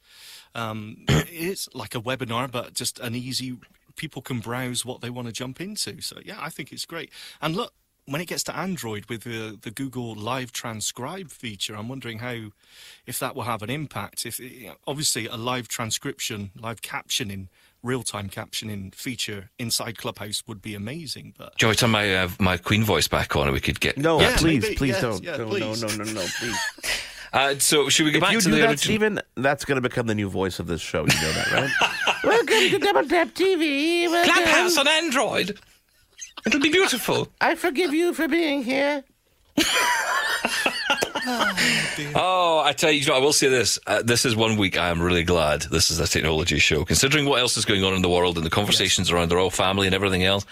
Um, 0.55 1.03
it's 1.07 1.67
like 1.73 1.95
a 1.95 2.01
webinar, 2.01 2.49
but 2.49 2.73
just 2.73 2.99
an 2.99 3.15
easy. 3.15 3.57
People 3.95 4.21
can 4.21 4.39
browse 4.39 4.85
what 4.85 5.01
they 5.01 5.09
want 5.09 5.27
to 5.27 5.33
jump 5.33 5.59
into. 5.59 6.01
So 6.01 6.19
yeah, 6.23 6.37
I 6.39 6.49
think 6.49 6.71
it's 6.71 6.85
great. 6.85 7.11
And 7.41 7.55
look, 7.55 7.73
when 8.05 8.21
it 8.21 8.25
gets 8.25 8.43
to 8.43 8.55
Android 8.55 9.05
with 9.05 9.23
the 9.23 9.57
the 9.61 9.71
Google 9.71 10.13
Live 10.15 10.51
Transcribe 10.51 11.29
feature, 11.31 11.75
I'm 11.75 11.87
wondering 11.87 12.19
how, 12.19 12.51
if 13.05 13.19
that 13.19 13.35
will 13.35 13.43
have 13.43 13.61
an 13.61 13.69
impact. 13.69 14.25
If 14.25 14.39
you 14.39 14.67
know, 14.67 14.75
obviously 14.87 15.27
a 15.27 15.35
live 15.35 15.67
transcription, 15.67 16.51
live 16.59 16.81
captioning, 16.81 17.47
real 17.81 18.03
time 18.03 18.29
captioning 18.29 18.93
feature 18.93 19.49
inside 19.57 19.97
Clubhouse 19.97 20.43
would 20.47 20.61
be 20.61 20.75
amazing. 20.75 21.33
But 21.37 21.57
Joey, 21.57 21.75
turn 21.75 21.91
my 21.91 22.13
uh, 22.15 22.29
my 22.39 22.57
Queen 22.57 22.83
voice 22.83 23.07
back 23.07 23.35
on, 23.35 23.43
and 23.47 23.53
we 23.53 23.61
could 23.61 23.79
get 23.79 23.97
No, 23.97 24.19
Yeah, 24.19 24.35
please, 24.37 24.63
maybe, 24.63 24.75
please 24.75 24.89
yes, 24.91 25.01
don't. 25.01 25.23
yeah, 25.23 25.37
no, 25.37 25.47
please. 25.47 25.81
no, 25.81 25.87
no, 25.89 26.03
no, 26.03 26.11
no, 26.13 26.25
please. 26.39 26.57
Uh, 27.33 27.57
so 27.57 27.89
should 27.89 28.05
we 28.05 28.11
go 28.11 28.17
if 28.17 28.21
back 28.21 28.31
you 28.31 28.39
to 28.39 28.45
do 28.45 28.51
the 28.51 28.57
that, 28.57 28.69
original? 28.69 28.77
Stephen, 28.77 29.19
that's 29.37 29.65
going 29.65 29.75
to 29.77 29.81
become 29.81 30.05
the 30.05 30.13
new 30.13 30.29
voice 30.29 30.59
of 30.59 30.67
this 30.67 30.81
show. 30.81 30.99
You 30.99 31.07
know 31.19 31.31
that, 31.31 31.51
right? 31.51 32.23
Welcome 32.23 32.47
to 32.69 32.77
Double 32.77 33.09
Tap 33.09 33.29
TV. 33.29 34.07
Welcome. 34.07 34.31
Clubhouse 34.35 34.77
on 34.77 34.87
Android. 34.87 35.57
It'll 36.45 36.59
be 36.59 36.69
beautiful. 36.71 37.27
I 37.41 37.55
forgive 37.55 37.93
you 37.93 38.13
for 38.13 38.27
being 38.27 38.63
here. 38.63 39.03
Oh, 42.15 42.61
I 42.65 42.73
tell 42.73 42.91
you, 42.91 42.99
you 42.99 43.05
know, 43.07 43.15
I 43.15 43.19
will 43.19 43.31
say 43.31 43.47
this. 43.47 43.79
Uh, 43.87 44.01
this 44.03 44.25
is 44.25 44.35
one 44.35 44.57
week 44.57 44.77
I 44.77 44.89
am 44.89 45.01
really 45.01 45.23
glad 45.23 45.61
this 45.63 45.89
is 45.89 45.99
a 46.01 46.07
technology 46.07 46.59
show. 46.59 46.83
Considering 46.83 47.25
what 47.25 47.39
else 47.39 47.55
is 47.55 47.63
going 47.63 47.83
on 47.83 47.93
in 47.93 48.01
the 48.01 48.09
world 48.09 48.35
and 48.35 48.45
the 48.45 48.49
conversations 48.49 49.09
around 49.09 49.29
the 49.29 49.37
royal 49.37 49.49
family 49.49 49.87
and 49.87 49.95
everything 49.95 50.23
else, 50.25 50.45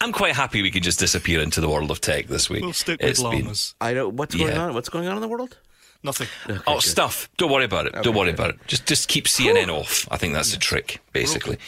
I'm 0.00 0.12
quite 0.12 0.34
happy 0.34 0.62
we 0.62 0.70
can 0.70 0.82
just 0.82 0.98
disappear 0.98 1.40
into 1.40 1.60
the 1.60 1.68
world 1.68 1.90
of 1.90 2.00
tech 2.00 2.28
this 2.28 2.48
week. 2.48 2.62
we'll 2.62 2.72
stick 2.72 3.00
with 3.02 3.10
It's 3.10 3.22
been- 3.22 3.42
llamas. 3.44 3.74
I 3.82 3.92
don't. 3.92 4.16
What's 4.16 4.34
going 4.34 4.52
Yeah. 4.52 4.62
on? 4.64 4.74
What's 4.74 4.88
going 4.88 5.08
on 5.08 5.16
in 5.16 5.20
the 5.20 5.28
world? 5.28 5.58
Nothing. 6.02 6.28
Oh, 6.66 6.78
stuff. 6.80 7.28
Don't 7.36 7.50
worry 7.52 7.64
about 7.66 7.86
it. 7.86 7.92
Don't 8.02 8.14
worry 8.14 8.30
good. 8.32 8.34
about 8.40 8.50
it. 8.50 8.56
Just 8.66 8.86
just 8.86 9.08
keep 9.08 9.26
CNN 9.26 9.68
off. 9.68 10.08
I 10.10 10.16
think 10.16 10.32
that's 10.32 10.52
the 10.52 10.58
trick, 10.58 11.00
basically. 11.12 11.58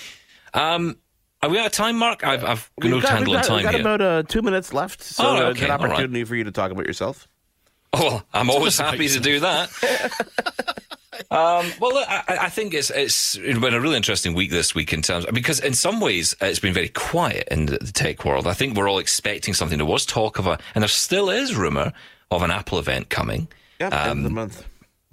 Um, 0.55 0.97
are 1.43 1.49
we 1.51 1.59
out 1.59 1.67
of 1.67 1.73
time, 1.73 1.97
Mark? 1.97 2.25
I've, 2.25 2.45
I've 2.45 2.71
got 2.81 2.89
no 2.89 2.97
We've 2.97 3.03
got, 3.03 3.13
on 3.13 3.17
time 3.19 3.27
we've 3.57 3.63
got 3.65 3.73
here. 3.75 3.81
about 3.81 4.01
uh, 4.01 4.23
two 4.25 4.43
minutes 4.43 4.73
left, 4.73 5.03
so 5.03 5.25
Oh, 5.25 5.37
uh, 5.37 5.41
okay, 5.51 5.61
good 5.61 5.71
all 5.71 5.79
right. 5.79 5.91
opportunity 5.93 6.25
for 6.25 6.35
you 6.37 6.45
to 6.45 6.51
talk 6.53 6.71
about 6.71 6.87
yourself. 6.87 7.29
Oh, 7.93 8.03
well, 8.05 8.25
I'm 8.35 8.51
always 8.51 8.79
happy 8.79 9.09
to 9.09 9.21
do 9.21 9.41
that. 9.41 9.71
um, 11.31 11.71
well, 11.81 11.95
look, 11.95 12.07
I, 12.09 12.25
I 12.43 12.49
think 12.49 12.75
it's 12.75 12.91
it's 12.91 13.37
been 13.39 13.73
a 13.75 13.81
really 13.81 13.97
interesting 13.97 14.35
week 14.35 14.51
this 14.51 14.75
week 14.75 14.93
in 14.93 15.03
terms 15.03 15.25
because 15.33 15.61
in 15.61 15.73
some 15.75 16.01
ways 16.01 16.35
it's 16.41 16.59
been 16.59 16.75
very 16.75 16.89
quiet 16.89 17.49
in 17.51 17.67
the, 17.67 17.79
the 17.79 17.93
tech 17.93 18.25
world. 18.25 18.47
I 18.47 18.53
think 18.53 18.77
we're 18.77 18.89
all 18.89 18.99
expecting 18.99 19.55
something. 19.55 19.79
There 19.79 19.87
was 19.87 20.05
talk 20.05 20.39
of 20.39 20.47
a, 20.47 20.59
and 20.75 20.83
there 20.83 20.89
still 20.89 21.31
is 21.31 21.55
rumor 21.55 21.93
of 22.31 22.43
an 22.43 22.51
Apple 22.51 22.79
event 22.79 23.09
coming. 23.09 23.49
Yeah, 23.81 23.87
end 23.87 23.95
Um, 23.95 24.19
of 24.19 24.25
the 24.25 24.31
month. 24.31 24.65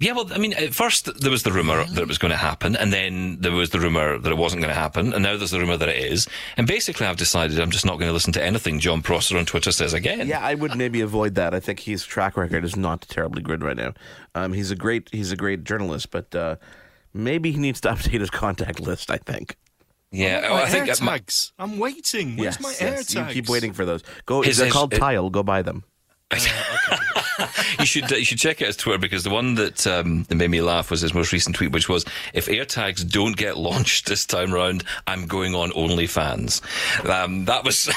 Yeah, 0.04 0.12
well, 0.12 0.30
I 0.34 0.36
mean, 0.36 0.52
at 0.52 0.74
first 0.74 1.08
there 1.22 1.30
was 1.30 1.44
the 1.44 1.50
rumor 1.50 1.82
that 1.82 1.98
it 2.02 2.06
was 2.06 2.18
going 2.18 2.30
to 2.30 2.36
happen, 2.36 2.76
and 2.76 2.92
then 2.92 3.38
there 3.40 3.52
was 3.52 3.70
the 3.70 3.80
rumor 3.80 4.18
that 4.18 4.30
it 4.30 4.36
wasn't 4.36 4.60
going 4.60 4.74
to 4.74 4.78
happen, 4.78 5.14
and 5.14 5.22
now 5.22 5.38
there's 5.38 5.52
the 5.52 5.58
rumor 5.58 5.78
that 5.78 5.88
it 5.88 5.96
is. 6.12 6.28
And 6.58 6.66
basically, 6.66 7.06
I've 7.06 7.16
decided 7.16 7.58
I'm 7.58 7.70
just 7.70 7.86
not 7.86 7.94
going 7.98 8.08
to 8.08 8.12
listen 8.12 8.30
to 8.34 8.42
anything 8.44 8.80
Jon 8.80 9.00
Prosser 9.00 9.38
on 9.38 9.46
Twitter 9.46 9.72
says 9.72 9.94
again. 9.94 10.28
Yeah, 10.28 10.44
I 10.44 10.56
would 10.56 10.76
maybe 10.76 11.00
avoid 11.00 11.36
that. 11.36 11.54
I 11.54 11.60
think 11.60 11.80
his 11.80 12.04
track 12.04 12.36
record 12.36 12.64
is 12.64 12.76
not 12.76 13.00
terribly 13.08 13.40
good 13.40 13.62
right 13.64 13.78
now. 13.78 13.94
Um, 14.34 14.52
he's 14.52 14.70
a 14.70 14.76
great 14.76 15.08
he's 15.10 15.32
a 15.32 15.36
great 15.36 15.64
journalist, 15.64 16.10
but 16.10 16.34
uh, 16.34 16.56
maybe 17.14 17.50
he 17.52 17.56
needs 17.58 17.80
to 17.80 17.88
update 17.94 18.20
his 18.20 18.28
contact 18.28 18.80
list. 18.80 19.10
I 19.10 19.16
think. 19.16 19.56
yeah. 20.10 20.48
Oh, 20.50 20.56
I 20.56 20.66
think 20.68 20.86
air 20.88 20.94
that 20.94 21.02
my- 21.02 21.12
tags. 21.18 21.54
I'm 21.58 21.78
waiting. 21.78 22.36
Where's 22.36 22.56
yes, 22.56 22.60
my 22.60 22.74
air 22.78 22.96
yes. 22.96 23.06
tags? 23.06 23.34
You 23.34 23.42
keep 23.42 23.48
waiting 23.48 23.72
for 23.72 23.86
those. 23.86 24.02
Go. 24.26 24.42
His- 24.42 24.58
they're 24.58 24.66
his- 24.66 24.74
called 24.74 24.92
it- 24.92 24.98
Tile. 24.98 25.30
Go 25.30 25.42
buy 25.42 25.62
them. 25.62 25.82
you 27.78 27.86
should 27.86 28.12
uh, 28.12 28.16
you 28.16 28.24
should 28.24 28.38
check 28.38 28.60
out 28.62 28.66
his 28.66 28.76
Twitter 28.76 28.98
because 28.98 29.24
the 29.24 29.30
one 29.30 29.54
that 29.56 29.86
um, 29.86 30.24
that 30.24 30.34
made 30.34 30.50
me 30.50 30.60
laugh 30.60 30.90
was 30.90 31.00
his 31.00 31.14
most 31.14 31.32
recent 31.32 31.56
tweet, 31.56 31.72
which 31.72 31.88
was, 31.88 32.04
"If 32.32 32.46
AirTags 32.46 33.08
don't 33.10 33.36
get 33.36 33.56
launched 33.56 34.06
this 34.06 34.26
time 34.26 34.52
round, 34.52 34.84
I'm 35.06 35.26
going 35.26 35.54
on 35.54 35.70
OnlyFans." 35.72 36.60
Um, 37.08 37.44
that 37.46 37.64
was 37.64 37.90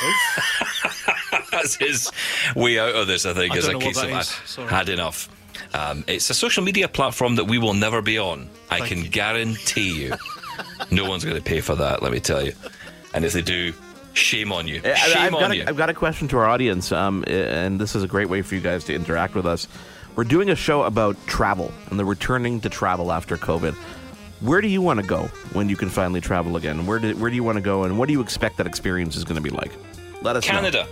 that's 1.51 1.75
his 1.75 2.11
way 2.55 2.79
out 2.79 2.95
of 2.95 3.07
this. 3.07 3.25
I 3.25 3.33
think 3.33 3.53
I 3.53 3.57
as 3.57 3.67
a 3.67 3.77
case 3.77 3.97
of. 3.97 4.11
I've 4.11 4.69
had 4.69 4.89
enough. 4.89 5.29
Um, 5.73 6.03
it's 6.07 6.29
a 6.29 6.33
social 6.33 6.63
media 6.63 6.87
platform 6.87 7.35
that 7.35 7.45
we 7.45 7.57
will 7.57 7.73
never 7.73 8.01
be 8.01 8.17
on. 8.17 8.49
I 8.69 8.79
can 8.79 9.03
you. 9.03 9.09
guarantee 9.09 10.03
you, 10.03 10.13
no 10.91 11.09
one's 11.09 11.23
going 11.23 11.35
to 11.35 11.41
pay 11.41 11.61
for 11.61 11.75
that. 11.75 12.01
Let 12.01 12.11
me 12.11 12.19
tell 12.19 12.43
you. 12.43 12.53
And 13.13 13.25
if 13.25 13.33
they 13.33 13.41
do, 13.41 13.73
shame 14.13 14.51
on 14.51 14.67
you. 14.67 14.81
I- 14.83 14.93
Shame 14.95 15.17
I've, 15.21 15.33
on 15.33 15.39
got 15.41 15.57
you. 15.57 15.63
a, 15.63 15.69
I've 15.69 15.77
got 15.77 15.89
a 15.89 15.93
question 15.93 16.27
to 16.29 16.37
our 16.37 16.45
audience, 16.45 16.91
um, 16.91 17.23
and 17.27 17.79
this 17.79 17.95
is 17.95 18.03
a 18.03 18.07
great 18.07 18.29
way 18.29 18.41
for 18.41 18.55
you 18.55 18.61
guys 18.61 18.83
to 18.85 18.93
interact 18.95 19.35
with 19.35 19.45
us. 19.45 19.67
We're 20.15 20.23
doing 20.23 20.49
a 20.49 20.55
show 20.55 20.83
about 20.83 21.15
travel 21.27 21.71
and 21.91 21.99
the 21.99 22.05
returning 22.05 22.59
to 22.61 22.69
travel 22.69 23.11
after 23.11 23.37
COVID. 23.37 23.73
Where 24.41 24.61
do 24.61 24.67
you 24.67 24.81
want 24.81 24.99
to 24.99 25.05
go 25.05 25.23
when 25.53 25.69
you 25.69 25.75
can 25.75 25.89
finally 25.89 26.21
travel 26.21 26.57
again? 26.57 26.85
Where 26.85 26.99
do, 26.99 27.15
where 27.17 27.29
do 27.29 27.35
you 27.35 27.43
want 27.43 27.57
to 27.57 27.61
go, 27.61 27.83
and 27.83 27.97
what 27.99 28.07
do 28.07 28.13
you 28.13 28.21
expect 28.21 28.57
that 28.57 28.67
experience 28.67 29.15
is 29.15 29.23
going 29.23 29.35
to 29.35 29.41
be 29.41 29.49
like? 29.55 29.71
Let 30.21 30.35
us 30.35 30.45
know. 30.47 30.53
Canada. 30.53 30.87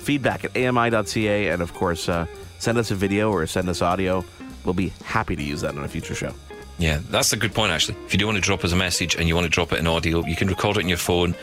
Feedback 0.00 0.44
at 0.44 0.56
ami.ca, 0.56 1.48
and 1.48 1.62
of 1.62 1.72
course, 1.74 2.08
uh, 2.08 2.26
send 2.58 2.78
us 2.78 2.90
a 2.90 2.94
video 2.94 3.30
or 3.30 3.46
send 3.46 3.68
us 3.68 3.80
audio. 3.80 4.24
We'll 4.64 4.74
be 4.74 4.88
happy 5.04 5.34
to 5.36 5.42
use 5.42 5.60
that 5.62 5.76
on 5.76 5.84
a 5.84 5.88
future 5.88 6.14
show. 6.14 6.32
Yeah, 6.78 6.98
that's 7.08 7.32
a 7.32 7.36
good 7.36 7.54
point, 7.54 7.70
actually. 7.72 7.96
If 8.06 8.12
you 8.12 8.18
do 8.18 8.26
want 8.26 8.36
to 8.36 8.42
drop 8.42 8.64
us 8.64 8.72
a 8.72 8.76
message 8.76 9.14
and 9.14 9.28
you 9.28 9.34
want 9.36 9.44
to 9.44 9.50
drop 9.50 9.72
it 9.72 9.78
in 9.78 9.86
audio, 9.86 10.24
you 10.26 10.34
can 10.34 10.48
record 10.48 10.76
it 10.76 10.82
on 10.82 10.88
your 10.88 10.98
phone, 10.98 11.34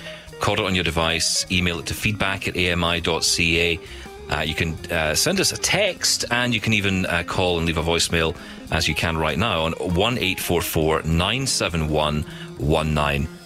record 0.42 0.60
it 0.60 0.66
on 0.66 0.74
your 0.74 0.84
device, 0.84 1.46
email 1.52 1.78
it 1.78 1.86
to 1.86 1.94
feedback 1.94 2.48
at 2.48 2.58
ami.ca. 2.58 3.80
Uh, 4.32 4.40
you 4.40 4.56
can 4.56 4.74
uh, 4.92 5.14
send 5.14 5.40
us 5.40 5.52
a 5.52 5.58
text 5.58 6.26
and 6.32 6.52
you 6.52 6.60
can 6.60 6.74
even 6.74 7.06
uh, 7.06 7.22
call 7.28 7.60
and 7.60 7.68
leave 7.68 7.78
a 7.78 7.84
voicemail 7.84 8.36
as 8.72 8.88
you 8.88 8.96
can 8.96 9.16
right 9.16 9.38
now 9.38 9.66
on 9.66 9.74
1 9.74 10.18
971 11.06 12.26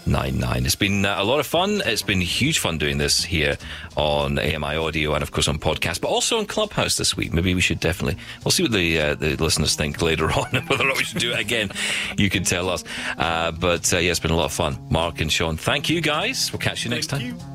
1999. 0.08 0.66
It's 0.66 0.76
been 0.76 1.06
uh, 1.06 1.16
a 1.18 1.24
lot 1.24 1.40
of 1.40 1.48
fun. 1.48 1.82
It's 1.86 2.02
been 2.02 2.22
huge 2.22 2.60
fun 2.60 2.78
doing 2.78 2.98
this 2.98 3.24
here 3.24 3.58
on 3.96 4.38
AMI 4.40 4.76
Audio 4.76 5.14
and, 5.14 5.24
of 5.24 5.32
course, 5.32 5.48
on 5.48 5.58
podcast, 5.58 6.02
but 6.02 6.10
also 6.10 6.38
on 6.38 6.46
Clubhouse 6.46 6.98
this 6.98 7.18
week. 7.18 7.34
Maybe 7.34 7.54
we 7.56 7.62
should 7.62 7.80
definitely, 7.80 8.20
we'll 8.44 8.52
see 8.52 8.64
what 8.64 8.72
the, 8.72 9.00
uh, 9.00 9.16
the 9.16 9.36
listeners 9.36 9.76
think 9.76 10.02
later 10.02 10.32
on, 10.32 10.50
whether 10.68 10.84
or 10.84 10.88
not 10.88 10.98
we 10.98 11.04
should 11.04 11.20
do 11.20 11.32
it 11.32 11.40
again. 11.40 11.72
You 12.18 12.30
can 12.30 12.44
tell 12.44 12.70
us. 12.70 12.84
Uh, 13.18 13.52
but 13.52 13.92
uh, 13.94 13.98
yeah, 13.98 14.12
it's 14.12 14.20
been 14.20 14.32
a 14.32 14.36
lot 14.36 14.46
of 14.46 14.54
fun. 14.54 14.78
Mark 14.90 15.22
and 15.22 15.32
Sean, 15.32 15.58
thank 15.58 15.90
you 15.90 16.02
guys. 16.02 16.52
We'll 16.52 16.60
catch 16.60 16.84
you 16.84 16.92
next 16.92 17.10
Thank 17.10 17.24
time. 17.24 17.50
you. 17.50 17.55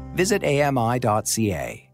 visit 0.15 0.43
AMI.ca. 0.43 1.90